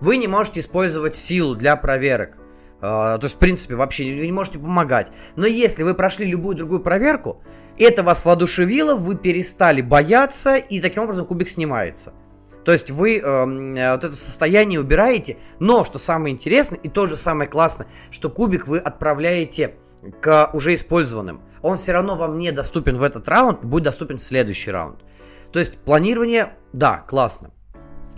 вы 0.00 0.18
не 0.18 0.28
можете 0.28 0.60
использовать 0.60 1.16
силу 1.16 1.54
для 1.54 1.76
проверок. 1.76 2.36
Uh, 2.78 3.18
то 3.18 3.20
есть, 3.22 3.36
в 3.36 3.38
принципе, 3.38 3.74
вообще 3.74 4.04
вы 4.12 4.26
не 4.26 4.32
можете 4.32 4.58
помогать. 4.58 5.10
Но 5.34 5.46
если 5.46 5.82
вы 5.82 5.94
прошли 5.94 6.26
любую 6.26 6.56
другую 6.56 6.80
проверку, 6.80 7.42
это 7.78 8.02
вас 8.02 8.24
воодушевило, 8.26 8.94
вы 8.94 9.16
перестали 9.16 9.80
бояться, 9.80 10.56
и 10.56 10.80
таким 10.80 11.04
образом 11.04 11.24
кубик 11.24 11.48
снимается. 11.48 12.12
То 12.66 12.72
есть 12.72 12.90
вы 12.90 13.18
эм, 13.20 13.76
э, 13.76 13.92
вот 13.92 14.02
это 14.02 14.16
состояние 14.16 14.80
убираете, 14.80 15.36
но 15.60 15.84
что 15.84 15.98
самое 15.98 16.34
интересное 16.34 16.80
и 16.80 16.88
тоже 16.88 17.14
самое 17.14 17.48
классное, 17.48 17.86
что 18.10 18.28
кубик 18.28 18.66
вы 18.66 18.78
отправляете 18.78 19.76
к 20.20 20.50
уже 20.52 20.74
использованным. 20.74 21.42
Он 21.62 21.76
все 21.76 21.92
равно 21.92 22.16
вам 22.16 22.40
не 22.40 22.50
доступен 22.50 22.98
в 22.98 23.04
этот 23.04 23.28
раунд, 23.28 23.64
будет 23.64 23.84
доступен 23.84 24.18
в 24.18 24.22
следующий 24.22 24.72
раунд. 24.72 24.98
То 25.52 25.60
есть 25.60 25.78
планирование, 25.78 26.54
да, 26.72 27.04
классно. 27.06 27.52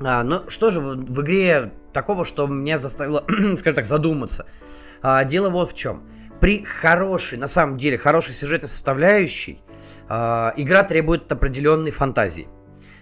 А, 0.00 0.22
но 0.22 0.48
что 0.48 0.70
же 0.70 0.80
в, 0.80 0.96
в 0.96 1.20
игре 1.20 1.74
такого, 1.92 2.24
что 2.24 2.46
меня 2.46 2.78
заставило, 2.78 3.26
скажем 3.54 3.74
так, 3.74 3.84
задуматься? 3.84 4.46
А, 5.02 5.24
дело 5.24 5.50
вот 5.50 5.72
в 5.72 5.74
чем. 5.74 6.04
При 6.40 6.64
хорошей, 6.64 7.36
на 7.36 7.48
самом 7.48 7.76
деле, 7.76 7.98
хорошей 7.98 8.32
сюжетной 8.32 8.70
составляющей, 8.70 9.60
а, 10.08 10.54
игра 10.56 10.84
требует 10.84 11.30
определенной 11.30 11.90
фантазии. 11.90 12.48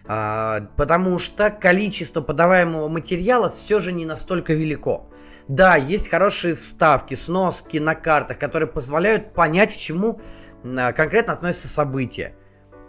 А, 0.08 0.68
потому 0.76 1.18
что 1.18 1.50
количество 1.50 2.20
подаваемого 2.20 2.88
материала 2.88 3.50
все 3.50 3.80
же 3.80 3.92
не 3.92 4.06
настолько 4.06 4.54
велико. 4.54 5.08
Да, 5.48 5.76
есть 5.76 6.10
хорошие 6.10 6.54
вставки, 6.54 7.14
сноски 7.14 7.78
на 7.78 7.94
картах, 7.94 8.38
которые 8.38 8.68
позволяют 8.68 9.32
понять, 9.32 9.74
к 9.74 9.76
чему 9.76 10.20
а, 10.64 10.92
конкретно 10.92 11.32
относятся 11.32 11.68
события. 11.68 12.34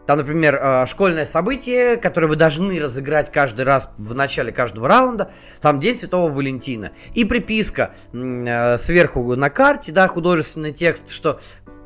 Там, 0.05 0.19
например, 0.19 0.59
а, 0.61 0.85
школьное 0.85 1.25
событие, 1.25 1.97
которое 1.97 2.27
вы 2.27 2.35
должны 2.35 2.79
разыграть 2.79 3.31
каждый 3.31 3.65
раз 3.65 3.89
в 3.97 4.13
начале 4.13 4.51
каждого 4.51 4.87
раунда. 4.87 5.31
Там 5.59 5.79
День 5.79 5.95
Святого 5.95 6.31
Валентина. 6.31 6.91
И 7.15 7.25
приписка 7.25 7.95
сверху 8.11 9.35
на 9.35 9.49
карте, 9.49 9.91
да, 9.91 10.07
художественный 10.07 10.71
текст, 10.71 11.09
что 11.09 11.39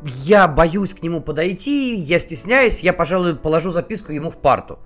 я 0.04 0.48
боюсь 0.48 0.94
к 0.94 1.02
нему 1.04 1.22
подойти, 1.22 1.96
я 1.96 2.20
стесняюсь, 2.20 2.82
я, 2.82 2.92
пожалуй, 2.92 3.36
положу 3.36 3.72
записку 3.72 4.12
ему 4.12 4.30
в 4.30 4.38
парту. 4.38 4.80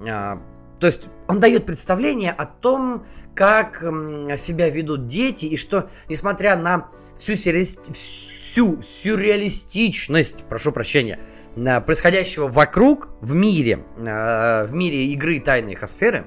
А, 0.00 0.40
то 0.80 0.86
есть 0.86 1.02
он 1.26 1.40
дает 1.40 1.66
представление 1.66 2.32
о 2.32 2.46
том, 2.46 3.04
как 3.34 3.80
себя 4.36 4.68
ведут 4.68 5.06
дети, 5.06 5.46
и 5.46 5.56
что, 5.56 5.90
несмотря 6.08 6.56
на 6.56 6.88
всю, 7.16 7.34
сюрреалист... 7.34 7.80
всю 7.92 8.80
сюрреалистичность, 8.82 10.44
прошу 10.48 10.72
прощения, 10.72 11.18
происходящего 11.54 12.48
вокруг 12.48 13.08
в 13.20 13.34
мире, 13.34 13.84
а, 13.98 14.64
в 14.66 14.74
мире 14.74 15.06
игры 15.06 15.40
Тайной 15.40 15.74
Хосферы, 15.74 16.24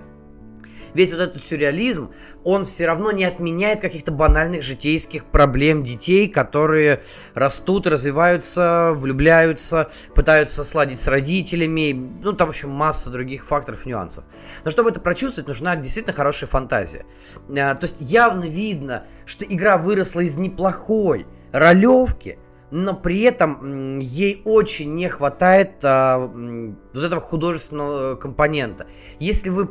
весь 0.94 1.12
вот 1.12 1.22
этот 1.22 1.44
сюрреализм, 1.44 2.12
он 2.44 2.64
все 2.64 2.86
равно 2.86 3.12
не 3.12 3.26
отменяет 3.26 3.80
каких-то 3.80 4.12
банальных 4.12 4.64
житейских 4.64 5.26
проблем 5.26 5.84
детей, 5.84 6.28
которые 6.28 7.04
растут, 7.34 7.88
развиваются, 7.88 8.92
влюбляются, 8.96 9.92
пытаются 10.16 10.64
сладить 10.64 11.02
с 11.02 11.08
родителями, 11.08 11.94
ну 12.24 12.34
там, 12.34 12.48
в 12.48 12.52
общем, 12.52 12.70
масса 12.70 13.10
других 13.10 13.46
факторов, 13.46 13.86
нюансов. 13.86 14.24
Но 14.64 14.72
чтобы 14.72 14.90
это 14.90 15.00
прочувствовать, 15.00 15.48
нужна 15.48 15.76
действительно 15.76 16.14
хорошая 16.14 16.50
фантазия. 16.50 17.06
А, 17.50 17.76
то 17.76 17.86
есть 17.86 17.98
явно 18.00 18.46
видно, 18.46 19.06
что 19.26 19.46
игра 19.46 19.78
выросла 19.78 20.22
из 20.22 20.38
неплохой 20.38 21.28
ролевки, 21.52 22.40
но 22.72 22.94
при 22.94 23.22
этом 23.22 24.00
ей 24.00 24.42
очень 24.46 24.94
не 24.96 25.10
хватает 25.10 25.84
а, 25.84 26.18
вот 26.18 27.04
этого 27.04 27.22
художественного 27.22 28.16
компонента. 28.16 28.88
Если 29.20 29.50
вы 29.50 29.70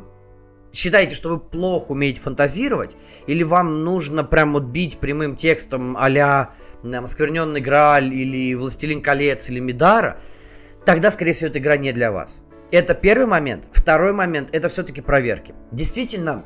считаете, 0.79 1.15
что 1.15 1.29
вы 1.31 1.39
плохо 1.39 1.93
умеете 1.93 2.21
фантазировать, 2.21 2.97
или 3.27 3.43
вам 3.43 3.85
нужно 3.85 4.25
прям 4.25 4.53
вот 4.53 4.65
бить 4.65 4.99
прямым 4.99 5.37
текстом 5.37 5.97
а-ля 5.97 6.51
«Оскверненный 6.83 7.61
Грааль» 7.61 8.15
или 8.15 8.55
«Властелин 8.55 9.03
колец» 9.03 9.49
или 9.49 9.61
«Мидара», 9.61 10.21
тогда, 10.85 11.11
скорее 11.11 11.33
всего, 11.33 11.51
эта 11.51 11.59
игра 11.59 11.77
не 11.77 11.93
для 11.93 12.13
вас. 12.13 12.43
Это 12.71 12.95
первый 12.95 13.27
момент. 13.27 13.65
Второй 13.73 14.13
момент– 14.13 14.51
это 14.53 14.69
все-таки 14.69 15.01
проверки. 15.01 15.55
Действительно, 15.73 16.45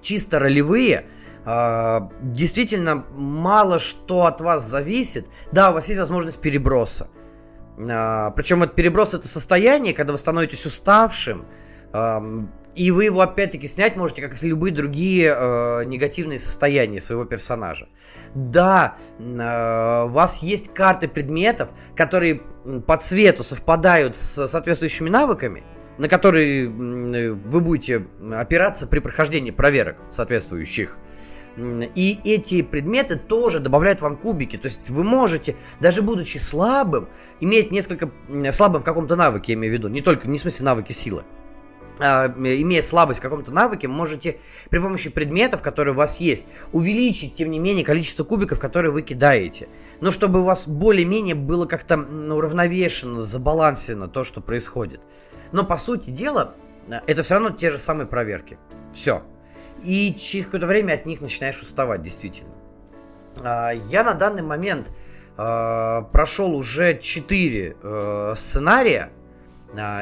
чисто 0.00 0.38
ролевые– 0.38 1.06
а, 1.44 2.10
действительно 2.22 3.04
мало 3.16 3.78
что 3.78 4.26
от 4.26 4.40
вас 4.40 4.64
зависит. 4.64 5.26
Да, 5.52 5.70
у 5.70 5.74
вас 5.74 5.88
есть 5.88 5.98
возможность 5.98 6.40
переброса. 6.40 7.08
А, 7.78 8.30
причем 8.30 8.62
этот 8.62 8.76
переброс 8.76 9.14
это 9.14 9.26
состояние, 9.26 9.94
когда 9.94 10.12
вы 10.12 10.18
становитесь 10.18 10.66
уставшим, 10.66 11.46
и 12.74 12.90
вы 12.90 13.04
его 13.04 13.20
опять-таки 13.20 13.66
снять 13.66 13.96
можете, 13.96 14.22
как 14.22 14.42
и 14.42 14.48
любые 14.48 14.72
другие 14.72 15.34
э, 15.36 15.84
негативные 15.84 16.38
состояния 16.38 17.00
своего 17.00 17.24
персонажа. 17.24 17.88
Да, 18.34 18.96
э, 19.18 20.04
у 20.04 20.08
вас 20.08 20.42
есть 20.42 20.72
карты 20.72 21.08
предметов, 21.08 21.70
которые 21.96 22.42
по 22.86 22.96
цвету 22.96 23.42
совпадают 23.42 24.16
с 24.16 24.46
соответствующими 24.46 25.08
навыками, 25.08 25.64
на 25.98 26.08
которые 26.08 26.68
вы 26.68 27.60
будете 27.60 28.06
опираться 28.32 28.86
при 28.86 29.00
прохождении 29.00 29.50
проверок 29.50 29.96
соответствующих. 30.10 30.96
И 31.58 32.18
эти 32.24 32.62
предметы 32.62 33.16
тоже 33.16 33.58
добавляют 33.58 34.00
вам 34.00 34.16
кубики. 34.16 34.56
То 34.56 34.66
есть 34.66 34.88
вы 34.88 35.02
можете, 35.02 35.56
даже 35.80 36.00
будучи 36.00 36.38
слабым, 36.38 37.08
иметь 37.40 37.72
несколько... 37.72 38.10
Слабым 38.52 38.82
в 38.82 38.84
каком-то 38.84 39.16
навыке, 39.16 39.52
я 39.52 39.58
имею 39.58 39.74
в 39.74 39.76
виду. 39.76 39.88
Не 39.88 40.00
только, 40.00 40.28
не 40.28 40.38
в 40.38 40.40
смысле 40.40 40.64
навыки 40.66 40.92
силы. 40.92 41.24
А, 42.00 42.28
имея 42.28 42.80
слабость 42.80 43.20
в 43.20 43.22
каком-то 43.22 43.50
навыке, 43.50 43.86
можете 43.86 44.38
при 44.70 44.78
помощи 44.78 45.10
предметов, 45.10 45.60
которые 45.60 45.92
у 45.92 45.96
вас 45.96 46.18
есть, 46.18 46.48
увеличить, 46.72 47.34
тем 47.34 47.50
не 47.50 47.58
менее, 47.58 47.84
количество 47.84 48.24
кубиков, 48.24 48.58
которые 48.58 48.90
вы 48.90 49.02
кидаете. 49.02 49.68
Но 50.00 50.10
чтобы 50.10 50.40
у 50.40 50.44
вас 50.44 50.66
более-менее 50.66 51.34
было 51.34 51.66
как-то 51.66 51.96
ну, 51.96 52.40
равновешено, 52.40 53.22
забалансено 53.22 54.08
то, 54.08 54.24
что 54.24 54.40
происходит. 54.40 55.00
Но 55.52 55.62
по 55.64 55.76
сути 55.76 56.08
дела, 56.08 56.54
это 57.06 57.22
все 57.22 57.34
равно 57.34 57.50
те 57.50 57.68
же 57.68 57.78
самые 57.78 58.06
проверки. 58.06 58.56
Все. 58.94 59.22
И 59.84 60.14
через 60.14 60.46
какое-то 60.46 60.66
время 60.66 60.94
от 60.94 61.04
них 61.04 61.20
начинаешь 61.20 61.60
уставать, 61.60 62.00
действительно. 62.00 62.50
А, 63.42 63.72
я 63.72 64.04
на 64.04 64.14
данный 64.14 64.42
момент 64.42 64.90
а, 65.36 66.02
прошел 66.12 66.54
уже 66.54 66.98
4 66.98 67.76
э, 67.82 68.34
сценария 68.36 69.10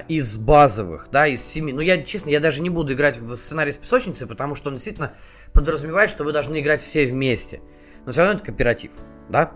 из 0.09 0.37
базовых, 0.37 1.09
да, 1.12 1.27
из 1.27 1.45
7. 1.45 1.73
Ну, 1.73 1.81
я, 1.81 2.03
честно, 2.03 2.31
я 2.31 2.41
даже 2.41 2.62
не 2.62 2.71
буду 2.71 2.95
играть 2.95 3.19
в 3.19 3.37
сценарий 3.37 3.73
с 3.73 3.77
песочницей, 3.77 4.27
потому 4.27 4.55
что 4.55 4.69
он 4.69 4.75
действительно 4.75 5.12
подразумевает, 5.53 6.11
что 6.11 6.25
вы 6.25 6.33
должны 6.33 6.61
играть 6.61 6.83
все 6.83 7.07
вместе. 7.07 7.61
Но 8.07 8.12
все 8.12 8.23
равно 8.23 8.37
это 8.37 8.47
кооператив, 8.47 8.93
да? 9.29 9.53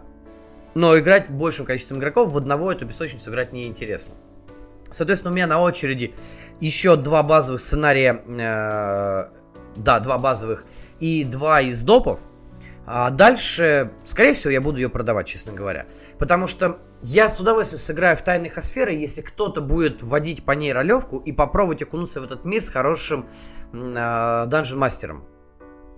Но 0.74 0.98
играть 0.98 1.30
большим 1.30 1.66
количеством 1.66 1.98
игроков 1.98 2.30
в 2.30 2.36
одного 2.36 2.72
эту 2.72 2.86
песочницу 2.86 3.30
играть 3.30 3.52
неинтересно. 3.52 4.14
Соответственно, 4.90 5.32
у 5.32 5.34
меня 5.34 5.46
на 5.46 5.60
очереди 5.60 6.14
еще 6.60 6.96
два 6.96 7.22
базовых 7.22 7.60
сценария 7.60 8.22
э, 8.26 9.28
да, 9.76 10.00
два 10.00 10.18
базовых 10.18 10.64
и 11.00 11.24
два 11.24 11.60
из 11.60 11.82
допов. 11.82 12.20
А 12.84 13.10
дальше, 13.10 13.92
скорее 14.04 14.34
всего, 14.34 14.50
я 14.50 14.60
буду 14.60 14.78
ее 14.78 14.88
продавать, 14.88 15.26
честно 15.26 15.52
говоря. 15.52 15.86
Потому 16.18 16.46
что 16.46 16.80
я 17.02 17.28
с 17.28 17.38
удовольствием 17.38 17.78
сыграю 17.78 18.16
в 18.16 18.22
тайные 18.22 18.52
сферы, 18.60 18.92
если 18.92 19.22
кто-то 19.22 19.60
будет 19.60 20.02
вводить 20.02 20.44
по 20.44 20.52
ней 20.52 20.72
ролевку 20.72 21.18
и 21.18 21.32
попробовать 21.32 21.82
окунуться 21.82 22.20
в 22.20 22.24
этот 22.24 22.44
мир 22.44 22.62
с 22.62 22.68
хорошим 22.68 23.26
э, 23.72 24.46
данжен 24.46 24.78
мастером. 24.78 25.24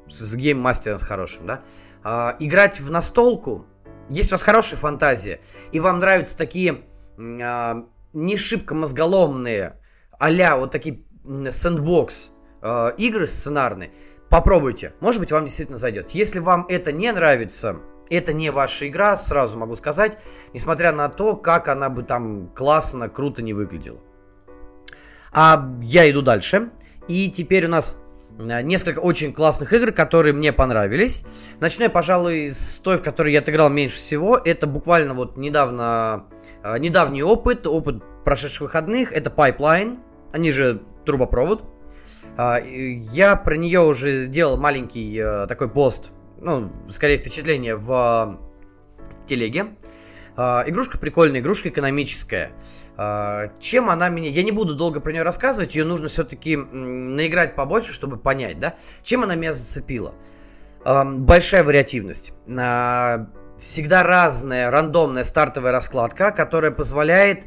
С 0.09 0.35
гейм-мастером 0.35 0.99
с 0.99 1.03
хорошим, 1.03 1.47
да. 1.47 1.63
Э, 2.05 2.35
играть 2.39 2.81
в 2.81 2.91
настолку, 2.91 3.67
если 4.11 4.33
у 4.33 4.35
вас 4.35 4.43
хорошая 4.43 4.79
фантазия, 4.79 5.41
и 5.73 5.81
вам 5.81 6.01
нравятся 6.01 6.37
такие 6.37 6.83
э, 7.17 7.83
не 8.13 8.37
шибко 8.37 8.75
мозголомные, 8.75 9.81
а 10.19 10.57
вот 10.57 10.71
такие 10.71 11.03
сэндбокс 11.51 12.33
э, 12.63 12.93
игры 12.99 13.27
сценарные, 13.27 13.91
попробуйте. 14.35 14.95
Может 14.99 15.21
быть, 15.21 15.31
вам 15.31 15.45
действительно 15.45 15.79
зайдет. 15.79 16.11
Если 16.11 16.41
вам 16.41 16.67
это 16.69 16.91
не 16.91 17.13
нравится, 17.13 17.77
это 18.11 18.33
не 18.33 18.51
ваша 18.51 18.89
игра, 18.89 19.17
сразу 19.17 19.57
могу 19.57 19.77
сказать, 19.77 20.19
несмотря 20.53 20.91
на 20.91 21.09
то, 21.09 21.37
как 21.37 21.69
она 21.69 21.89
бы 21.89 22.03
там 22.03 22.49
классно, 22.49 23.09
круто 23.09 23.43
не 23.43 23.53
выглядела. 23.53 24.01
А 25.31 25.71
я 25.83 26.11
иду 26.11 26.21
дальше. 26.21 26.71
И 27.07 27.31
теперь 27.31 27.67
у 27.67 27.69
нас 27.69 27.97
э, 28.37 28.63
несколько 28.63 28.99
очень 28.99 29.33
классных 29.33 29.73
игр, 29.73 29.93
которые 29.93 30.33
мне 30.33 30.53
понравились. 30.53 31.25
Начну 31.61 31.85
я, 31.85 31.91
пожалуй, 31.91 32.51
с 32.51 32.81
той, 32.81 32.97
в 32.97 33.03
которой 33.03 33.33
я 33.33 33.39
отыграл 33.39 33.71
меньше 33.71 33.99
всего. 33.99 34.37
Это 34.37 34.67
буквально 34.67 35.15
вот 35.15 35.37
недавно, 35.37 36.25
э, 36.65 36.77
недавний 36.79 37.23
опыт, 37.23 37.69
опыт 37.69 38.03
прошедших 38.25 38.63
выходных. 38.63 39.13
Это 39.13 39.31
Pipeline, 39.31 40.01
они 40.33 40.51
же 40.51 40.83
трубопровод. 41.05 41.65
А, 42.37 42.59
я 42.59 43.37
про 43.37 43.57
нее 43.57 43.81
уже 43.81 44.25
сделал 44.25 44.57
маленький 44.57 45.17
э, 45.19 45.47
такой 45.47 45.69
пост, 45.69 46.11
ну, 46.41 46.73
скорее 46.91 47.19
впечатление 47.19 47.77
в 47.77 48.41
телеге. 49.29 49.77
А, 50.37 50.65
игрушка 50.67 50.99
прикольная, 50.99 51.41
игрушка 51.41 51.69
экономическая. 51.69 52.51
А, 52.97 53.53
чем 53.61 53.89
она 53.89 54.09
меня... 54.09 54.31
Я 54.31 54.43
не 54.43 54.51
буду 54.51 54.75
долго 54.75 54.99
про 55.01 55.13
нее 55.13 55.23
рассказывать, 55.23 55.77
ее 55.77 55.85
нужно 55.85 56.09
все-таки 56.09 56.57
наиграть 56.57 57.55
побольше, 57.55 57.93
чтобы 57.93 58.17
понять, 58.17 58.59
да? 58.59 58.75
Чем 59.03 59.23
она 59.23 59.37
меня 59.37 59.53
зацепила? 59.53 60.15
Большая 60.85 61.65
вариативность. 61.65 62.33
Всегда 62.47 64.03
разная, 64.03 64.71
рандомная 64.71 65.25
стартовая 65.25 65.73
раскладка, 65.73 66.31
которая 66.31 66.73
позволяет 66.73 67.47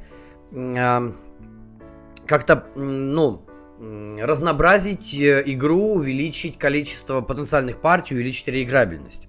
как-то, 2.25 2.65
ну, 2.75 3.46
разнообразить 3.79 5.13
э, 5.13 5.43
игру, 5.45 5.93
увеличить 5.95 6.57
количество 6.57 7.21
потенциальных 7.21 7.79
партий, 7.79 8.15
увеличить 8.15 8.47
реиграбельность. 8.47 9.27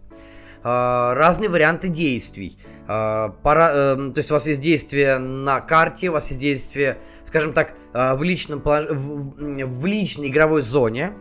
А, 0.63 1.15
разные 1.15 1.49
варианты 1.49 1.89
действий. 1.89 2.59
А, 2.87 3.31
пора, 3.43 3.71
э, 3.73 3.97
то 4.13 4.19
есть 4.19 4.31
у 4.31 4.35
вас 4.35 4.47
есть 4.47 4.61
действие 4.61 5.19
на 5.19 5.61
карте, 5.61 6.09
у 6.09 6.13
вас 6.13 6.29
есть 6.29 6.41
действие, 6.41 6.99
скажем 7.25 7.53
так, 7.53 7.75
а, 7.93 8.17
в, 8.17 8.23
личном, 8.23 8.63
в, 8.65 9.87
личной 9.87 10.29
игровой 10.29 10.63
зоне, 10.63 11.15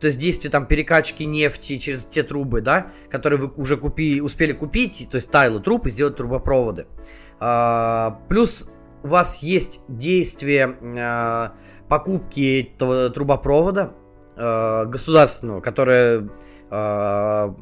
то 0.00 0.06
есть 0.06 0.18
действие 0.18 0.50
там 0.50 0.66
перекачки 0.66 1.22
нефти 1.22 1.78
через 1.78 2.04
те 2.04 2.22
трубы, 2.22 2.60
да, 2.60 2.88
которые 3.08 3.40
вы 3.40 3.52
уже 3.56 3.76
купи, 3.76 4.20
успели 4.20 4.52
купить, 4.52 5.08
то 5.10 5.16
есть 5.16 5.30
тайлы 5.30 5.60
труб 5.60 5.86
и 5.86 5.90
сделать 5.90 6.16
трубопроводы. 6.16 6.86
Плюс 8.28 8.68
у 9.04 9.08
вас 9.08 9.42
есть 9.42 9.80
действие 9.86 11.52
покупки 11.88 12.72
этого 12.74 13.10
трубопровода 13.10 13.92
э, 14.36 14.84
государственного, 14.86 15.60
которое, 15.60 16.28
э, 16.70 17.54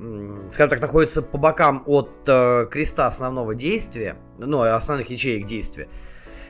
скажем 0.51 0.71
так, 0.71 0.81
находится 0.81 1.23
по 1.23 1.39
бокам 1.39 1.83
от 1.87 2.11
э, 2.27 2.67
креста 2.71 3.07
основного 3.07 3.55
действия, 3.55 4.17
ну, 4.39 4.63
основных 4.63 5.11
ячеек 5.11 5.47
действия. 5.47 5.89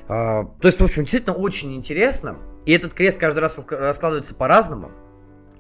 Э, 0.09 0.45
то 0.61 0.67
есть, 0.69 0.81
в 0.81 0.85
общем, 0.85 1.03
действительно 1.03 1.37
очень 1.37 1.75
интересно. 1.75 2.37
И 2.67 2.73
этот 2.73 2.95
крест 2.95 3.21
каждый 3.21 3.41
раз 3.41 3.61
раскладывается 3.69 4.35
по-разному 4.35 4.91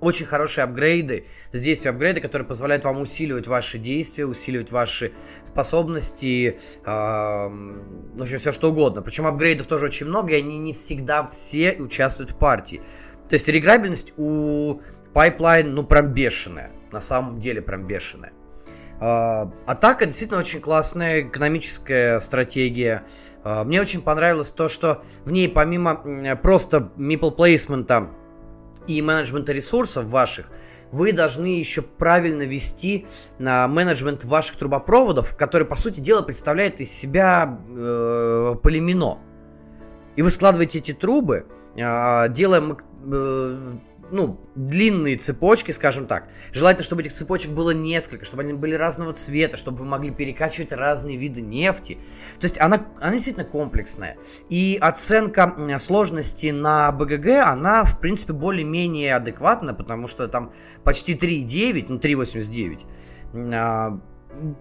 очень 0.00 0.26
хорошие 0.26 0.64
апгрейды, 0.64 1.26
действия 1.52 1.90
апгрейды, 1.90 2.20
которые 2.20 2.46
позволяют 2.46 2.84
вам 2.84 3.00
усиливать 3.00 3.46
ваши 3.46 3.78
действия, 3.78 4.26
усиливать 4.26 4.70
ваши 4.70 5.12
способности, 5.44 6.58
в 6.84 8.20
общем, 8.20 8.38
все 8.38 8.52
что 8.52 8.70
угодно. 8.70 9.02
Причем 9.02 9.26
апгрейдов 9.26 9.66
тоже 9.66 9.86
очень 9.86 10.06
много, 10.06 10.32
и 10.32 10.36
они 10.36 10.58
не 10.58 10.72
всегда 10.72 11.26
все 11.26 11.76
участвуют 11.78 12.32
в 12.32 12.36
партии. 12.36 12.82
То 13.28 13.34
есть 13.34 13.48
реграбельность 13.48 14.12
у 14.16 14.80
Pipeline, 15.14 15.68
ну, 15.68 15.84
прям 15.84 16.12
бешеная. 16.12 16.72
На 16.90 17.00
самом 17.00 17.38
деле 17.38 17.62
прям 17.62 17.86
бешеная. 17.86 18.32
Э, 19.00 19.46
атака 19.66 20.06
действительно 20.06 20.40
очень 20.40 20.60
классная 20.60 21.22
экономическая 21.22 22.18
стратегия. 22.18 23.04
Э, 23.44 23.64
мне 23.64 23.80
очень 23.80 24.02
понравилось 24.02 24.50
то, 24.50 24.68
что 24.68 25.02
в 25.24 25.32
ней 25.32 25.48
помимо 25.48 26.36
просто 26.36 26.92
мипл 26.96 27.30
плейсмента 27.30 28.10
и 28.86 29.00
менеджмента 29.02 29.52
ресурсов 29.52 30.06
ваших, 30.06 30.46
вы 30.92 31.12
должны 31.12 31.58
еще 31.58 31.82
правильно 31.82 32.42
вести 32.42 33.06
на 33.38 33.66
менеджмент 33.66 34.24
ваших 34.24 34.56
трубопроводов, 34.56 35.36
который, 35.36 35.66
по 35.66 35.74
сути 35.76 36.00
дела, 36.00 36.22
представляет 36.22 36.80
из 36.80 36.92
себя 36.92 37.58
э, 37.68 38.54
полимино. 38.62 39.18
И 40.14 40.22
вы 40.22 40.30
складываете 40.30 40.78
эти 40.78 40.92
трубы, 40.92 41.46
э, 41.74 42.28
делая 42.28 42.76
э, 43.06 43.72
ну, 44.10 44.40
длинные 44.54 45.16
цепочки, 45.16 45.70
скажем 45.70 46.06
так. 46.06 46.28
Желательно, 46.52 46.84
чтобы 46.84 47.02
этих 47.02 47.12
цепочек 47.12 47.52
было 47.52 47.70
несколько, 47.70 48.24
чтобы 48.24 48.42
они 48.42 48.52
были 48.52 48.74
разного 48.74 49.12
цвета, 49.12 49.56
чтобы 49.56 49.78
вы 49.78 49.84
могли 49.84 50.10
перекачивать 50.10 50.72
разные 50.72 51.16
виды 51.16 51.40
нефти. 51.40 51.98
То 52.40 52.44
есть 52.44 52.60
она, 52.60 52.86
она 53.00 53.12
действительно 53.12 53.44
комплексная. 53.44 54.16
И 54.48 54.78
оценка 54.80 55.78
сложности 55.78 56.48
на 56.48 56.92
БГГ, 56.92 57.44
она, 57.44 57.84
в 57.84 58.00
принципе, 58.00 58.32
более-менее 58.32 59.16
адекватна, 59.16 59.74
потому 59.74 60.08
что 60.08 60.28
там 60.28 60.52
почти 60.82 61.14
3,9, 61.14 61.86
ну, 61.88 61.98
3,89. 61.98 62.80
А, 63.54 64.00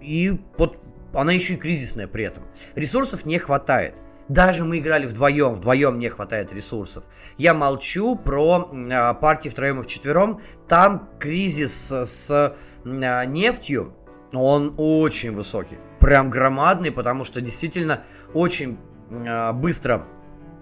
и 0.02 0.40
вот 0.58 0.78
она 1.14 1.32
еще 1.32 1.54
и 1.54 1.58
кризисная 1.58 2.08
при 2.08 2.26
этом. 2.26 2.44
Ресурсов 2.76 3.26
не 3.26 3.38
хватает. 3.38 3.96
Даже 4.30 4.64
мы 4.64 4.80
играли 4.80 5.06
вдвоем, 5.06 5.54
вдвоем 5.54 6.00
не 6.00 6.10
хватает 6.10 6.54
ресурсов. 6.54 7.04
Я 7.38 7.54
молчу 7.54 8.16
про 8.16 8.70
э, 8.72 9.14
партии 9.16 9.50
втроем 9.50 9.82
и 9.82 9.84
вчетвером. 9.84 10.42
Там 10.68 11.10
кризис 11.20 11.92
с 11.92 12.56
э, 12.86 13.26
нефтью, 13.26 13.94
он 14.32 14.76
очень 14.78 15.34
высокий. 15.34 15.78
Прям 16.00 16.30
громадный, 16.30 16.92
потому 16.92 17.24
что 17.24 17.42
действительно 17.42 18.04
очень 18.34 18.78
э, 19.10 19.52
быстро 19.52 20.06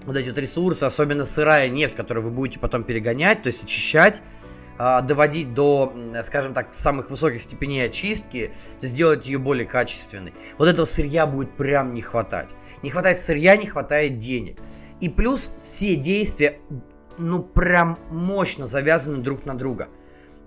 вот 0.06 0.16
эти 0.16 0.30
вот 0.30 0.38
ресурсы, 0.38 0.84
особенно 0.84 1.24
сырая 1.24 1.70
нефть, 1.70 1.96
которую 1.96 2.24
вы 2.24 2.32
будете 2.32 2.60
потом 2.60 2.84
перегонять, 2.84 3.44
то 3.44 3.48
есть 3.48 3.64
очищать, 3.64 4.22
доводить 5.02 5.54
до, 5.54 5.94
скажем 6.24 6.54
так, 6.54 6.74
самых 6.74 7.10
высоких 7.10 7.42
степеней 7.42 7.86
очистки, 7.86 8.52
сделать 8.82 9.26
ее 9.26 9.38
более 9.38 9.66
качественной. 9.66 10.34
Вот 10.58 10.68
этого 10.68 10.86
сырья 10.86 11.26
будет 11.26 11.52
прям 11.52 11.94
не 11.94 12.02
хватать. 12.02 12.50
Не 12.82 12.90
хватает 12.90 13.20
сырья, 13.20 13.56
не 13.58 13.68
хватает 13.68 14.18
денег. 14.18 14.58
И 15.00 15.10
плюс 15.10 15.56
все 15.62 15.96
действия, 15.96 16.60
ну, 17.18 17.44
прям 17.44 18.00
мощно 18.10 18.66
завязаны 18.66 19.18
друг 19.18 19.46
на 19.46 19.56
друга. 19.56 19.90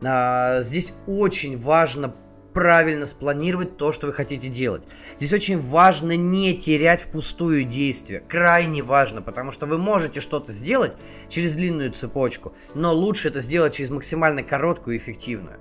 А, 0.03 0.63
здесь 0.63 0.93
очень 1.07 1.59
важно 1.59 2.15
правильно 2.55 3.05
спланировать 3.05 3.77
то, 3.77 3.93
что 3.93 4.07
вы 4.07 4.13
хотите 4.13 4.49
делать. 4.49 4.85
Здесь 5.19 5.33
очень 5.33 5.59
важно 5.59 6.17
не 6.17 6.57
терять 6.57 7.03
впустую 7.03 7.65
действия. 7.65 8.21
Крайне 8.27 8.83
важно, 8.83 9.21
потому 9.21 9.51
что 9.51 9.67
вы 9.67 9.77
можете 9.77 10.21
что-то 10.21 10.53
сделать 10.53 10.93
через 11.29 11.55
длинную 11.55 11.91
цепочку, 11.93 12.55
но 12.75 12.95
лучше 12.95 13.29
это 13.29 13.41
сделать 13.41 13.75
через 13.75 13.91
максимально 13.91 14.43
короткую 14.43 14.97
и 14.97 14.99
эффективную. 14.99 15.59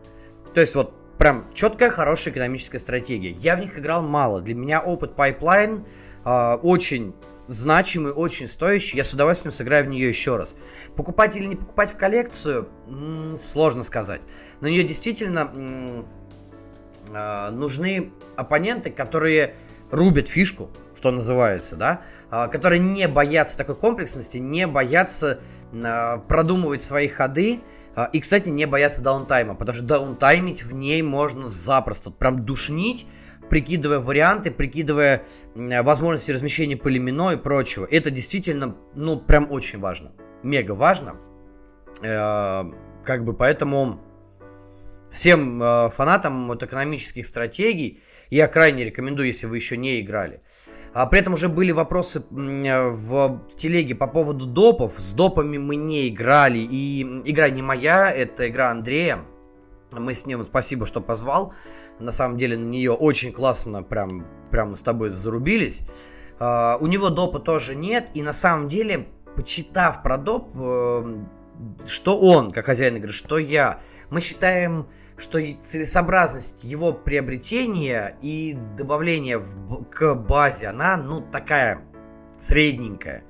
То 0.53 0.61
есть 0.61 0.75
вот 0.75 0.93
прям 1.17 1.45
четкая, 1.53 1.89
хорошая 1.89 2.33
экономическая 2.33 2.79
стратегия. 2.79 3.31
Я 3.31 3.55
в 3.55 3.59
них 3.59 3.77
играл 3.77 4.03
мало. 4.03 4.39
Для 4.41 4.53
меня 4.53 4.79
опыт 4.79 5.13
Pipeline 5.17 5.85
э, 6.23 6.53
очень 6.61 7.15
значимый, 7.47 8.11
очень 8.11 8.47
стоящий. 8.47 8.97
Я 8.97 9.03
с 9.03 9.13
удовольствием 9.13 9.51
сыграю 9.51 9.85
в 9.85 9.87
нее 9.87 10.07
еще 10.07 10.37
раз. 10.37 10.55
Покупать 10.95 11.35
или 11.35 11.45
не 11.45 11.55
покупать 11.55 11.91
в 11.91 11.97
коллекцию, 11.97 12.69
м-м, 12.87 13.37
сложно 13.37 13.83
сказать. 13.83 14.21
На 14.61 14.67
нее 14.67 14.83
действительно 14.83 15.51
м- 15.53 16.05
э, 17.13 17.49
нужны 17.51 18.11
оппоненты, 18.35 18.89
которые 18.89 19.55
рубят 19.91 20.27
фишку, 20.27 20.69
что 20.95 21.11
называется, 21.11 21.75
да, 21.75 22.01
э, 22.31 22.47
которые 22.49 22.79
не 22.79 23.07
боятся 23.07 23.57
такой 23.57 23.75
комплексности, 23.75 24.37
не 24.37 24.67
боятся 24.67 25.39
э, 25.71 26.17
продумывать 26.27 26.81
свои 26.81 27.07
ходы. 27.07 27.61
И, 28.11 28.21
кстати, 28.21 28.49
не 28.49 28.65
боятся 28.65 29.03
даунтайма, 29.03 29.53
потому 29.53 29.75
что 29.75 29.85
даунтаймить 29.85 30.63
в 30.63 30.73
ней 30.73 31.03
можно 31.03 31.47
запросто, 31.47 32.09
прям 32.09 32.43
душнить, 32.43 33.05
прикидывая 33.51 33.99
варианты, 33.99 34.49
прикидывая 34.49 35.21
возможности 35.53 36.31
размещения 36.31 36.75
полимино 36.75 37.33
и 37.33 37.35
прочего. 37.35 37.85
Это 37.85 38.09
действительно, 38.09 38.75
ну, 38.95 39.19
прям 39.19 39.51
очень 39.51 39.79
важно. 39.79 40.11
Мега 40.41 40.71
важно. 40.71 41.17
Как 42.01 43.23
бы 43.23 43.33
поэтому 43.33 43.99
всем 45.13 45.61
э, 45.61 45.89
фанатам 45.89 46.47
вот 46.47 46.63
экономических 46.63 47.25
стратегий 47.25 48.01
я 48.29 48.47
крайне 48.47 48.83
рекомендую, 48.83 49.27
если 49.27 49.47
вы 49.47 49.57
еще 49.57 49.77
не 49.77 50.01
играли. 50.01 50.41
А 50.93 51.05
при 51.05 51.21
этом 51.21 51.33
уже 51.33 51.49
были 51.49 51.71
вопросы 51.71 52.23
в 52.29 53.41
телеге 53.57 53.95
по 53.95 54.07
поводу 54.07 54.45
допов. 54.45 54.93
С 54.97 55.13
допами 55.13 55.57
мы 55.57 55.75
не 55.75 56.09
играли. 56.09 56.59
И 56.59 57.01
игра 57.25 57.49
не 57.49 57.63
моя, 57.63 58.11
это 58.11 58.47
игра 58.47 58.69
Андрея. 58.69 59.19
Мы 59.91 60.13
с 60.13 60.25
ним, 60.27 60.43
спасибо, 60.45 60.85
что 60.85 61.01
позвал 61.01 61.53
на 61.99 62.11
самом 62.11 62.37
деле 62.37 62.57
на 62.57 62.65
нее 62.65 62.91
очень 62.91 63.31
классно, 63.31 63.83
прям, 63.83 64.25
прям 64.51 64.75
с 64.75 64.81
тобой 64.81 65.09
зарубились. 65.09 65.81
Uh, 66.39 66.77
у 66.79 66.87
него 66.87 67.09
допа 67.09 67.39
тоже 67.39 67.75
нет, 67.75 68.09
и 68.13 68.21
на 68.21 68.33
самом 68.33 68.67
деле, 68.67 69.07
почитав 69.35 70.01
про 70.01 70.17
доп, 70.17 70.55
uh, 70.55 71.25
что 71.85 72.19
он, 72.19 72.51
как 72.51 72.65
хозяин 72.65 72.97
игры, 72.97 73.11
что 73.11 73.37
я, 73.37 73.79
мы 74.09 74.19
считаем, 74.19 74.87
что 75.23 75.39
целесообразность 75.55 76.63
его 76.63 76.91
приобретения 76.91 78.17
и 78.21 78.57
добавления 78.77 79.39
в, 79.39 79.85
к 79.85 80.13
базе, 80.13 80.67
она, 80.67 80.97
ну, 80.97 81.21
такая 81.21 81.81
средненькая. 82.39 83.23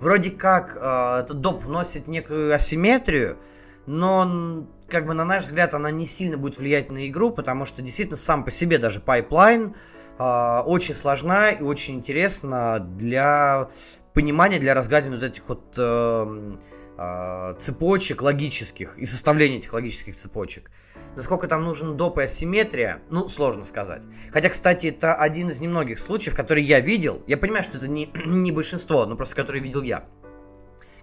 Вроде 0.00 0.30
как 0.30 0.76
uh, 0.76 1.20
этот 1.20 1.40
доп 1.40 1.62
вносит 1.62 2.08
некую 2.08 2.54
асимметрию, 2.54 3.38
но 3.86 4.66
как 4.88 5.06
бы 5.06 5.14
на 5.14 5.24
наш 5.24 5.44
взгляд, 5.44 5.74
она 5.74 5.90
не 5.90 6.06
сильно 6.06 6.36
будет 6.36 6.58
влиять 6.58 6.90
на 6.90 7.08
игру, 7.08 7.30
потому 7.30 7.64
что 7.64 7.82
действительно 7.82 8.16
сам 8.16 8.44
по 8.44 8.50
себе 8.50 8.78
даже 8.78 9.00
Pipeline 9.00 9.74
э, 10.18 10.62
очень 10.66 10.94
сложна 10.94 11.50
и 11.50 11.62
очень 11.62 11.94
интересна 11.94 12.78
для 12.78 13.70
понимания, 14.12 14.58
для 14.60 14.74
разгадывания 14.74 15.18
вот 15.18 15.26
этих 15.26 15.48
вот 15.48 15.62
э, 15.78 16.52
э, 16.98 17.54
цепочек 17.58 18.22
логических 18.22 18.98
и 18.98 19.06
составления 19.06 19.58
этих 19.58 19.72
логических 19.72 20.14
цепочек. 20.14 20.70
Насколько 21.16 21.46
там 21.46 21.64
нужен 21.64 21.96
доп 21.96 22.18
и 22.18 22.22
асимметрия, 22.22 23.02
ну, 23.10 23.28
сложно 23.28 23.64
сказать. 23.64 24.02
Хотя, 24.32 24.48
кстати, 24.48 24.86
это 24.86 25.14
один 25.14 25.48
из 25.48 25.60
немногих 25.60 25.98
случаев, 25.98 26.34
который 26.34 26.64
я 26.64 26.80
видел. 26.80 27.22
Я 27.26 27.36
понимаю, 27.36 27.64
что 27.64 27.78
это 27.78 27.88
не, 27.88 28.06
не 28.26 28.50
большинство, 28.52 29.04
но 29.06 29.16
просто 29.16 29.36
который 29.36 29.60
видел 29.60 29.82
я. 29.82 30.04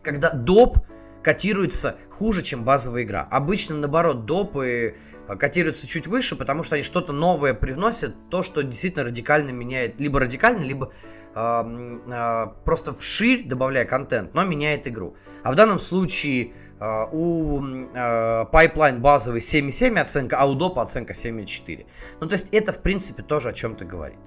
Когда 0.02 0.32
доп 0.32 0.78
котируется 1.22 1.98
хуже, 2.10 2.42
чем 2.44 2.64
базовая 2.64 3.04
игра. 3.04 3.28
Обычно, 3.30 3.76
наоборот, 3.76 4.26
допы 4.26 4.96
э, 5.28 5.36
котируются 5.36 5.88
чуть 5.88 6.08
выше, 6.08 6.36
потому 6.36 6.64
что 6.64 6.76
они 6.76 6.84
что-то 6.84 7.14
новое 7.14 7.54
привносят, 7.54 8.16
то, 8.30 8.44
что 8.44 8.64
действительно 8.64 9.04
радикально 9.04 9.50
меняет, 9.50 10.00
либо 10.00 10.20
радикально, 10.20 10.64
либо 10.64 10.92
э, 11.36 12.00
э, 12.08 12.46
просто 12.64 12.94
вширь, 12.94 13.48
добавляя 13.48 13.86
контент, 13.86 14.34
но 14.34 14.44
меняет 14.44 14.88
игру. 14.88 15.16
А 15.44 15.52
в 15.52 15.56
данном 15.56 15.80
случае 15.80 16.54
у 16.80 17.62
э, 17.62 18.46
Pipeline 18.52 19.00
базовый 19.00 19.42
7,7 19.42 20.00
оценка, 20.00 20.38
а 20.38 20.46
у 20.46 20.56
допа 20.56 20.82
оценка 20.82 21.14
7,4. 21.14 21.86
Ну, 22.22 22.28
то 22.28 22.34
есть 22.34 22.48
это, 22.52 22.72
в 22.72 22.82
принципе, 22.82 23.22
тоже 23.22 23.50
о 23.50 23.54
чем-то 23.54 23.84
говорит. 23.84 24.20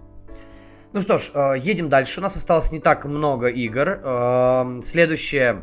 Ну 0.93 1.01
что 1.01 1.17
ж, 1.17 1.31
э, 1.33 1.55
едем 1.59 1.89
дальше. 1.89 2.21
У 2.21 2.23
нас 2.23 2.37
осталось 2.37 2.71
не 2.73 2.81
так 2.81 3.07
много 3.07 3.47
игр. 3.47 4.01
Э, 4.03 4.81
следующее 4.83 5.63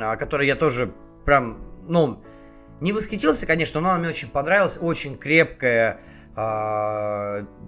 а, 0.00 0.16
который 0.16 0.46
я 0.46 0.56
тоже 0.56 0.92
прям, 1.24 1.58
ну, 1.86 2.22
не 2.80 2.92
восхитился, 2.92 3.46
конечно, 3.46 3.80
но 3.80 3.90
она 3.90 3.98
мне 3.98 4.08
очень 4.08 4.28
понравилась. 4.28 4.78
Очень 4.80 5.16
крепкое 5.16 5.98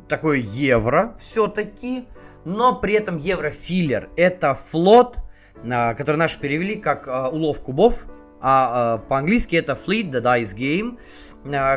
такое 0.09 0.39
евро 0.39 1.15
все-таки, 1.19 2.09
но 2.47 2.75
при 2.75 2.95
этом 2.95 3.19
евро-филлер. 3.19 4.09
Это 4.17 4.55
флот, 4.55 5.19
который 5.63 6.17
наши 6.17 6.41
перевели 6.41 6.77
как 6.77 7.07
улов 7.31 7.61
кубов, 7.61 8.07
а 8.41 8.97
э, 8.97 9.09
по-английски 9.09 9.57
это 9.57 9.73
Fleet 9.73 10.11
the 10.11 10.23
Dice 10.23 10.57
Game. 10.57 10.99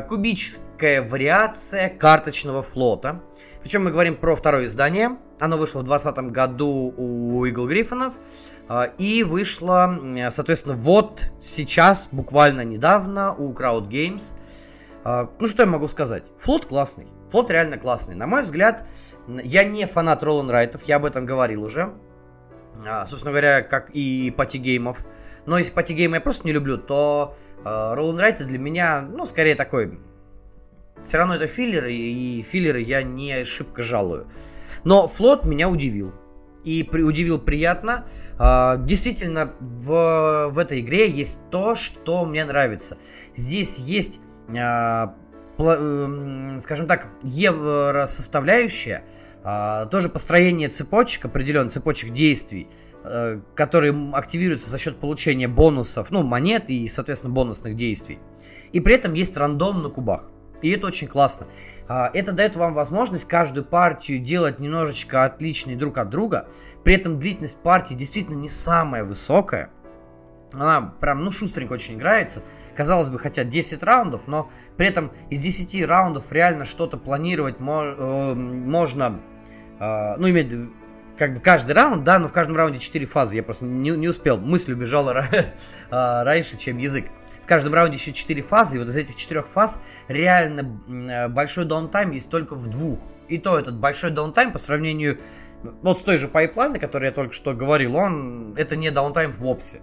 Кубическая 0.07 1.01
вариация 1.01 1.89
карточного 1.89 2.61
флота. 2.61 3.21
Причем 3.61 3.83
мы 3.83 3.91
говорим 3.91 4.15
про 4.15 4.35
второе 4.35 4.65
издание. 4.65 5.17
Оно 5.39 5.57
вышло 5.57 5.81
в 5.81 5.83
2020 5.83 6.31
году 6.31 6.93
у 6.95 7.45
Eagle 7.45 7.67
Гриффинов. 7.67 8.13
А, 8.69 8.85
и 8.97 9.23
вышла, 9.23 9.99
соответственно, 10.29 10.75
вот 10.75 11.31
сейчас, 11.41 12.09
буквально 12.11 12.61
недавно, 12.61 13.33
у 13.33 13.53
Crowd 13.53 13.87
Games. 13.87 14.35
А, 15.03 15.29
ну, 15.39 15.47
что 15.47 15.63
я 15.63 15.69
могу 15.69 15.87
сказать? 15.87 16.23
Флот 16.39 16.65
классный. 16.65 17.07
Флот 17.29 17.49
реально 17.49 17.77
классный. 17.77 18.15
На 18.15 18.27
мой 18.27 18.41
взгляд, 18.41 18.85
я 19.27 19.63
не 19.63 19.85
фанат 19.85 20.23
roll 20.23 20.38
and 20.38 20.49
write 20.49 20.71
ов, 20.71 20.83
я 20.83 20.97
об 20.97 21.05
этом 21.05 21.25
говорил 21.25 21.63
уже. 21.63 21.93
А, 22.85 23.05
собственно 23.05 23.31
говоря, 23.31 23.61
как 23.61 23.89
и 23.91 24.33
party 24.35 24.65
game 24.65 24.88
ов. 24.88 25.05
Но 25.47 25.57
если 25.57 25.71
party 25.71 25.94
game 25.94 26.13
ы 26.13 26.17
я 26.17 26.21
просто 26.21 26.45
не 26.45 26.53
люблю, 26.53 26.77
то 26.77 27.35
roll 27.63 27.95
and 27.95 28.19
write 28.19 28.41
ы 28.41 28.45
для 28.45 28.59
меня, 28.59 29.01
ну, 29.01 29.25
скорее 29.25 29.55
такой... 29.55 29.99
Все 31.03 31.17
равно 31.17 31.35
это 31.35 31.47
филлеры, 31.47 31.93
и 31.93 32.41
филлеры 32.41 32.81
я 32.81 33.03
не 33.03 33.43
шибко 33.45 33.83
жалую. 33.83 34.27
Но 34.83 35.07
флот 35.07 35.45
меня 35.45 35.69
удивил. 35.69 36.11
и 36.63 36.83
при, 36.83 37.01
удивил 37.01 37.39
приятно. 37.39 38.05
А, 38.37 38.77
действительно, 38.77 39.53
в, 39.59 40.49
в 40.49 40.59
этой 40.59 40.81
игре 40.81 41.09
есть 41.09 41.39
то, 41.49 41.75
что 41.75 42.25
мне 42.25 42.43
нравится. 42.45 42.97
Здесь 43.35 43.77
есть, 43.79 44.19
а, 44.49 45.15
пла, 45.55 45.77
э, 45.79 46.59
скажем 46.61 46.87
так, 46.87 47.07
евросоставляющая, 47.23 49.03
а, 49.43 49.85
тоже 49.85 50.09
построение 50.09 50.67
цепочек, 50.69 51.25
определенных 51.25 51.71
цепочек 51.71 52.11
действий, 52.11 52.67
э, 52.69 52.86
которые 53.55 54.11
активируются 54.13 54.69
за 54.69 54.77
счет 54.77 54.97
получения 54.99 55.47
бонусов, 55.47 56.11
ну, 56.11 56.23
монет 56.23 56.69
и, 56.69 56.87
соответственно, 56.87 57.33
бонусных 57.33 57.75
действий. 57.75 58.19
И 58.71 58.79
при 58.79 58.95
этом 58.95 59.13
есть 59.13 59.37
рандом 59.37 59.81
на 59.81 59.89
кубах. 59.89 60.23
И 60.61 60.69
это 60.69 60.87
очень 60.87 61.07
классно. 61.07 61.47
А, 61.87 62.09
это 62.13 62.31
дает 62.31 62.55
вам 62.55 62.73
возможность 62.73 63.27
каждую 63.27 63.65
партию 63.65 64.19
делать 64.19 64.59
немножечко 64.59 65.23
отличной 65.23 65.75
друг 65.75 65.97
от 65.97 66.09
друга. 66.09 66.47
При 66.83 66.95
этом 66.95 67.19
длительность 67.19 67.61
партии 67.61 67.93
действительно 67.93 68.35
не 68.35 68.49
самая 68.49 69.03
высокая. 69.03 69.69
Она 70.53 70.81
прям, 70.99 71.23
ну, 71.23 71.31
шустренько 71.31 71.73
очень 71.73 71.95
играется. 71.95 72.41
Казалось 72.75 73.09
бы, 73.09 73.19
хотя 73.19 73.43
10 73.43 73.83
раундов, 73.83 74.27
но 74.27 74.49
при 74.77 74.87
этом 74.87 75.11
из 75.29 75.39
10 75.39 75.85
раундов 75.85 76.31
реально 76.31 76.63
что-то 76.63 76.97
планировать 76.97 77.55
э, 77.59 78.33
можно, 78.33 79.19
э, 79.79 80.15
ну, 80.17 80.29
иметь 80.29 80.53
как 81.17 81.33
бы 81.33 81.39
каждый 81.39 81.73
раунд, 81.73 82.03
да, 82.03 82.19
но 82.19 82.27
в 82.27 82.33
каждом 82.33 82.55
раунде 82.55 82.79
4 82.79 83.05
фазы. 83.05 83.35
Я 83.35 83.43
просто 83.43 83.65
не, 83.65 83.89
не 83.91 84.07
успел. 84.07 84.37
Мысль 84.37 84.73
убежала 84.73 85.25
а, 85.91 86.23
раньше, 86.23 86.57
чем 86.57 86.77
язык 86.77 87.05
в 87.47 87.47
каждом 87.47 87.73
раунде 87.73 87.95
еще 87.95 88.11
4 88.11 88.41
фазы, 88.41 88.75
и 88.75 88.79
вот 88.79 88.89
из 88.89 88.97
этих 88.97 89.15
четырех 89.15 89.47
фаз 89.47 89.81
реально 90.09 90.81
э, 90.89 91.29
большой 91.29 91.63
downtime 91.63 92.11
есть 92.11 92.29
только 92.29 92.55
в 92.55 92.67
двух. 92.67 92.99
И 93.29 93.37
то 93.37 93.57
этот 93.57 93.77
большой 93.77 94.11
downtime 94.11 94.51
по 94.51 94.59
сравнению 94.59 95.17
вот 95.81 95.97
с 95.97 96.01
той 96.01 96.17
же 96.17 96.27
Pipeline 96.27 96.64
ой, 96.64 96.77
которой 96.77 97.05
я 97.05 97.11
только 97.13 97.33
что 97.33 97.53
говорил, 97.53 97.95
он 97.95 98.53
это 98.57 98.75
не 98.75 98.91
downtime 98.91 99.31
вовсе. 99.31 99.79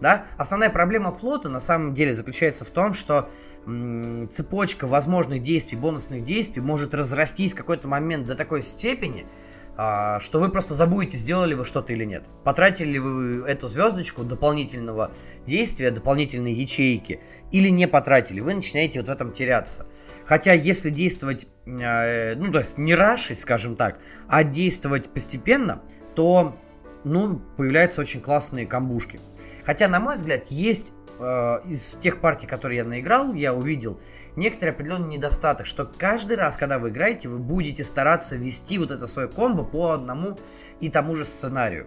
Да? 0.00 0.26
Основная 0.38 0.70
проблема 0.70 1.10
флота 1.10 1.48
на 1.48 1.58
самом 1.58 1.92
деле 1.92 2.14
заключается 2.14 2.64
в 2.64 2.70
том, 2.70 2.92
что 2.92 3.28
м, 3.66 4.28
цепочка 4.30 4.86
возможных 4.86 5.42
действий, 5.42 5.76
бонусных 5.76 6.24
действий 6.24 6.62
может 6.62 6.94
разрастись 6.94 7.52
в 7.52 7.56
какой-то 7.56 7.88
момент 7.88 8.26
до 8.26 8.36
такой 8.36 8.62
степени, 8.62 9.26
что 9.74 10.38
вы 10.38 10.50
просто 10.50 10.74
забудете, 10.74 11.16
сделали 11.16 11.54
вы 11.54 11.64
что-то 11.64 11.92
или 11.92 12.04
нет. 12.04 12.24
Потратили 12.44 12.92
ли 12.92 12.98
вы 12.98 13.44
эту 13.46 13.68
звездочку 13.68 14.22
дополнительного 14.22 15.12
действия, 15.46 15.90
дополнительной 15.90 16.52
ячейки, 16.52 17.20
или 17.50 17.68
не 17.68 17.88
потратили. 17.88 18.40
Вы 18.40 18.54
начинаете 18.54 19.00
вот 19.00 19.08
в 19.08 19.12
этом 19.12 19.32
теряться. 19.32 19.86
Хотя 20.26 20.52
если 20.52 20.90
действовать, 20.90 21.46
э, 21.66 22.34
ну 22.34 22.52
то 22.52 22.58
есть 22.60 22.78
не 22.78 22.94
рашить, 22.94 23.40
скажем 23.40 23.76
так, 23.76 23.98
а 24.28 24.44
действовать 24.44 25.08
постепенно, 25.10 25.82
то 26.14 26.56
ну, 27.04 27.40
появляются 27.56 28.00
очень 28.00 28.20
классные 28.20 28.66
камбушки. 28.66 29.20
Хотя, 29.64 29.88
на 29.88 30.00
мой 30.00 30.14
взгляд, 30.14 30.46
есть 30.50 30.92
э, 31.18 31.60
из 31.68 31.96
тех 31.96 32.20
партий, 32.20 32.46
которые 32.46 32.78
я 32.78 32.84
наиграл, 32.84 33.34
я 33.34 33.54
увидел, 33.54 34.00
некоторый 34.36 34.70
определенный 34.70 35.16
недостаток, 35.16 35.66
что 35.66 35.84
каждый 35.84 36.36
раз, 36.36 36.56
когда 36.56 36.78
вы 36.78 36.90
играете, 36.90 37.28
вы 37.28 37.38
будете 37.38 37.84
стараться 37.84 38.36
вести 38.36 38.78
вот 38.78 38.90
это 38.90 39.06
свое 39.06 39.28
комбо 39.28 39.64
по 39.64 39.90
одному 39.90 40.38
и 40.80 40.88
тому 40.88 41.14
же 41.14 41.24
сценарию. 41.24 41.86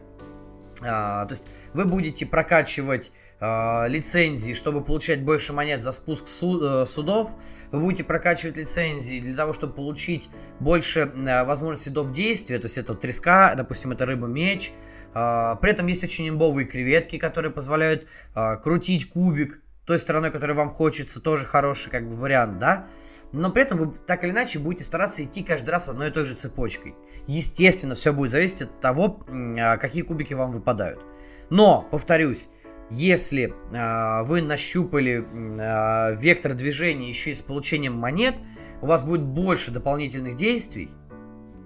А, 0.82 1.26
то 1.26 1.32
есть 1.32 1.46
вы 1.74 1.86
будете 1.86 2.26
прокачивать 2.26 3.12
а, 3.40 3.86
лицензии, 3.88 4.54
чтобы 4.54 4.84
получать 4.84 5.24
больше 5.24 5.54
монет 5.54 5.82
за 5.82 5.92
спуск 5.92 6.28
суд, 6.28 6.62
э, 6.64 6.86
судов. 6.86 7.32
Вы 7.72 7.80
будете 7.80 8.04
прокачивать 8.04 8.58
лицензии 8.58 9.20
для 9.20 9.36
того, 9.36 9.54
чтобы 9.54 9.74
получить 9.74 10.30
больше 10.60 11.12
а, 11.28 11.44
возможностей 11.44 11.90
доп. 11.90 12.12
действия. 12.12 12.60
То 12.60 12.66
есть 12.66 12.78
это 12.78 12.94
треска, 12.94 13.56
допустим, 13.56 13.92
это 13.92 14.06
рыба-меч. 14.06 14.72
А, 15.14 15.56
при 15.56 15.72
этом 15.72 15.88
есть 15.88 16.04
очень 16.04 16.30
имбовые 16.30 16.68
креветки, 16.68 17.18
которые 17.18 17.52
позволяют 17.52 18.06
а, 18.34 18.58
крутить 18.58 19.10
кубик 19.10 19.62
той 19.86 20.00
стороной, 20.00 20.32
которой 20.32 20.54
вам 20.54 20.72
хочется, 20.72 21.22
тоже 21.22 21.46
хороший 21.46 21.92
как 21.92 22.10
бы 22.10 22.16
вариант, 22.16 22.58
да? 22.58 22.88
Но 23.32 23.52
при 23.52 23.64
этом 23.64 23.78
вы 23.78 23.94
так 24.08 24.24
или 24.24 24.32
иначе 24.32 24.60
будете 24.60 24.84
стараться 24.84 25.24
идти 25.24 25.44
каждый 25.44 25.70
раз 25.70 25.90
одной 25.90 26.10
и 26.10 26.12
той 26.12 26.26
же 26.26 26.36
цепочкой. 26.36 26.96
Естественно, 27.28 27.96
все 27.96 28.14
будет 28.14 28.32
зависеть 28.32 28.64
от 28.64 28.80
того, 28.80 29.24
а, 29.28 29.78
какие 29.78 30.04
кубики 30.04 30.34
вам 30.34 30.52
выпадают. 30.52 31.02
Но, 31.50 31.88
повторюсь, 31.92 32.50
если 32.90 33.54
э, 33.72 34.24
вы 34.24 34.42
нащупали 34.42 35.26
э, 35.26 36.16
вектор 36.16 36.54
движения 36.54 37.08
еще 37.08 37.32
и 37.32 37.36
с 37.36 37.42
получением 37.42 37.94
монет, 37.94 38.36
у 38.82 38.86
вас 38.86 39.04
будет 39.04 39.24
больше 39.24 39.72
дополнительных 39.72 40.36
действий, 40.36 40.92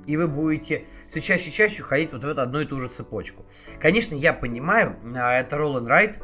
и 0.05 0.15
вы 0.15 0.28
будете 0.28 0.86
все 1.07 1.20
чаще 1.20 1.49
и 1.49 1.53
чаще 1.53 1.84
ходить 1.84 2.13
вот 2.13 2.24
в 2.24 2.28
эту 2.28 2.41
одну 2.41 2.61
и 2.61 2.65
ту 2.65 2.80
же 2.80 2.88
цепочку. 2.88 3.45
Конечно, 3.80 4.15
я 4.15 4.34
понимаю, 4.34 4.95
это 5.13 5.57
roll 5.57 5.82
and 5.82 5.88
ride, 5.88 6.24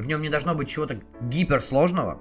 в 0.00 0.06
нем 0.06 0.22
не 0.22 0.28
должно 0.28 0.54
быть 0.54 0.68
чего-то 0.68 1.00
гиперсложного, 1.20 2.20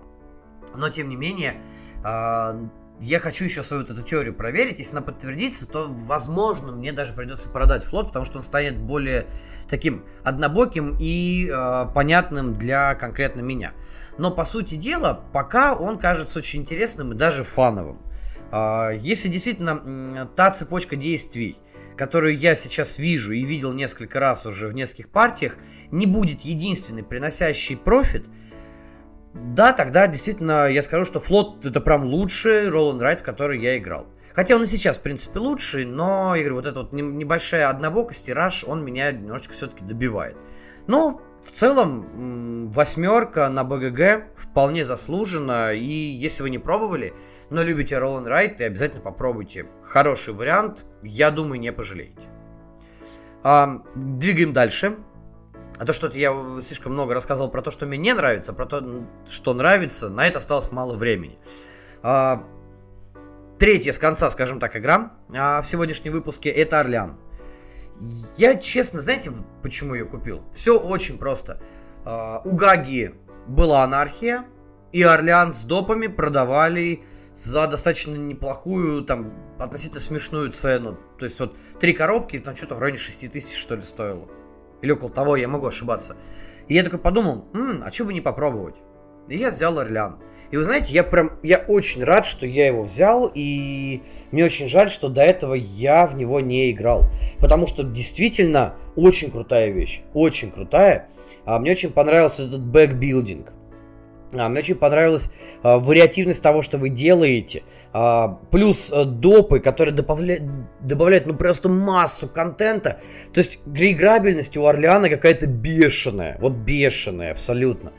но 0.75 0.89
тем 0.89 1.09
не 1.09 1.15
менее, 1.15 1.61
э, 2.03 2.67
я 2.99 3.19
хочу 3.19 3.45
еще 3.45 3.63
свою 3.63 3.83
эту 3.83 4.01
теорию 4.01 4.33
проверить. 4.33 4.79
Если 4.79 4.95
она 4.95 5.05
подтвердится, 5.05 5.67
то, 5.67 5.87
возможно, 5.89 6.71
мне 6.71 6.93
даже 6.93 7.13
придется 7.13 7.49
продать 7.49 7.83
флот, 7.83 8.07
потому 8.07 8.25
что 8.25 8.37
он 8.37 8.43
станет 8.43 8.77
более 8.77 9.27
таким 9.69 10.05
однобоким 10.23 10.95
и 10.99 11.49
э, 11.51 11.87
понятным 11.93 12.55
для 12.57 12.95
конкретно 12.95 13.41
меня. 13.41 13.73
Но, 14.17 14.31
по 14.31 14.45
сути 14.45 14.75
дела, 14.75 15.23
пока 15.33 15.75
он 15.75 15.97
кажется 15.97 16.39
очень 16.39 16.61
интересным 16.61 17.13
и 17.13 17.15
даже 17.15 17.43
фановым. 17.43 17.99
Э, 18.51 18.91
если 18.97 19.27
действительно 19.27 20.29
та 20.35 20.51
цепочка 20.51 20.95
действий, 20.95 21.57
которую 21.95 22.37
я 22.37 22.55
сейчас 22.55 22.97
вижу 22.97 23.33
и 23.33 23.43
видел 23.43 23.73
несколько 23.73 24.19
раз 24.19 24.45
уже 24.45 24.67
в 24.67 24.73
нескольких 24.73 25.09
партиях, 25.09 25.57
не 25.91 26.05
будет 26.05 26.41
единственной 26.41 27.03
приносящей 27.03 27.77
профит, 27.77 28.25
да, 29.33 29.73
тогда 29.73 30.07
действительно 30.07 30.67
я 30.67 30.81
скажу, 30.81 31.05
что 31.05 31.19
флот 31.19 31.65
это 31.65 31.81
прям 31.81 32.03
лучший 32.03 32.69
and 32.69 32.99
Ride, 32.99 33.19
в 33.19 33.23
который 33.23 33.61
я 33.61 33.77
играл. 33.77 34.07
Хотя 34.33 34.55
он 34.55 34.63
и 34.63 34.65
сейчас, 34.65 34.97
в 34.97 35.01
принципе, 35.01 35.39
лучший, 35.39 35.85
но, 35.85 36.35
я 36.35 36.41
говорю, 36.41 36.55
вот 36.55 36.65
эта 36.65 36.81
вот 36.81 36.93
небольшая 36.93 37.69
однобокость 37.69 38.29
и 38.29 38.33
раш, 38.33 38.63
он 38.63 38.83
меня 38.83 39.11
немножечко 39.11 39.53
все-таки 39.53 39.83
добивает. 39.83 40.35
Но 40.87 41.21
в 41.43 41.51
целом 41.51 42.71
восьмерка 42.71 43.47
на 43.49 43.63
БГГ 43.63 44.35
вполне 44.37 44.83
заслуженно, 44.83 45.73
и 45.73 45.83
если 45.83 46.43
вы 46.43 46.49
не 46.49 46.57
пробовали, 46.57 47.13
но 47.53 47.61
любите 47.61 47.95
Roll 47.95 48.23
and 48.23 48.27
Ride, 48.27 48.61
обязательно 48.63 49.01
попробуйте. 49.01 49.67
Хороший 49.83 50.33
вариант, 50.33 50.85
я 51.03 51.29
думаю, 51.29 51.59
не 51.59 51.71
пожалеете. 51.71 52.27
А, 53.43 53.83
двигаем 53.95 54.53
дальше. 54.53 54.97
А 55.77 55.85
то, 55.85 55.93
что 55.93 56.07
я 56.17 56.33
слишком 56.61 56.93
много 56.93 57.13
рассказывал 57.13 57.49
про 57.49 57.61
то, 57.61 57.69
что 57.69 57.85
мне 57.85 57.97
не 57.97 58.13
нравится, 58.13 58.53
про 58.53 58.65
то, 58.65 59.03
что 59.29 59.53
нравится, 59.53 60.09
на 60.09 60.27
это 60.27 60.39
осталось 60.39 60.71
мало 60.71 60.95
времени. 60.95 61.37
А, 62.01 62.43
третья 63.59 63.91
с 63.91 63.99
конца, 63.99 64.29
скажем 64.31 64.59
так, 64.59 64.75
игра 64.75 65.13
а, 65.31 65.61
в 65.61 65.67
сегодняшнем 65.67 66.13
выпуске 66.13 66.49
это 66.49 66.79
Орлеан. 66.79 67.17
Я, 68.35 68.55
честно, 68.55 68.99
знаете, 68.99 69.31
почему 69.61 69.93
ее 69.93 70.05
купил? 70.05 70.41
Все 70.51 70.79
очень 70.79 71.19
просто. 71.19 71.61
А, 72.03 72.41
у 72.45 72.55
Гаги 72.55 73.13
была 73.47 73.83
анархия, 73.83 74.45
и 74.91 75.03
Орлеан 75.03 75.53
с 75.53 75.63
допами 75.63 76.07
продавали 76.07 77.03
за 77.35 77.67
достаточно 77.67 78.15
неплохую, 78.15 79.03
там, 79.03 79.33
относительно 79.59 79.99
смешную 79.99 80.51
цену. 80.51 80.97
То 81.17 81.25
есть 81.25 81.39
вот 81.39 81.55
три 81.79 81.93
коробки, 81.93 82.39
там 82.39 82.55
что-то 82.55 82.75
в 82.75 82.79
районе 82.79 82.99
6 82.99 83.31
тысяч, 83.31 83.57
что 83.57 83.75
ли, 83.75 83.83
стоило. 83.83 84.27
Или 84.81 84.91
около 84.91 85.09
того, 85.09 85.35
я 85.35 85.47
могу 85.47 85.67
ошибаться. 85.67 86.15
И 86.67 86.75
я 86.75 86.83
такой 86.83 86.99
подумал, 86.99 87.45
М, 87.53 87.83
а 87.85 87.91
что 87.91 88.05
бы 88.05 88.13
не 88.13 88.21
попробовать? 88.21 88.75
И 89.27 89.37
я 89.37 89.51
взял 89.51 89.79
Орлеан. 89.79 90.19
И 90.51 90.57
вы 90.57 90.63
знаете, 90.63 90.93
я 90.93 91.03
прям, 91.03 91.39
я 91.41 91.65
очень 91.67 92.03
рад, 92.03 92.27
что 92.27 92.45
я 92.45 92.67
его 92.67 92.83
взял, 92.83 93.31
и 93.33 94.03
мне 94.31 94.45
очень 94.45 94.67
жаль, 94.67 94.91
что 94.91 95.09
до 95.09 95.23
этого 95.23 95.55
я 95.55 96.05
в 96.05 96.15
него 96.15 96.39
не 96.41 96.69
играл. 96.69 97.05
Потому 97.39 97.65
что 97.65 97.83
действительно 97.83 98.75
очень 98.95 99.31
крутая 99.31 99.71
вещь, 99.71 100.03
очень 100.13 100.51
крутая. 100.51 101.09
А 101.45 101.57
мне 101.57 101.71
очень 101.71 101.89
понравился 101.89 102.43
этот 102.43 102.61
bag 102.61 102.84
building. 102.84 103.51
А, 104.35 104.49
мне 104.49 104.59
очень 104.59 104.75
понравилась 104.75 105.31
а, 105.61 105.77
вариативность 105.77 106.41
того, 106.41 106.61
что 106.61 106.77
вы 106.77 106.89
делаете. 106.89 107.63
А, 107.91 108.39
плюс 108.51 108.91
а, 108.91 109.05
допы, 109.05 109.59
которые 109.59 109.93
добавляют, 109.93 110.43
добавляют 110.81 111.25
ну 111.25 111.35
просто 111.35 111.69
массу 111.69 112.27
контента. 112.27 112.99
То 113.33 113.39
есть 113.39 113.59
реиграбельность 113.71 114.57
у 114.57 114.65
Орлеана 114.65 115.09
какая-то 115.09 115.47
бешеная. 115.47 116.37
Вот 116.39 116.53
бешеная 116.53 117.31
абсолютно. 117.31 117.93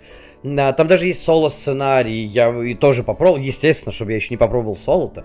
А, 0.45 0.73
там 0.73 0.87
даже 0.87 1.07
есть 1.07 1.23
соло-сценарий. 1.23 2.25
Я 2.25 2.51
и 2.63 2.75
тоже 2.75 3.03
попробовал. 3.03 3.41
Естественно, 3.41 3.93
чтобы 3.93 4.13
я 4.13 4.17
еще 4.17 4.29
не 4.31 4.37
попробовал 4.37 4.77
соло-то. 4.77 5.25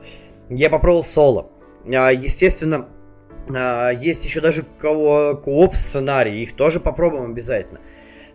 Я 0.49 0.69
попробовал 0.69 1.03
соло. 1.03 1.51
А, 1.85 2.11
естественно, 2.11 2.87
а, 3.49 3.89
есть 3.91 4.25
еще 4.25 4.41
даже 4.41 4.63
ко- 4.79 5.35
кооп 5.35 5.75
сценарий. 5.75 6.41
Их 6.41 6.55
тоже 6.55 6.79
попробуем 6.79 7.31
обязательно. 7.31 7.79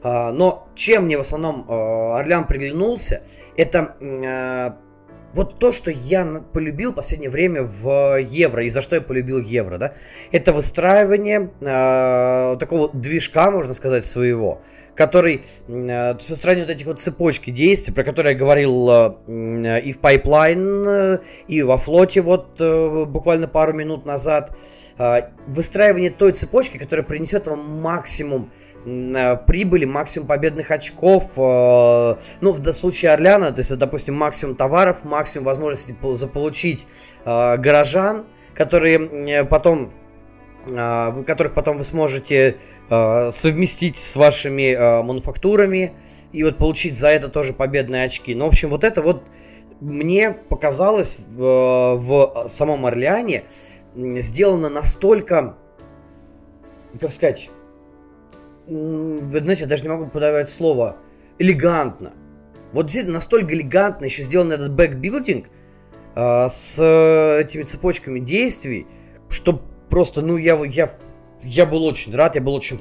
Но 0.04 0.68
чем 0.74 1.06
мне 1.06 1.16
в 1.16 1.20
основном 1.20 1.64
а, 1.66 2.18
Орлеан 2.18 2.46
приглянулся, 2.46 3.22
это 3.56 3.96
а, 4.00 4.76
вот 5.34 5.58
то, 5.58 5.72
что 5.72 5.90
я 5.90 6.24
полюбил 6.52 6.92
в 6.92 6.94
последнее 6.94 7.30
время 7.30 7.62
в 7.62 8.18
евро, 8.20 8.64
и 8.64 8.68
за 8.68 8.80
что 8.80 8.96
я 8.96 9.02
полюбил 9.02 9.40
евро, 9.40 9.78
да, 9.78 9.94
это 10.30 10.52
выстраивание 10.52 11.50
э, 11.60 12.56
такого 12.58 12.90
движка, 12.92 13.50
можно 13.50 13.74
сказать, 13.74 14.06
своего, 14.06 14.62
который, 14.94 15.44
э, 15.66 16.14
выстраивание 16.28 16.66
вот 16.66 16.74
этих 16.74 16.86
вот 16.86 17.00
цепочки 17.00 17.50
действий, 17.50 17.92
про 17.92 18.04
которые 18.04 18.34
я 18.34 18.38
говорил 18.38 18.88
э, 19.26 19.80
и 19.80 19.92
в 19.92 19.98
Pipeline, 19.98 20.86
э, 20.86 21.18
и 21.48 21.62
во 21.62 21.78
флоте 21.78 22.20
вот 22.20 22.60
э, 22.60 23.04
буквально 23.04 23.48
пару 23.48 23.72
минут 23.72 24.06
назад, 24.06 24.56
э, 24.98 25.30
выстраивание 25.48 26.10
той 26.10 26.32
цепочки, 26.32 26.78
которая 26.78 27.04
принесет 27.04 27.48
вам 27.48 27.80
максимум 27.80 28.50
Э, 28.52 28.63
прибыли, 28.84 29.84
максимум 29.84 30.28
победных 30.28 30.70
очков. 30.70 31.32
Э, 31.36 32.16
ну, 32.40 32.52
в 32.52 32.72
случае 32.72 33.12
Орляна, 33.12 33.52
то 33.52 33.60
есть, 33.60 33.76
допустим, 33.76 34.14
максимум 34.14 34.56
товаров, 34.56 35.04
максимум 35.04 35.46
возможности 35.46 35.96
заполучить 36.14 36.86
э, 37.24 37.56
горожан, 37.56 38.26
которые 38.54 39.44
потом 39.44 39.92
которых 40.66 41.52
потом 41.52 41.76
вы 41.76 41.84
сможете 41.84 42.56
совместить 42.88 43.98
с 43.98 44.16
вашими 44.16 45.02
мануфактурами 45.02 45.92
и 46.32 46.42
вот 46.42 46.56
получить 46.56 46.96
за 46.96 47.08
это 47.08 47.28
тоже 47.28 47.52
победные 47.52 48.04
очки. 48.04 48.34
Ну, 48.34 48.46
в 48.46 48.48
общем, 48.48 48.70
вот 48.70 48.82
это 48.82 49.02
вот 49.02 49.24
мне 49.80 50.30
показалось 50.30 51.18
в, 51.18 51.96
в 51.96 52.48
самом 52.48 52.86
Орлеане 52.86 53.44
сделано 53.94 54.68
настолько, 54.68 55.56
как 56.98 57.12
сказать, 57.12 57.50
вы 58.66 59.40
знаете, 59.40 59.62
я 59.62 59.68
даже 59.68 59.82
не 59.82 59.88
могу 59.88 60.06
подавать 60.06 60.48
слово, 60.48 60.96
элегантно. 61.38 62.12
Вот 62.72 62.86
действительно 62.86 63.14
настолько 63.14 63.54
элегантно 63.54 64.06
еще 64.06 64.22
сделан 64.22 64.52
этот 64.52 64.72
bag 64.72 64.93
building 64.93 65.46
э, 66.16 66.48
с 66.48 66.78
этими 66.78 67.62
цепочками 67.62 68.20
действий, 68.20 68.86
что 69.28 69.62
просто, 69.90 70.22
ну, 70.22 70.36
я, 70.36 70.56
я, 70.64 70.90
я 71.42 71.66
был 71.66 71.84
очень 71.84 72.14
рад, 72.14 72.34
я 72.34 72.40
был 72.40 72.54
очень 72.54 72.78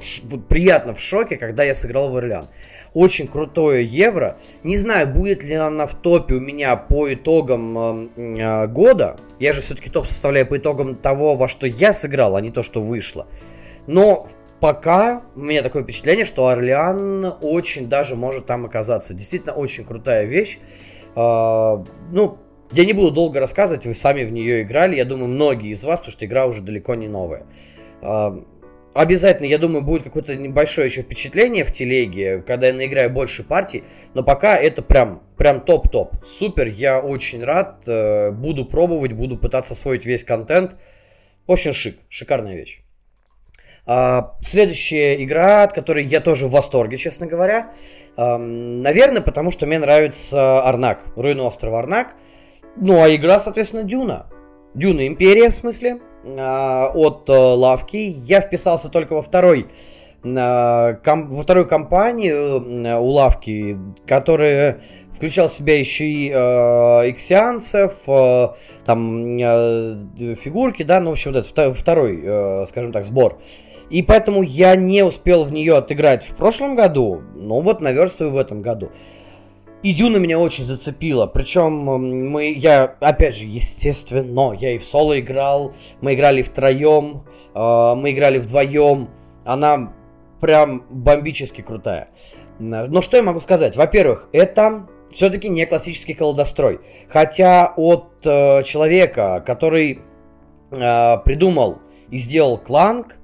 приятно 0.50 0.94
в 0.94 1.00
шоке, 1.00 1.38
когда 1.38 1.64
я 1.64 1.76
сыграл 1.76 2.10
в 2.10 2.18
Орлеан. 2.18 2.48
Очень 2.94 3.28
крутое 3.28 3.86
евро. 3.86 4.38
Не 4.64 4.78
знаю, 4.78 5.08
будет 5.08 5.44
ли 5.44 5.54
она 5.54 5.86
в 5.86 5.96
топе 5.96 6.36
у 6.36 6.40
меня 6.40 6.76
по 6.76 7.14
итогам 7.14 8.10
э, 8.16 8.40
э, 8.40 8.68
года. 8.68 9.18
Я 9.40 9.54
же 9.54 9.62
все-таки 9.62 9.90
топ 9.90 10.08
составляю 10.08 10.48
по 10.48 10.58
итогам 10.58 10.96
того, 10.96 11.36
во 11.36 11.48
что 11.48 11.68
я 11.68 11.94
сыграл, 11.94 12.36
а 12.36 12.42
не 12.42 12.52
то, 12.52 12.64
что 12.64 12.82
вышло. 12.82 13.28
Но 13.86 14.30
пока 14.64 15.24
у 15.36 15.41
меня 15.41 15.61
такое 15.61 15.84
впечатление, 15.84 16.24
что 16.24 16.47
Орлеан 16.47 17.36
очень 17.41 17.89
даже 17.89 18.16
может 18.16 18.45
там 18.45 18.64
оказаться. 18.64 19.14
Действительно, 19.14 19.51
очень 19.51 19.84
крутая 19.84 20.24
вещь. 20.24 20.57
А, 21.16 21.84
ну, 22.14 22.38
я 22.72 22.86
не 22.86 22.93
буду 22.93 23.11
долго 23.11 23.41
рассказывать, 23.41 23.86
вы 23.86 23.93
сами 23.93 24.24
в 24.24 24.32
нее 24.32 24.61
играли. 24.61 24.95
Я 24.95 25.03
думаю, 25.03 25.28
многие 25.28 25.72
из 25.72 25.84
вас, 25.84 25.99
потому 25.99 26.14
что 26.14 26.26
игра 26.26 26.45
уже 26.45 26.61
далеко 26.61 26.95
не 26.95 27.09
новая. 27.09 27.43
А, 28.01 28.39
обязательно, 28.93 29.47
я 29.47 29.57
думаю, 29.57 29.82
будет 29.82 30.03
какое-то 30.03 30.34
небольшое 30.38 30.88
еще 30.88 31.01
впечатление 31.01 31.66
в 31.66 31.74
телеге, 31.74 32.41
когда 32.47 32.68
я 32.68 32.74
наиграю 32.74 33.09
больше 33.09 33.43
партий. 33.43 33.84
Но 34.14 34.24
пока 34.24 34.55
это 34.55 34.82
прям, 34.82 35.24
прям 35.36 35.59
топ-топ. 35.59 36.14
Супер, 36.26 36.68
я 36.68 37.01
очень 37.01 37.43
рад. 37.43 37.84
Э, 37.86 38.32
буду 38.32 38.64
пробовать, 38.64 39.11
буду 39.11 39.36
пытаться 39.36 39.74
освоить 39.74 40.05
весь 40.05 40.24
контент. 40.24 40.78
Очень 41.47 41.74
шик, 41.74 41.97
шикарная 42.07 42.55
вещь. 42.55 42.80
А, 43.86 44.36
следующая 44.42 45.22
игра, 45.24 45.64
от 45.64 45.74
которой 45.74 46.06
я 46.06 46.22
тоже 46.22 46.48
в 46.48 46.52
восторге, 46.52 46.98
честно 46.98 47.26
говоря. 47.26 47.74
А, 48.16 48.38
наверное, 48.38 49.22
потому 49.22 49.52
что 49.52 49.66
мне 49.66 49.80
нравится 49.80 50.62
Арнак, 50.62 51.00
Руины 51.16 51.42
острова 51.42 51.80
Арнак. 51.80 52.14
Ну, 52.78 53.04
а 53.04 53.14
игра, 53.14 53.40
соответственно, 53.40 53.84
Дюна. 53.84 54.28
Дюна 54.74 55.06
Империя, 55.06 55.50
в 55.50 55.54
смысле, 55.54 56.00
а, 56.26 56.92
от 56.94 57.30
а, 57.30 57.56
Лавки. 57.56 57.98
Я 57.98 58.42
вписался 58.42 58.90
только 58.90 59.14
во 59.14 59.22
второй 59.22 59.68
ком, 60.24 61.28
во 61.32 61.42
вторую 61.42 61.68
компанию 61.68 63.02
у 63.02 63.08
Лавки, 63.10 63.78
которая 64.08 64.80
включал 65.24 65.48
в 65.48 65.52
себя 65.52 65.78
еще 65.78 66.06
и 66.06 66.30
э, 66.30 66.36
иксианцев, 67.12 67.94
э, 68.08 68.48
там 68.86 69.38
э, 69.38 70.36
фигурки, 70.36 70.84
да, 70.84 71.00
ну, 71.00 71.10
в 71.10 71.12
общем, 71.14 71.32
вот 71.32 71.46
это 71.46 71.74
второй, 71.74 72.22
э, 72.24 72.66
скажем 72.68 72.92
так, 72.92 73.06
сбор. 73.06 73.40
И 73.90 74.02
поэтому 74.02 74.42
я 74.42 74.76
не 74.76 75.04
успел 75.04 75.44
в 75.44 75.52
нее 75.52 75.78
отыграть 75.78 76.26
в 76.26 76.36
прошлом 76.36 76.76
году, 76.76 77.22
но 77.36 77.60
вот 77.60 77.82
наверстываю 77.82 78.34
в 78.34 78.38
этом 78.38 78.62
году. 78.62 78.90
И 79.84 79.94
Дюна 79.94 80.18
меня 80.18 80.40
очень 80.40 80.66
зацепила. 80.66 81.28
Причем 81.28 81.74
мы, 81.74 82.54
я, 82.54 82.96
опять 83.02 83.36
же, 83.36 83.46
естественно, 83.46 84.54
я 84.54 84.72
и 84.72 84.78
в 84.78 84.86
соло 84.86 85.20
играл, 85.20 85.74
мы 86.00 86.14
играли 86.14 86.42
втроем, 86.42 87.24
э, 87.54 87.94
мы 87.96 88.12
играли 88.12 88.40
вдвоем. 88.40 89.10
Она 89.44 89.94
прям 90.40 90.86
бомбически 90.90 91.62
крутая. 91.62 92.08
Но 92.60 93.02
что 93.02 93.18
я 93.18 93.24
могу 93.24 93.42
сказать? 93.42 93.76
Во-первых, 93.76 94.30
это 94.32 94.88
все-таки 95.12 95.50
не 95.50 95.66
классический 95.66 96.14
колодострой. 96.14 96.80
Хотя 97.10 97.74
от 97.76 98.26
э, 98.26 98.64
человека, 98.64 99.44
который 99.46 100.00
э, 100.72 101.18
придумал 101.26 101.80
и 102.10 102.18
сделал 102.20 102.58
кланг, 102.58 103.18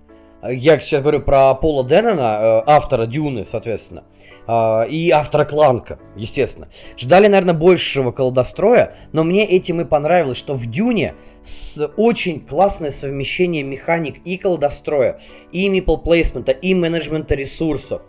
я 0.43 0.79
сейчас 0.79 1.01
говорю 1.01 1.21
про 1.21 1.53
Пола 1.55 1.87
Деннона, 1.87 2.39
э, 2.41 2.63
автора 2.65 3.05
Дюны, 3.05 3.43
соответственно, 3.43 4.03
э, 4.47 4.87
и 4.89 5.09
автора 5.11 5.45
Кланка, 5.45 5.99
естественно. 6.15 6.69
Ждали, 6.97 7.27
наверное, 7.27 7.53
большего 7.53 8.11
колдостроя, 8.11 8.95
но 9.11 9.23
мне 9.23 9.45
этим 9.45 9.81
и 9.81 9.85
понравилось, 9.85 10.37
что 10.37 10.53
в 10.53 10.65
Дюне 10.65 11.15
с 11.43 11.91
очень 11.97 12.45
классное 12.45 12.89
совмещение 12.89 13.63
механик 13.63 14.19
и 14.25 14.37
колдостроя, 14.37 15.19
и 15.51 15.67
мипл 15.67 15.97
плейсмента, 15.97 16.51
и 16.51 16.73
менеджмента 16.73 17.35
ресурсов. 17.35 18.01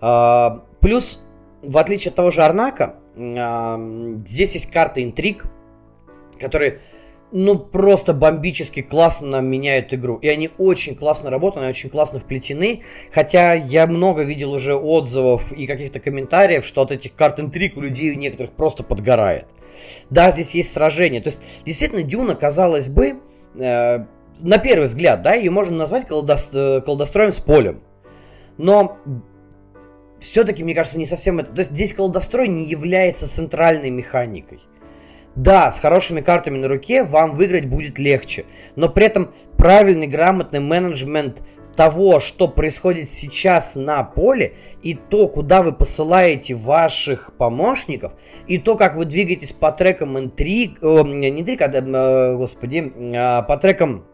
Э, 0.00 0.60
плюс, 0.80 1.22
в 1.62 1.78
отличие 1.78 2.10
от 2.10 2.16
того 2.16 2.30
же 2.30 2.42
Арнака, 2.42 2.96
здесь 3.16 4.54
есть 4.54 4.70
карта 4.70 5.02
интриг, 5.02 5.44
которые 6.38 6.80
ну, 7.30 7.58
просто 7.58 8.14
бомбически 8.14 8.82
классно 8.82 9.40
меняют 9.40 9.92
игру. 9.92 10.16
И 10.16 10.28
они 10.28 10.50
очень 10.58 10.96
классно 10.96 11.30
работают, 11.30 11.62
они 11.62 11.70
очень 11.70 11.90
классно 11.90 12.18
вплетены. 12.18 12.82
Хотя 13.12 13.54
я 13.54 13.86
много 13.86 14.22
видел 14.22 14.52
уже 14.52 14.74
отзывов 14.74 15.52
и 15.52 15.66
каких-то 15.66 16.00
комментариев, 16.00 16.64
что 16.64 16.82
от 16.82 16.90
этих 16.90 17.14
карт 17.14 17.40
интриг 17.40 17.76
у 17.76 17.80
людей 17.80 18.12
у 18.12 18.18
некоторых 18.18 18.52
просто 18.52 18.82
подгорает. 18.82 19.46
Да, 20.10 20.30
здесь 20.30 20.54
есть 20.54 20.72
сражение. 20.72 21.20
То 21.20 21.28
есть, 21.28 21.40
действительно, 21.64 22.02
Дюна, 22.02 22.34
казалось 22.34 22.88
бы, 22.88 23.20
э, 23.54 23.98
на 24.40 24.58
первый 24.58 24.86
взгляд, 24.86 25.22
да, 25.22 25.34
ее 25.34 25.50
можно 25.50 25.76
назвать 25.76 26.06
колдос, 26.06 26.50
э, 26.52 26.80
колдостроем 26.80 27.32
с 27.32 27.38
полем. 27.38 27.82
Но 28.56 28.96
все-таки, 30.18 30.64
мне 30.64 30.74
кажется, 30.74 30.98
не 30.98 31.06
совсем 31.06 31.38
это. 31.38 31.52
То 31.52 31.60
есть 31.60 31.72
здесь 31.72 31.92
колдострой 31.92 32.48
не 32.48 32.64
является 32.64 33.28
центральной 33.28 33.90
механикой. 33.90 34.60
Да, 35.38 35.70
с 35.70 35.78
хорошими 35.78 36.20
картами 36.20 36.58
на 36.58 36.66
руке 36.66 37.04
вам 37.04 37.36
выиграть 37.36 37.66
будет 37.66 37.96
легче, 37.96 38.44
но 38.74 38.88
при 38.88 39.06
этом 39.06 39.32
правильный, 39.56 40.08
грамотный 40.08 40.58
менеджмент 40.58 41.44
того, 41.76 42.18
что 42.18 42.48
происходит 42.48 43.08
сейчас 43.08 43.76
на 43.76 44.02
поле, 44.02 44.54
и 44.82 44.94
то, 44.94 45.28
куда 45.28 45.62
вы 45.62 45.70
посылаете 45.72 46.56
ваших 46.56 47.32
помощников, 47.38 48.14
и 48.48 48.58
то, 48.58 48.74
как 48.74 48.96
вы 48.96 49.04
двигаетесь 49.04 49.52
по 49.52 49.70
трекам 49.70 50.18
интриг, 50.18 50.82
о, 50.82 51.04
не 51.04 51.28
интриг, 51.28 51.62
а, 51.62 51.66
э, 51.66 52.34
господи, 52.34 52.92
а, 53.14 53.42
по 53.42 53.56
трекам 53.58 54.06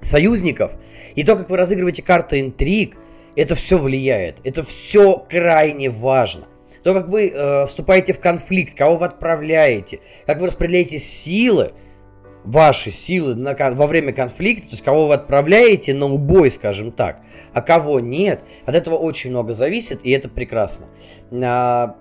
союзников, 0.00 0.70
и 1.16 1.24
то, 1.24 1.34
как 1.34 1.50
вы 1.50 1.56
разыгрываете 1.56 2.02
карты 2.02 2.38
интриг, 2.38 2.96
это 3.34 3.56
все 3.56 3.76
влияет. 3.76 4.36
Это 4.44 4.62
все 4.62 5.18
крайне 5.28 5.90
важно 5.90 6.46
то, 6.82 6.94
как 6.94 7.08
вы 7.08 7.28
э, 7.28 7.66
вступаете 7.66 8.12
в 8.12 8.20
конфликт, 8.20 8.76
кого 8.76 8.96
вы 8.96 9.06
отправляете, 9.06 10.00
как 10.26 10.40
вы 10.40 10.46
распределяете 10.46 10.98
силы, 10.98 11.72
ваши 12.44 12.90
силы 12.90 13.34
на, 13.34 13.54
во 13.54 13.86
время 13.86 14.12
конфликта, 14.12 14.68
то 14.68 14.72
есть 14.72 14.84
кого 14.84 15.08
вы 15.08 15.14
отправляете 15.14 15.94
на 15.94 16.06
убой, 16.06 16.50
скажем 16.50 16.92
так, 16.92 17.20
а 17.52 17.60
кого 17.60 18.00
нет, 18.00 18.42
от 18.64 18.74
этого 18.74 18.94
очень 18.94 19.30
много 19.30 19.52
зависит, 19.52 20.00
и 20.04 20.10
это 20.10 20.28
прекрасно. 20.28 20.86
А, 21.32 21.96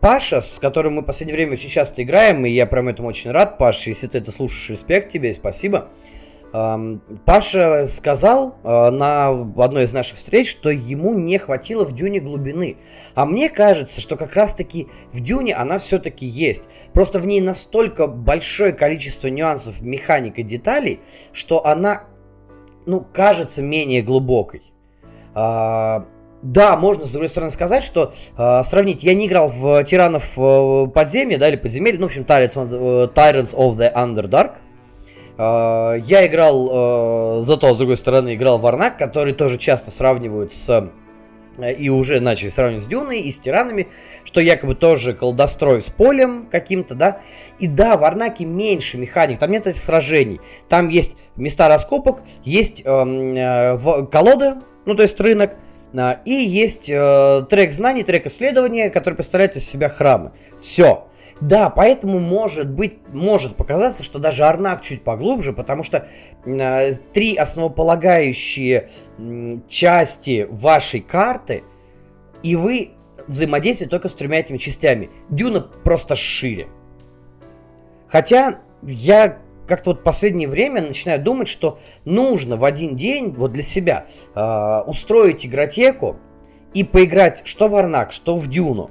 Паша, 0.00 0.40
с 0.40 0.58
которым 0.58 0.94
мы 0.94 1.02
в 1.02 1.04
последнее 1.04 1.36
время 1.36 1.52
очень 1.52 1.68
часто 1.68 2.02
играем, 2.02 2.46
и 2.46 2.50
я 2.50 2.66
прям 2.66 2.88
этому 2.88 3.08
очень 3.08 3.30
рад, 3.30 3.58
Паша, 3.58 3.90
если 3.90 4.06
ты 4.06 4.18
это 4.18 4.30
слушаешь, 4.30 4.70
респект 4.70 5.10
тебе, 5.10 5.34
спасибо. 5.34 5.88
Паша 6.50 7.86
сказал 7.86 8.56
э, 8.62 8.90
на 8.90 9.28
одной 9.28 9.84
из 9.84 9.92
наших 9.92 10.16
встреч, 10.16 10.50
что 10.50 10.70
ему 10.70 11.12
не 11.14 11.38
хватило 11.38 11.84
в 11.84 11.92
Дюне 11.92 12.20
глубины. 12.20 12.78
А 13.14 13.26
мне 13.26 13.50
кажется, 13.50 14.00
что 14.00 14.16
как 14.16 14.34
раз-таки 14.34 14.88
в 15.12 15.20
Дюне 15.20 15.54
она 15.54 15.78
все-таки 15.78 16.24
есть. 16.24 16.64
Просто 16.94 17.18
в 17.18 17.26
ней 17.26 17.42
настолько 17.42 18.06
большое 18.06 18.72
количество 18.72 19.28
нюансов, 19.28 19.80
механик 19.82 20.38
и 20.38 20.42
деталей, 20.42 21.00
что 21.32 21.66
она, 21.66 22.04
ну, 22.86 23.04
кажется 23.12 23.62
менее 23.62 24.00
глубокой. 24.00 24.62
А, 25.34 26.06
да, 26.40 26.76
можно 26.76 27.04
с 27.04 27.10
другой 27.10 27.28
стороны 27.28 27.50
сказать, 27.50 27.84
что 27.84 28.14
э, 28.38 28.62
сравнить, 28.62 29.02
я 29.02 29.12
не 29.12 29.26
играл 29.26 29.48
в 29.48 29.84
тиранов 29.84 30.32
э, 30.38 30.86
подземья, 30.94 31.36
да, 31.36 31.48
или 31.48 31.56
подземелья, 31.56 31.98
ну, 31.98 32.04
в 32.04 32.06
общем, 32.06 32.22
Tyrants 32.22 32.54
of, 32.54 32.70
uh, 32.70 33.12
Tyrants 33.12 33.54
of 33.54 33.76
the 33.76 33.92
Underdark. 33.92 34.52
Э, 34.52 34.67
я 35.38 36.26
играл, 36.26 37.38
э, 37.38 37.42
зато, 37.42 37.72
с 37.72 37.76
другой 37.76 37.96
стороны, 37.96 38.34
играл 38.34 38.58
в 38.58 38.66
Арнак, 38.66 38.98
который 38.98 39.32
тоже 39.32 39.56
часто 39.56 39.90
сравнивают 39.90 40.52
с 40.52 40.68
э, 40.68 41.74
и 41.74 41.88
уже 41.88 42.20
начали 42.20 42.48
сравнивать 42.48 42.84
с 42.84 42.86
Дюной 42.86 43.20
и 43.20 43.30
с 43.30 43.38
тиранами, 43.38 43.88
что 44.24 44.40
якобы 44.40 44.74
тоже 44.74 45.14
колдострой 45.14 45.82
с 45.82 45.86
полем 45.86 46.48
каким-то, 46.50 46.94
да. 46.94 47.20
И 47.58 47.66
да, 47.66 47.96
в 47.96 48.04
Арнаке 48.04 48.44
меньше 48.44 48.98
механик, 48.98 49.38
там 49.38 49.50
нет 49.50 49.66
этих 49.66 49.80
сражений. 49.80 50.40
Там 50.68 50.88
есть 50.88 51.16
места 51.36 51.68
раскопок, 51.68 52.22
есть 52.44 52.82
эм, 52.84 53.34
э, 53.34 54.06
колоды, 54.10 54.56
ну 54.86 54.94
то 54.94 55.02
есть 55.02 55.20
рынок, 55.20 55.54
а, 55.96 56.20
и 56.24 56.32
есть 56.32 56.90
э, 56.90 57.46
трек 57.48 57.72
знаний, 57.72 58.02
трек 58.02 58.26
исследования, 58.26 58.90
который 58.90 59.14
представляет 59.14 59.56
из 59.56 59.66
себя 59.66 59.88
храмы. 59.88 60.32
Все. 60.60 61.07
Да, 61.40 61.70
поэтому 61.70 62.18
может 62.18 62.68
быть, 62.68 62.98
может 63.12 63.56
показаться, 63.56 64.02
что 64.02 64.18
даже 64.18 64.44
Арнак 64.44 64.82
чуть 64.82 65.02
поглубже, 65.02 65.52
потому 65.52 65.84
что 65.84 66.08
э, 66.44 66.92
три 67.12 67.36
основополагающие 67.36 68.90
э, 69.18 69.58
части 69.68 70.48
вашей 70.50 71.00
карты, 71.00 71.62
и 72.42 72.56
вы 72.56 72.90
взаимодействуете 73.28 73.90
только 73.90 74.08
с 74.08 74.14
тремя 74.14 74.40
этими 74.40 74.56
частями. 74.56 75.10
Дюна 75.28 75.60
просто 75.60 76.16
шире. 76.16 76.68
Хотя 78.08 78.60
я 78.82 79.38
как-то 79.68 79.90
вот 79.90 80.00
в 80.00 80.02
последнее 80.02 80.48
время 80.48 80.80
начинаю 80.80 81.22
думать, 81.22 81.46
что 81.46 81.78
нужно 82.04 82.56
в 82.56 82.64
один 82.64 82.96
день 82.96 83.30
вот 83.30 83.52
для 83.52 83.62
себя 83.62 84.06
э, 84.34 84.82
устроить 84.86 85.46
игротеку 85.46 86.16
и 86.74 86.82
поиграть 86.84 87.42
что 87.44 87.68
в 87.68 87.76
Арнак, 87.76 88.12
что 88.12 88.36
в 88.36 88.48
Дюну. 88.48 88.90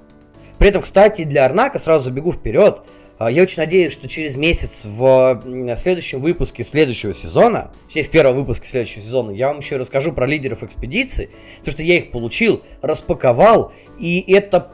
При 0.57 0.69
этом, 0.69 0.81
кстати, 0.81 1.23
для 1.23 1.45
Арнака 1.45 1.79
сразу 1.79 2.11
бегу 2.11 2.31
вперед. 2.31 2.81
Э, 3.19 3.27
я 3.29 3.43
очень 3.43 3.61
надеюсь, 3.61 3.91
что 3.91 4.07
через 4.07 4.35
месяц 4.35 4.85
в 4.85 5.41
следующем 5.77 6.21
выпуске 6.21 6.63
следующего 6.63 7.13
сезона, 7.13 7.71
точнее 7.85 8.03
в 8.03 8.09
первом 8.09 8.35
выпуске 8.35 8.67
следующего 8.67 9.01
сезона, 9.01 9.31
я 9.31 9.47
вам 9.47 9.59
еще 9.59 9.77
расскажу 9.77 10.13
про 10.13 10.25
лидеров 10.25 10.63
экспедиции, 10.63 11.29
потому 11.59 11.71
что 11.71 11.83
я 11.83 11.97
их 11.97 12.11
получил, 12.11 12.63
распаковал, 12.81 13.71
и 13.99 14.23
это 14.31 14.71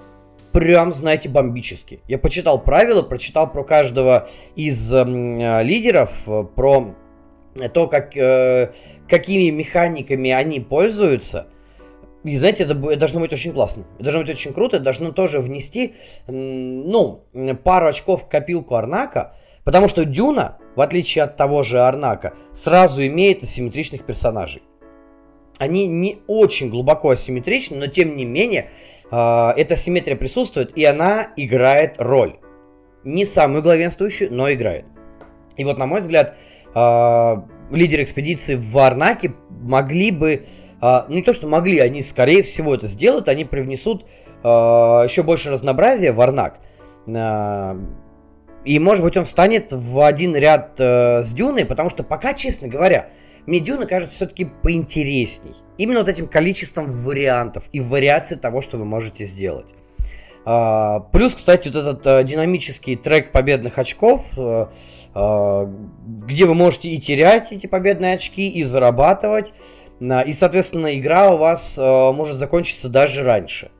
прям, 0.52 0.94
знаете, 0.94 1.30
бомбически. 1.30 2.02
Я 2.08 2.18
почитал 2.18 2.62
правила, 2.62 3.02
прочитал 3.02 3.52
про 3.52 3.64
каждого 3.64 4.30
из 4.56 4.94
эм, 4.94 5.40
э, 5.40 5.64
лидеров, 5.64 6.12
про 6.56 6.96
то, 7.74 7.88
как, 7.88 8.16
э, 8.18 8.72
какими 9.08 9.50
механиками 9.50 10.32
они 10.32 10.60
пользуются. 10.60 11.48
И 12.24 12.36
знаете, 12.38 12.64
это, 12.64 12.74
это 12.74 12.98
должно 12.98 13.20
быть 13.20 13.34
очень 13.34 13.52
классно. 13.52 13.86
Это 13.96 14.04
должно 14.04 14.22
быть 14.22 14.30
очень 14.30 14.54
круто. 14.54 14.78
Это 14.78 14.86
должно 14.86 15.12
тоже 15.12 15.40
внести, 15.40 15.96
ну, 16.28 17.26
пару 17.64 17.88
очков 17.88 18.24
в 18.24 18.28
копилку 18.28 18.76
Арнака. 18.76 19.36
Потому 19.64 19.88
что 19.88 20.06
Дюна, 20.06 20.58
в 20.76 20.82
отличие 20.82 21.24
от 21.24 21.38
того 21.38 21.64
же 21.64 21.82
Арнака, 21.82 22.34
сразу 22.54 23.06
имеет 23.06 23.44
асимметричных 23.44 24.06
персонажей. 24.06 24.64
Они 25.58 25.86
не 25.86 26.20
очень 26.28 26.70
глубоко 26.70 27.12
асимметричны, 27.12 27.78
но 27.78 27.88
тем 27.88 28.16
не 28.18 28.26
менее 28.26 28.70
а, 29.12 29.54
эта 29.56 29.76
симметрия 29.76 30.16
присутствует, 30.16 30.76
и 30.76 30.84
она 30.84 31.30
играет 31.38 31.96
роль. 32.00 32.38
Не 33.04 33.26
самую 33.26 33.62
главенствующую, 33.62 34.34
но 34.34 34.52
играет. 34.52 34.86
И 35.56 35.64
вот, 35.64 35.78
на 35.78 35.86
мой 35.86 36.00
взгляд, 36.00 36.36
а, 36.74 37.46
лидеры 37.70 38.04
экспедиции 38.04 38.56
в 38.56 38.72
Варнаке 38.72 39.34
могли 39.50 40.12
бы, 40.12 40.46
а, 40.86 41.06
ну 41.08 41.16
не 41.16 41.24
то 41.24 41.34
что 41.34 41.48
могли, 41.48 41.80
они 41.80 42.02
скорее 42.02 42.44
всего 42.44 42.76
это 42.76 42.88
сделают, 42.88 43.28
они 43.30 43.46
привнесут 43.46 44.06
еще 44.44 45.24
больше 45.24 45.52
разнообразия 45.52 46.12
в 46.12 46.18
Варнак. 46.18 46.60
И, 48.66 48.80
может 48.80 49.04
быть, 49.04 49.18
он 49.18 49.24
встанет 49.26 49.72
в 49.72 50.06
один 50.06 50.36
ряд 50.36 50.76
э, 50.80 51.24
с 51.24 51.34
Дюной, 51.34 51.66
потому 51.66 51.90
что 51.90 52.04
пока, 52.04 52.34
честно 52.34 52.68
говоря, 52.68 53.10
мне 53.46 53.60
Дюна 53.60 53.86
кажется 53.86 54.16
все-таки 54.16 54.46
поинтересней. 54.46 55.56
Именно 55.78 56.00
вот 56.00 56.10
этим 56.10 56.28
количеством 56.28 56.90
вариантов 56.90 57.66
и 57.74 57.82
вариаций 57.82 58.38
того, 58.38 58.62
что 58.62 58.78
вы 58.78 58.86
можете 58.86 59.26
сделать. 59.26 59.68
А, 60.46 61.02
плюс, 61.12 61.36
кстати, 61.36 61.68
вот 61.68 61.78
этот 61.78 62.08
а, 62.08 62.24
динамический 62.24 62.96
трек 62.96 63.32
победных 63.32 63.78
очков, 63.78 64.26
а, 64.38 64.72
а, 65.14 65.70
где 66.26 66.46
вы 66.46 66.54
можете 66.54 66.90
и 66.90 67.00
терять 67.00 67.52
эти 67.52 67.68
победные 67.68 68.16
очки, 68.16 68.50
и 68.50 68.64
зарабатывать. 68.64 69.54
И, 70.26 70.34
соответственно, 70.34 70.98
игра 70.98 71.32
у 71.32 71.38
вас 71.38 71.78
а, 71.80 72.12
может 72.12 72.38
закончиться 72.38 72.90
даже 72.90 73.24
раньше. 73.24 73.72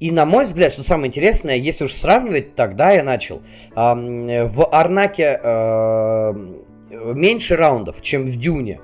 И 0.00 0.10
на 0.12 0.24
мой 0.24 0.44
взгляд, 0.44 0.72
что 0.72 0.82
самое 0.82 1.08
интересное, 1.08 1.56
если 1.56 1.84
уж 1.84 1.92
сравнивать, 1.92 2.54
тогда 2.54 2.92
я 2.92 3.02
начал. 3.02 3.42
В 3.74 4.68
Арнаке 4.70 5.40
меньше 6.90 7.56
раундов, 7.56 8.00
чем 8.00 8.24
в 8.24 8.36
Дюне. 8.36 8.80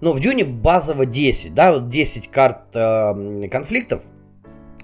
Но 0.00 0.12
в 0.12 0.20
Дюне 0.20 0.44
базово 0.44 1.06
10, 1.06 1.54
да, 1.54 1.72
вот 1.72 1.88
10 1.88 2.28
карт 2.30 2.74
э, 2.74 3.48
конфликтов, 3.50 4.02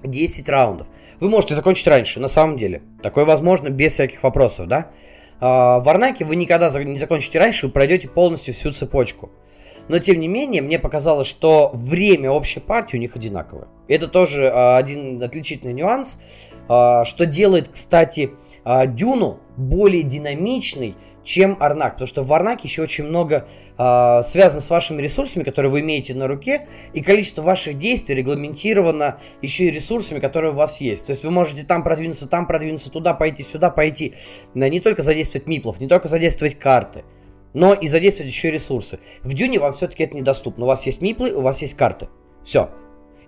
10 0.03 0.49
раундов. 0.49 0.87
Вы 1.21 1.29
можете 1.29 1.55
закончить 1.55 1.87
раньше, 1.87 2.19
на 2.19 2.27
самом 2.27 2.57
деле. 2.57 2.81
Такое 3.01 3.23
возможно 3.23 3.69
без 3.69 3.93
всяких 3.93 4.21
вопросов, 4.23 4.67
да. 4.67 4.91
А, 5.39 5.79
в 5.79 5.87
Арнаке 5.87 6.25
вы 6.25 6.35
никогда 6.35 6.69
не 6.83 6.97
закончите 6.97 7.39
раньше, 7.39 7.67
вы 7.67 7.71
пройдете 7.71 8.09
полностью 8.09 8.53
всю 8.53 8.73
цепочку. 8.73 9.31
Но 9.87 9.99
тем 9.99 10.19
не 10.19 10.27
менее, 10.27 10.61
мне 10.61 10.79
показалось, 10.79 11.27
что 11.27 11.71
время 11.73 12.31
общей 12.31 12.59
партии 12.59 12.97
у 12.97 12.99
них 12.99 13.15
одинаковое. 13.15 13.67
Это 13.87 14.07
тоже 14.07 14.51
а, 14.53 14.77
один 14.77 15.21
отличительный 15.21 15.73
нюанс, 15.73 16.19
а, 16.67 17.05
что 17.05 17.25
делает, 17.25 17.69
кстати, 17.69 18.31
а, 18.63 18.87
Дюну 18.87 19.39
более 19.57 20.03
динамичной, 20.03 20.95
чем 21.23 21.57
Арнак. 21.59 21.93
Потому 21.93 22.07
что 22.07 22.23
в 22.23 22.33
Арнаке 22.33 22.67
еще 22.67 22.83
очень 22.83 23.03
много 23.05 23.47
связано 23.75 24.61
с 24.61 24.69
вашими 24.69 25.01
ресурсами, 25.01 25.43
которые 25.43 25.71
вы 25.71 25.79
имеете 25.79 26.13
на 26.13 26.27
руке, 26.27 26.67
и 26.93 27.01
количество 27.01 27.41
ваших 27.41 27.79
действий 27.79 28.15
регламентировано 28.15 29.19
еще 29.41 29.65
и 29.65 29.71
ресурсами, 29.71 30.19
которые 30.19 30.51
у 30.51 30.55
вас 30.55 30.79
есть. 30.79 31.07
То 31.07 31.11
есть 31.11 31.25
вы 31.25 31.31
можете 31.31 31.63
там 31.63 31.83
продвинуться, 31.83 32.29
там 32.29 32.45
продвинуться, 32.45 32.91
туда 32.91 33.13
пойти, 33.13 33.43
сюда 33.43 33.71
пойти. 33.71 34.13
Не 34.53 34.79
только 34.79 35.01
задействовать 35.01 35.47
миплов, 35.47 35.79
не 35.79 35.87
только 35.87 36.07
задействовать 36.07 36.59
карты, 36.59 37.03
но 37.55 37.73
и 37.73 37.87
задействовать 37.87 38.31
еще 38.31 38.51
ресурсы. 38.51 38.99
В 39.23 39.33
Дюне 39.33 39.59
вам 39.59 39.73
все-таки 39.73 40.03
это 40.03 40.15
недоступно. 40.15 40.65
У 40.65 40.67
вас 40.67 40.85
есть 40.85 41.01
миплы, 41.01 41.31
у 41.31 41.41
вас 41.41 41.61
есть 41.61 41.75
карты. 41.75 42.09
Все. 42.43 42.69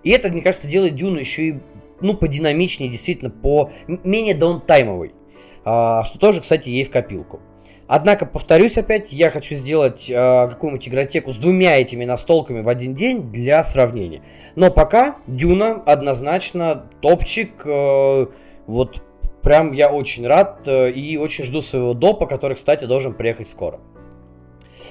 И 0.04 0.10
это, 0.10 0.28
мне 0.28 0.42
кажется, 0.42 0.68
делает 0.68 0.94
Дюну 0.94 1.18
еще 1.18 1.42
и 1.48 1.58
ну, 2.00 2.14
подинамичнее, 2.14 2.90
действительно, 2.90 3.30
по 3.30 3.72
менее 3.88 4.34
даунтаймовой. 4.34 5.14
А, 5.64 6.04
что 6.04 6.18
тоже, 6.18 6.42
кстати, 6.42 6.68
ей 6.68 6.84
в 6.84 6.90
копилку. 6.90 7.40
Однако, 7.88 8.26
повторюсь 8.26 8.76
опять, 8.76 9.10
я 9.12 9.30
хочу 9.30 9.54
сделать 9.54 10.10
э, 10.10 10.14
какую-нибудь 10.14 10.86
игротеку 10.86 11.32
с 11.32 11.38
двумя 11.38 11.80
этими 11.80 12.04
настолками 12.04 12.60
в 12.60 12.68
один 12.68 12.94
день 12.94 13.32
для 13.32 13.64
сравнения. 13.64 14.22
Но 14.56 14.70
пока 14.70 15.16
Дюна 15.26 15.82
однозначно 15.86 16.90
топчик. 17.00 17.62
Э, 17.64 18.26
вот 18.66 19.02
прям 19.42 19.72
я 19.72 19.90
очень 19.90 20.26
рад 20.26 20.68
э, 20.68 20.90
и 20.90 21.16
очень 21.16 21.44
жду 21.44 21.62
своего 21.62 21.94
допа, 21.94 22.26
который, 22.26 22.54
кстати, 22.54 22.84
должен 22.84 23.14
приехать 23.14 23.48
скоро. 23.48 23.80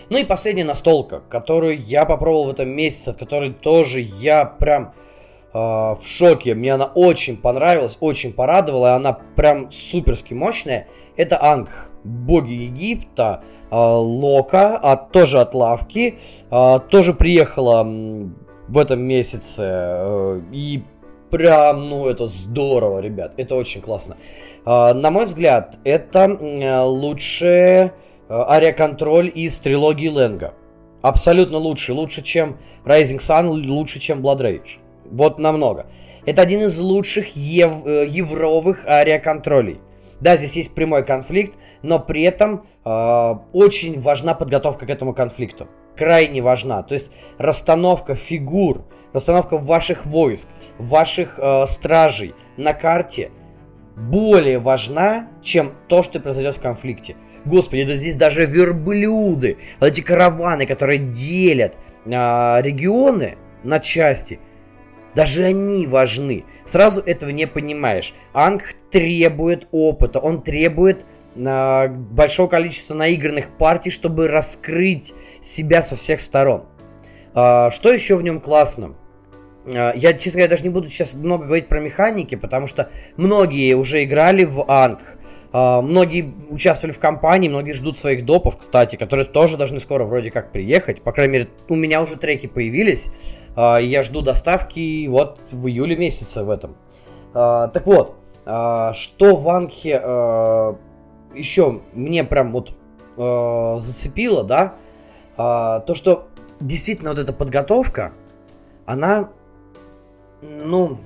Ну 0.10 0.18
и 0.18 0.24
последняя 0.24 0.64
настолка, 0.64 1.22
которую 1.30 1.80
я 1.80 2.06
попробовал 2.06 2.46
в 2.46 2.50
этом 2.52 2.70
месяце, 2.70 3.14
в 3.14 3.18
которой 3.18 3.54
тоже 3.54 4.00
я 4.00 4.46
прям 4.46 4.94
э, 5.54 5.58
в 5.58 6.02
шоке. 6.06 6.56
Мне 6.56 6.74
она 6.74 6.86
очень 6.86 7.36
понравилась, 7.36 7.98
очень 8.00 8.32
порадовала, 8.32 8.88
и 8.88 8.96
она 8.96 9.14
прям 9.36 9.70
суперски 9.72 10.34
мощная. 10.34 10.88
Это 11.18 11.44
Анг 11.44 11.70
боги 12.04 12.54
Египта, 12.54 13.44
а, 13.70 13.98
Лока, 13.98 14.78
а 14.78 14.96
тоже 14.96 15.40
от 15.40 15.54
Лавки, 15.54 16.20
а, 16.50 16.80
тоже 16.80 17.14
приехала 17.14 17.84
в 17.84 18.78
этом 18.78 19.02
месяце. 19.02 19.64
Э, 19.64 20.42
и 20.52 20.84
прям, 21.30 21.90
ну, 21.90 22.08
это 22.08 22.28
здорово, 22.28 23.00
ребят, 23.00 23.34
это 23.36 23.56
очень 23.56 23.82
классно. 23.82 24.16
На 24.66 25.12
мой 25.12 25.26
взгляд, 25.26 25.78
это 25.86 26.28
лучший 26.86 27.92
ариаконтроль 28.30 29.32
из 29.34 29.60
трилогии 29.60 30.10
Ленга. 30.10 30.54
Абсолютно 31.02 31.58
лучший, 31.58 31.96
лучше, 31.96 32.22
чем 32.22 32.58
Rising 32.86 33.20
Sun, 33.20 33.48
лучше, 33.68 34.00
чем 34.00 34.26
Blood 34.26 34.40
Rage. 34.42 34.80
Вот 35.10 35.40
намного. 35.40 35.88
Это 36.26 36.42
один 36.42 36.62
из 36.62 36.80
лучших 36.80 37.36
ев- 37.36 37.86
э, 37.86 38.06
евровых 38.08 38.84
ариаконтролей. 38.86 39.80
Да, 40.20 40.36
здесь 40.36 40.56
есть 40.58 40.74
прямой 40.74 41.06
конфликт, 41.06 41.58
но 41.84 42.00
при 42.00 42.24
этом 42.24 42.66
э, 42.84 43.36
очень 43.54 44.00
важна 44.02 44.34
подготовка 44.34 44.86
к 44.86 44.90
этому 44.90 45.14
конфликту. 45.14 45.68
Крайне 45.96 46.42
важна. 46.42 46.84
То 46.84 46.94
есть 46.96 47.12
расстановка 47.38 48.16
фигур, 48.16 48.84
расстановка 49.14 49.58
ваших 49.58 50.06
войск, 50.06 50.50
ваших 50.80 51.40
э, 51.40 51.66
стражей 51.68 52.34
на 52.58 52.74
карте 52.74 53.32
более 53.96 54.60
важна, 54.60 55.30
чем 55.42 55.74
то, 55.88 56.04
что 56.04 56.20
произойдет 56.20 56.58
в 56.58 56.62
конфликте. 56.62 57.16
Господи, 57.48 57.84
да 57.84 57.96
здесь 57.96 58.16
даже 58.16 58.46
верблюды, 58.46 59.58
вот 59.80 59.88
эти 59.88 60.02
караваны, 60.02 60.66
которые 60.66 61.00
делят 61.00 61.76
э, 62.06 62.10
регионы 62.10 63.38
на 63.64 63.80
части. 63.80 64.40
Даже 65.16 65.46
они 65.46 65.88
важны. 65.88 66.46
Сразу 66.66 67.02
этого 67.02 67.32
не 67.32 67.48
понимаешь. 67.48 68.14
Анг 68.34 68.76
требует 68.92 69.68
опыта, 69.72 70.20
он 70.20 70.44
требует 70.44 71.06
э, 71.36 71.88
большого 71.88 72.48
количества 72.48 72.94
наигранных 72.94 73.50
партий, 73.58 73.90
чтобы 73.90 74.28
раскрыть 74.28 75.14
себя 75.42 75.82
со 75.82 75.96
всех 75.96 76.22
сторон. 76.22 76.66
Э, 77.34 77.70
что 77.72 77.92
еще 77.92 78.16
в 78.16 78.24
нем 78.24 78.42
классно? 78.42 78.96
Э, 79.66 79.92
я, 79.96 80.14
честно 80.14 80.40
говоря, 80.40 80.50
даже 80.50 80.64
не 80.64 80.70
буду 80.70 80.90
сейчас 80.90 81.14
много 81.14 81.46
говорить 81.46 81.68
про 81.68 81.80
механики, 81.80 82.36
потому 82.36 82.68
что 82.68 82.90
многие 83.16 83.74
уже 83.74 84.04
играли 84.04 84.44
в 84.44 84.66
Анг. 84.70 85.17
Uh, 85.54 85.82
многие 85.82 86.34
участвовали 86.50 86.94
в 86.94 87.00
кампании, 87.00 87.48
многие 87.48 87.72
ждут 87.72 87.98
своих 87.98 88.26
допов, 88.26 88.58
кстати, 88.58 88.96
которые 88.98 89.26
тоже 89.26 89.58
должны 89.58 89.80
скоро 89.80 90.04
вроде 90.04 90.30
как 90.30 90.52
приехать. 90.52 91.02
По 91.02 91.12
крайней 91.12 91.34
мере, 91.34 91.48
у 91.70 91.76
меня 91.76 92.02
уже 92.02 92.18
треки 92.18 92.48
появились. 92.48 93.12
Uh, 93.56 93.84
я 93.84 94.04
жду 94.04 94.22
доставки 94.22 95.08
вот 95.08 95.40
в 95.52 95.68
июле 95.68 95.96
месяце 95.96 96.44
в 96.44 96.50
этом. 96.50 96.76
Uh, 97.34 97.72
так 97.72 97.86
вот, 97.86 98.16
что 98.44 99.36
в 99.36 99.50
Анхе 99.50 99.92
еще 101.36 101.82
мне 101.94 102.24
прям 102.24 102.54
вот 102.54 102.72
зацепило, 103.18 104.46
да, 104.46 104.76
то, 105.36 105.94
что 105.94 106.30
действительно 106.62 107.10
вот 107.10 107.20
эта 107.20 107.34
подготовка, 107.34 108.14
она, 108.86 109.32
ну, 110.42 110.98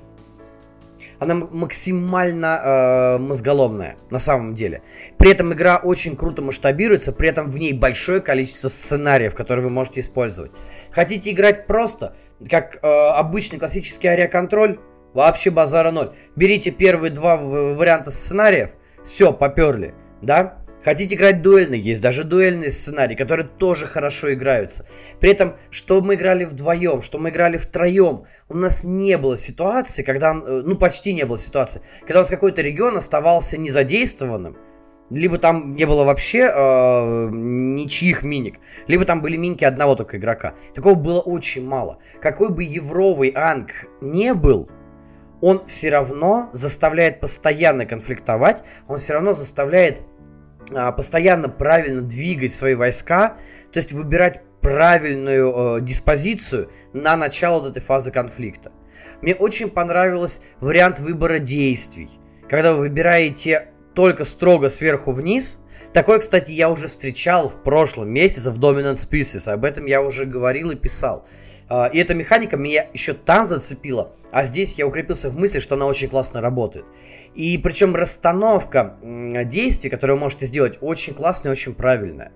она 1.22 1.36
максимально 1.36 2.60
э, 2.64 3.18
мозголомная 3.18 3.96
на 4.10 4.18
самом 4.18 4.56
деле. 4.56 4.82
При 5.18 5.30
этом 5.30 5.52
игра 5.52 5.76
очень 5.76 6.16
круто 6.16 6.42
масштабируется, 6.42 7.12
при 7.12 7.28
этом 7.28 7.48
в 7.48 7.56
ней 7.58 7.72
большое 7.72 8.20
количество 8.20 8.68
сценариев, 8.68 9.34
которые 9.34 9.64
вы 9.64 9.70
можете 9.70 10.00
использовать. 10.00 10.50
Хотите 10.90 11.30
играть 11.30 11.68
просто, 11.68 12.16
как 12.50 12.80
э, 12.82 12.88
обычный 12.88 13.60
классический 13.60 14.08
ариоконтроль, 14.08 14.80
вообще 15.14 15.50
базара 15.50 15.92
ноль. 15.92 16.12
Берите 16.34 16.72
первые 16.72 17.12
два 17.12 17.36
варианта 17.36 18.10
сценариев, 18.10 18.70
все, 19.04 19.32
поперли, 19.32 19.94
да? 20.22 20.58
Хотите 20.84 21.14
играть 21.14 21.42
дуэльный, 21.42 21.78
есть 21.78 22.02
даже 22.02 22.24
дуэльные 22.24 22.70
сценарии, 22.70 23.14
которые 23.14 23.46
тоже 23.46 23.86
хорошо 23.86 24.32
играются. 24.32 24.86
При 25.20 25.30
этом, 25.30 25.56
что 25.70 26.00
мы 26.00 26.14
играли 26.14 26.44
вдвоем, 26.44 27.02
что 27.02 27.18
мы 27.18 27.30
играли 27.30 27.56
втроем, 27.56 28.24
у 28.48 28.56
нас 28.56 28.82
не 28.82 29.16
было 29.16 29.36
ситуации, 29.36 30.02
когда, 30.02 30.32
э, 30.32 30.62
ну 30.64 30.76
почти 30.76 31.12
не 31.14 31.24
было 31.24 31.38
ситуации, 31.38 31.82
когда 32.00 32.18
у 32.18 32.22
нас 32.22 32.30
какой-то 32.30 32.62
регион 32.62 32.96
оставался 32.96 33.58
незадействованным, 33.58 34.56
либо 35.10 35.38
там 35.38 35.76
не 35.76 35.84
было 35.84 36.04
вообще 36.04 36.50
э, 36.52 37.28
ничьих 37.30 38.24
миник, 38.24 38.58
либо 38.88 39.04
там 39.04 39.20
были 39.20 39.36
миники 39.36 39.64
одного 39.64 39.94
только 39.94 40.16
игрока. 40.16 40.54
Такого 40.74 40.94
было 40.94 41.20
очень 41.20 41.64
мало. 41.64 41.98
Какой 42.20 42.50
бы 42.50 42.64
евровый 42.64 43.30
анг 43.30 43.70
не 44.00 44.34
был, 44.34 44.68
он 45.40 45.66
все 45.66 45.90
равно 45.90 46.50
заставляет 46.52 47.20
постоянно 47.20 47.84
конфликтовать, 47.84 48.62
он 48.88 48.98
все 48.98 49.12
равно 49.14 49.32
заставляет 49.32 50.02
постоянно 50.96 51.48
правильно 51.48 52.02
двигать 52.02 52.52
свои 52.52 52.74
войска, 52.74 53.36
то 53.72 53.78
есть 53.78 53.92
выбирать 53.92 54.42
правильную 54.60 55.78
э, 55.78 55.80
диспозицию 55.82 56.70
на 56.92 57.16
начало 57.16 57.60
вот 57.60 57.70
этой 57.70 57.82
фазы 57.82 58.10
конфликта. 58.10 58.72
Мне 59.20 59.34
очень 59.34 59.68
понравился 59.68 60.40
вариант 60.60 60.98
выбора 60.98 61.38
действий, 61.38 62.10
когда 62.48 62.72
вы 62.72 62.80
выбираете 62.80 63.68
только 63.94 64.24
строго 64.24 64.68
сверху 64.68 65.12
вниз. 65.12 65.58
Такой, 65.92 66.20
кстати, 66.20 66.52
я 66.52 66.70
уже 66.70 66.88
встречал 66.88 67.48
в 67.48 67.62
прошлом 67.62 68.08
месяце 68.08 68.50
в 68.50 68.58
Dominant 68.58 68.94
Species, 68.94 69.48
об 69.48 69.64
этом 69.64 69.86
я 69.86 70.00
уже 70.00 70.24
говорил 70.24 70.70
и 70.70 70.76
писал. 70.76 71.26
А, 71.74 71.86
и 71.86 71.98
эта 71.98 72.12
механика 72.12 72.58
меня 72.58 72.86
еще 72.92 73.14
там 73.14 73.46
зацепила, 73.46 74.12
а 74.30 74.44
здесь 74.44 74.74
я 74.74 74.86
укрепился 74.86 75.30
в 75.30 75.38
мысли, 75.38 75.58
что 75.58 75.74
она 75.74 75.86
очень 75.86 76.08
классно 76.08 76.42
работает. 76.42 76.84
И 77.34 77.56
причем 77.56 77.96
расстановка 77.96 78.98
действий, 79.46 79.88
которые 79.88 80.16
вы 80.16 80.20
можете 80.20 80.44
сделать, 80.44 80.76
очень 80.82 81.14
классная, 81.14 81.50
очень 81.50 81.72
правильная. 81.72 82.32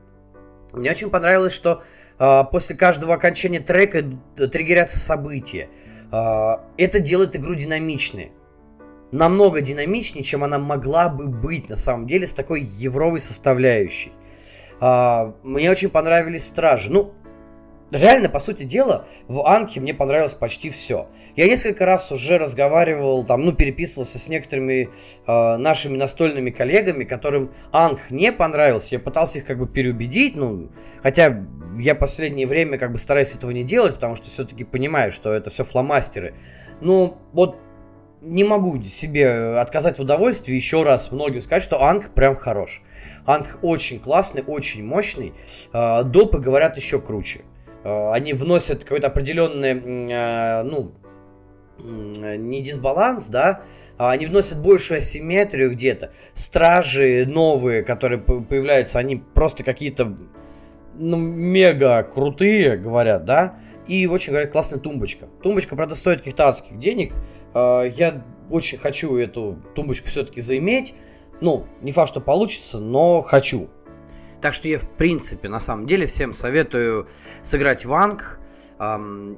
Мне 0.73 0.91
очень 0.91 1.11
понравилось, 1.11 1.53
что 1.53 1.83
э, 2.19 2.45
после 2.51 2.77
каждого 2.77 3.13
окончания 3.13 3.61
трека 3.61 4.05
триггерятся 4.37 4.99
события. 4.99 5.69
Э, 6.11 6.57
это 6.79 6.99
делает 6.99 7.37
игру 7.37 7.55
динамичной. 7.55 8.33
Намного 9.13 9.61
динамичнее, 9.61 10.25
чем 10.25 10.45
она 10.45 10.59
могла 10.59 11.11
бы 11.11 11.27
быть 11.27 11.69
на 11.69 11.77
самом 11.77 12.07
деле 12.07 12.27
с 12.27 12.33
такой 12.33 12.63
евровой 12.63 13.21
составляющей. 13.21 14.13
Мне 14.81 15.71
очень 15.71 15.89
понравились 15.89 16.45
стражи. 16.45 16.91
Ну, 16.91 17.15
Реально, 17.93 18.29
по 18.29 18.41
сути 18.41 18.65
дела, 18.65 19.07
в 19.29 19.47
Анке 19.47 19.79
мне 19.79 19.95
понравилось 19.95 20.35
почти 20.35 20.71
все. 20.71 21.07
Я 21.37 21.47
несколько 21.47 21.87
раз 21.87 22.11
уже 22.11 22.37
разговаривал, 22.37 23.25
там, 23.25 23.45
ну, 23.45 23.53
переписывался 23.53 24.19
с 24.19 24.27
некоторыми 24.27 24.89
э, 25.27 25.57
нашими 25.57 25.97
настольными 25.97 26.51
коллегами, 26.51 27.05
которым 27.05 27.53
Анг 27.71 28.11
не 28.11 28.33
понравился. 28.33 28.97
Я 28.97 28.99
пытался 28.99 29.39
их 29.39 29.47
как 29.47 29.59
бы 29.59 29.69
переубедить, 29.69 30.35
ну, 30.35 30.69
хотя 31.01 31.45
я 31.79 31.95
последнее 31.95 32.49
время 32.49 32.77
как 32.77 32.91
бы 32.91 32.99
стараюсь 32.99 33.35
этого 33.37 33.53
не 33.53 33.63
делать, 33.63 33.95
потому 33.95 34.17
что 34.17 34.27
все-таки 34.27 34.65
понимаю, 34.65 35.13
что 35.13 35.33
это 35.33 35.51
все 35.51 35.63
фломастеры. 35.63 36.35
Ну, 36.81 37.19
вот 37.33 37.57
не 38.21 38.43
могу 38.43 38.83
себе 38.83 39.59
отказать 39.59 39.99
в 39.99 40.03
удовольствии 40.03 40.57
еще 40.57 40.83
раз 40.83 41.13
многим 41.13 41.41
сказать, 41.41 41.63
что 41.63 41.81
Анг 41.81 42.11
прям 42.15 42.35
хорош. 42.35 42.83
Анг 43.27 43.61
очень 43.63 44.01
классный, 44.01 44.43
очень 44.45 44.85
мощный. 44.85 45.35
Э, 45.73 46.03
допы 46.03 46.41
говорят 46.41 46.77
еще 46.77 47.01
круче. 47.01 47.43
Э, 47.87 48.11
они 48.13 48.33
вносят 48.33 48.83
какой-то 48.83 49.07
определенный, 49.07 50.11
э, 50.13 50.63
ну, 50.65 50.93
не 51.79 52.63
дисбаланс, 52.63 53.29
да, 53.29 53.63
а 53.97 54.11
они 54.11 54.27
вносят 54.27 54.61
большую 54.61 54.99
асимметрию 54.99 55.71
где-то. 55.73 56.11
Стражи 56.35 57.25
новые, 57.27 57.85
которые 57.85 58.19
появляются, 58.19 58.99
они 58.99 59.17
просто 59.17 59.63
какие-то 59.63 60.17
ну, 60.95 61.17
мега 61.17 62.03
крутые, 62.03 62.77
говорят, 62.77 63.25
да. 63.25 63.57
И 63.87 64.07
очень, 64.07 64.33
говорят, 64.33 64.51
классная 64.51 64.81
тумбочка. 64.81 65.29
Тумбочка, 65.43 65.77
правда, 65.77 65.95
стоит 65.95 66.19
каких-то 66.19 66.49
адских 66.49 66.79
денег. 66.81 67.15
Э, 67.55 67.89
я 67.97 68.25
очень 68.51 68.79
хочу 68.79 69.17
эту 69.17 69.59
тумбочку 69.77 70.09
все-таки 70.09 70.41
заиметь. 70.41 70.95
Ну, 71.41 71.67
не 71.83 71.93
факт, 71.93 72.11
что 72.11 72.21
получится, 72.21 72.81
но 72.81 73.23
хочу. 73.23 73.69
Так 74.41 74.55
что 74.55 74.69
я, 74.69 74.79
в 74.79 74.89
принципе, 74.89 75.49
на 75.49 75.61
самом 75.61 75.87
деле 75.87 76.07
всем 76.07 76.33
советую 76.33 77.09
сыграть 77.43 77.85
Ванг. 77.85 78.39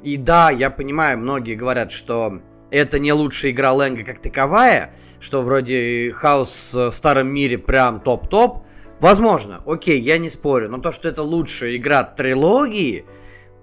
И 0.02 0.16
да, 0.16 0.50
я 0.50 0.70
понимаю, 0.70 1.18
многие 1.18 1.54
говорят, 1.54 1.92
что 1.92 2.40
это 2.70 2.98
не 2.98 3.12
лучшая 3.12 3.52
игра 3.52 3.72
Лэнга 3.72 4.04
как 4.04 4.20
таковая, 4.20 4.94
что 5.20 5.42
вроде 5.42 6.12
Хаус 6.12 6.74
в 6.74 6.90
старом 6.92 7.28
мире 7.28 7.56
прям 7.58 8.00
топ-топ. 8.00 8.64
Возможно, 9.00 9.62
окей, 9.64 10.00
я 10.00 10.18
не 10.18 10.28
спорю, 10.28 10.68
но 10.68 10.78
то, 10.78 10.90
что 10.90 11.08
это 11.08 11.22
лучшая 11.22 11.76
игра 11.76 12.02
трилогии, 12.02 13.06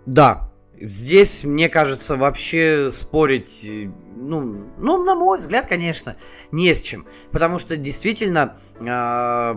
да, 0.05 0.49
здесь, 0.79 1.43
мне 1.43 1.67
кажется, 1.67 2.15
вообще 2.15 2.89
спорить, 2.91 3.67
ну, 4.15 4.63
ну, 4.77 5.03
на 5.03 5.13
мой 5.13 5.37
взгляд, 5.37 5.67
конечно, 5.67 6.15
не 6.51 6.73
с 6.73 6.81
чем. 6.81 7.05
Потому 7.31 7.59
что 7.59 7.75
действительно, 7.75 8.57
э, 8.79 9.55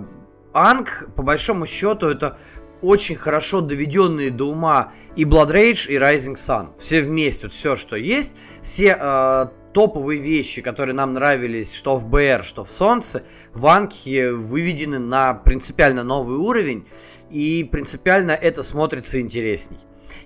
Анг, 0.59 1.09
по 1.17 1.23
большому 1.23 1.67
счету, 1.67 2.09
это 2.09 2.39
очень 2.83 3.17
хорошо 3.17 3.61
доведенные 3.61 4.31
до 4.31 4.51
ума 4.51 4.93
и 5.17 5.25
Blood 5.25 5.51
Rage, 5.51 5.89
и 5.89 5.97
Rising 5.97 6.35
Sun. 6.35 6.71
Все 6.79 7.01
вместе, 7.01 7.47
вот 7.47 7.53
все, 7.53 7.77
что 7.77 7.97
есть, 7.97 8.37
все 8.63 8.97
э, 8.99 9.47
топовые 9.73 10.21
вещи, 10.21 10.63
которые 10.63 10.95
нам 10.95 11.13
нравились, 11.13 11.75
что 11.75 11.97
в 11.97 12.09
БР, 12.09 12.45
что 12.45 12.65
в 12.65 12.71
Солнце, 12.71 13.25
в 13.53 13.67
Анке 13.67 14.33
выведены 14.33 14.99
на 14.99 15.35
принципиально 15.35 16.05
новый 16.05 16.39
уровень, 16.39 16.87
и 17.31 17.65
принципиально 17.65 18.33
это 18.33 18.63
смотрится 18.63 19.21
интересней. 19.21 19.79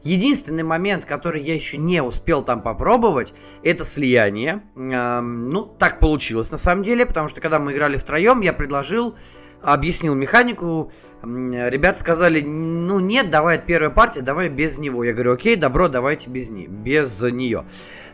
Единственный 0.04 0.64
момент, 0.64 1.04
который 1.04 1.42
я 1.42 1.54
еще 1.54 1.76
не 1.76 2.02
успел 2.02 2.42
там 2.42 2.60
попробовать, 2.60 3.32
это 3.62 3.84
слияние. 3.84 4.62
Эм, 4.74 5.50
ну, 5.50 5.64
так 5.64 6.00
получилось 6.00 6.50
на 6.50 6.58
самом 6.58 6.82
деле, 6.82 7.06
потому 7.06 7.28
что 7.28 7.40
когда 7.40 7.58
мы 7.58 7.72
играли 7.72 7.96
втроем, 7.96 8.40
я 8.40 8.52
предложил 8.52 9.16
объяснил 9.62 10.14
механику, 10.14 10.92
ребят 11.22 11.98
сказали, 11.98 12.40
ну 12.40 13.00
нет, 13.00 13.30
давай 13.30 13.58
первая 13.58 13.90
партия, 13.90 14.20
давай 14.20 14.48
без 14.48 14.78
него. 14.78 15.04
Я 15.04 15.12
говорю, 15.12 15.32
окей, 15.32 15.56
добро, 15.56 15.88
давайте 15.88 16.30
без, 16.30 16.48
не, 16.48 16.66
без 16.66 17.20
нее. 17.20 17.64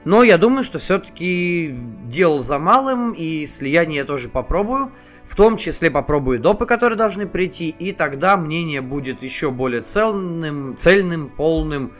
Но 0.04 0.22
я 0.22 0.38
думаю, 0.38 0.64
что 0.64 0.78
все-таки 0.78 1.74
делал 2.04 2.38
за 2.38 2.58
малым, 2.58 3.12
и 3.12 3.46
слияние 3.46 3.98
я 3.98 4.04
тоже 4.04 4.28
попробую. 4.28 4.92
В 5.24 5.36
том 5.36 5.58
числе 5.58 5.90
попробую 5.90 6.40
допы, 6.40 6.64
которые 6.64 6.96
должны 6.96 7.26
прийти, 7.26 7.68
и 7.68 7.92
тогда 7.92 8.38
мнение 8.38 8.80
будет 8.80 9.22
еще 9.22 9.50
более 9.50 9.82
цельным, 9.82 10.74
цельным, 10.78 11.28
полным 11.28 11.92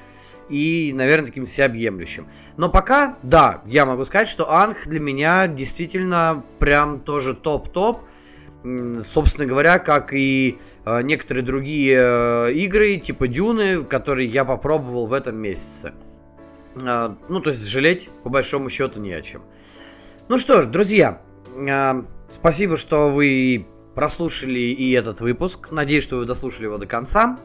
и, 0.48 0.92
наверное, 0.94 1.26
таким 1.26 1.44
всеобъемлющим. 1.44 2.26
Но 2.56 2.70
пока, 2.70 3.18
да, 3.22 3.62
я 3.66 3.84
могу 3.84 4.06
сказать, 4.06 4.28
что 4.28 4.50
Анх 4.50 4.86
для 4.86 5.00
меня 5.00 5.46
действительно 5.46 6.42
прям 6.58 7.00
тоже 7.00 7.34
топ-топ 7.34 8.02
собственно 8.62 9.46
говоря, 9.46 9.78
как 9.78 10.12
и 10.12 10.58
э, 10.84 11.02
некоторые 11.02 11.44
другие 11.44 11.98
э, 12.00 12.52
игры, 12.52 12.96
типа 12.96 13.28
Дюны, 13.28 13.84
которые 13.84 14.28
я 14.28 14.44
попробовал 14.44 15.06
в 15.06 15.12
этом 15.12 15.36
месяце. 15.36 15.94
А, 16.82 17.16
ну, 17.28 17.40
то 17.40 17.50
есть 17.50 17.66
жалеть 17.66 18.10
по 18.24 18.30
большому 18.30 18.68
счету 18.70 19.00
не 19.00 19.12
о 19.12 19.22
чем. 19.22 19.42
Ну 20.28 20.38
что 20.38 20.62
ж, 20.62 20.66
друзья, 20.66 21.22
спасибо, 22.30 22.76
что 22.76 23.08
вы 23.08 23.66
прослушали 23.94 24.58
и 24.58 24.90
этот 24.92 25.20
выпуск. 25.20 25.70
Надеюсь, 25.70 26.04
что 26.04 26.16
вы 26.16 26.26
дослушали 26.26 26.64
его 26.64 26.76
до 26.76 26.86
конца. 26.86 27.38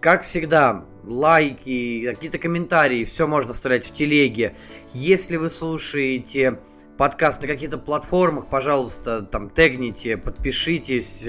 Как 0.00 0.22
всегда, 0.22 0.84
лайки, 1.04 2.10
какие-то 2.10 2.38
комментарии, 2.38 3.04
все 3.04 3.26
можно 3.26 3.50
оставлять 3.50 3.84
в 3.84 3.92
телеге. 3.92 4.54
Если 4.94 5.36
вы 5.36 5.50
слушаете 5.50 6.58
подкаст 6.98 7.40
на 7.40 7.48
каких-то 7.48 7.78
платформах, 7.78 8.48
пожалуйста, 8.48 9.22
там 9.22 9.48
тегните, 9.48 10.18
подпишитесь. 10.18 11.26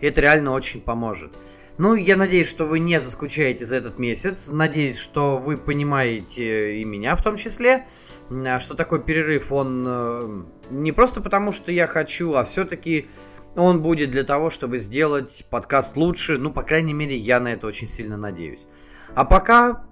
Это 0.00 0.20
реально 0.20 0.52
очень 0.52 0.80
поможет. 0.80 1.36
Ну, 1.76 1.94
я 1.94 2.16
надеюсь, 2.16 2.48
что 2.48 2.64
вы 2.64 2.78
не 2.78 2.98
заскучаете 2.98 3.64
за 3.64 3.76
этот 3.76 3.98
месяц. 3.98 4.50
Надеюсь, 4.50 4.96
что 4.96 5.36
вы 5.36 5.56
понимаете 5.56 6.80
и 6.80 6.84
меня 6.84 7.14
в 7.14 7.22
том 7.22 7.36
числе, 7.36 7.86
а, 8.30 8.58
что 8.58 8.74
такой 8.74 9.00
перерыв, 9.00 9.52
он 9.52 9.84
э, 9.86 10.42
не 10.70 10.90
просто 10.90 11.20
потому, 11.20 11.52
что 11.52 11.70
я 11.70 11.86
хочу, 11.86 12.34
а 12.34 12.42
все-таки 12.42 13.08
он 13.54 13.80
будет 13.80 14.10
для 14.10 14.24
того, 14.24 14.50
чтобы 14.50 14.78
сделать 14.78 15.46
подкаст 15.50 15.96
лучше. 15.96 16.38
Ну, 16.38 16.52
по 16.52 16.62
крайней 16.62 16.94
мере, 16.94 17.16
я 17.16 17.38
на 17.38 17.48
это 17.48 17.68
очень 17.68 17.86
сильно 17.86 18.16
надеюсь. 18.16 18.66
А 19.14 19.24
пока, 19.24 19.84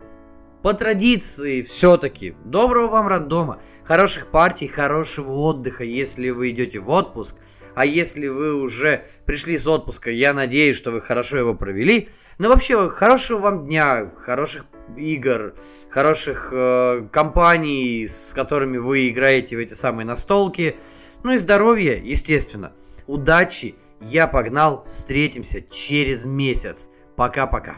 по 0.67 0.75
традиции, 0.75 1.63
все-таки, 1.63 2.35
доброго 2.45 2.89
вам 2.89 3.07
рандома, 3.07 3.61
хороших 3.85 4.27
партий, 4.33 4.67
хорошего 4.67 5.31
отдыха, 5.31 5.85
если 5.85 6.31
вы 6.31 6.51
идете 6.51 6.81
в 6.81 6.91
отпуск– 6.91 7.37
а 7.77 7.85
если 7.85 8.27
вы 8.27 8.55
уже 8.55 9.05
пришли 9.27 9.59
с 9.59 9.67
отпуска, 9.69 10.11
я 10.11 10.33
надеюсь, 10.33 10.77
что 10.77 10.91
вы 10.91 11.03
хорошо 11.03 11.37
его 11.37 11.55
провели. 11.55 12.09
Но 12.39 12.49
вообще, 12.49 12.89
хорошего 12.89 13.39
вам 13.39 13.67
дня, 13.67 14.11
хороших 14.19 14.65
игр, 14.97 15.55
хороших 15.91 16.49
э, 16.53 17.07
компаний, 17.13 18.07
с 18.09 18.33
которыми 18.33 18.79
вы 18.79 19.11
играете 19.11 19.57
в 19.57 19.59
эти 19.59 19.75
самые 19.75 20.07
настолки. 20.07 20.77
Ну 21.23 21.35
и 21.35 21.37
здоровья, 21.37 22.01
естественно. 22.03 22.73
Удачи, 23.07 23.75
я 24.01 24.27
погнал, 24.27 24.83
встретимся 24.87 25.61
через 25.61 26.25
месяц. 26.25 26.89
Пока-пока. 27.15 27.77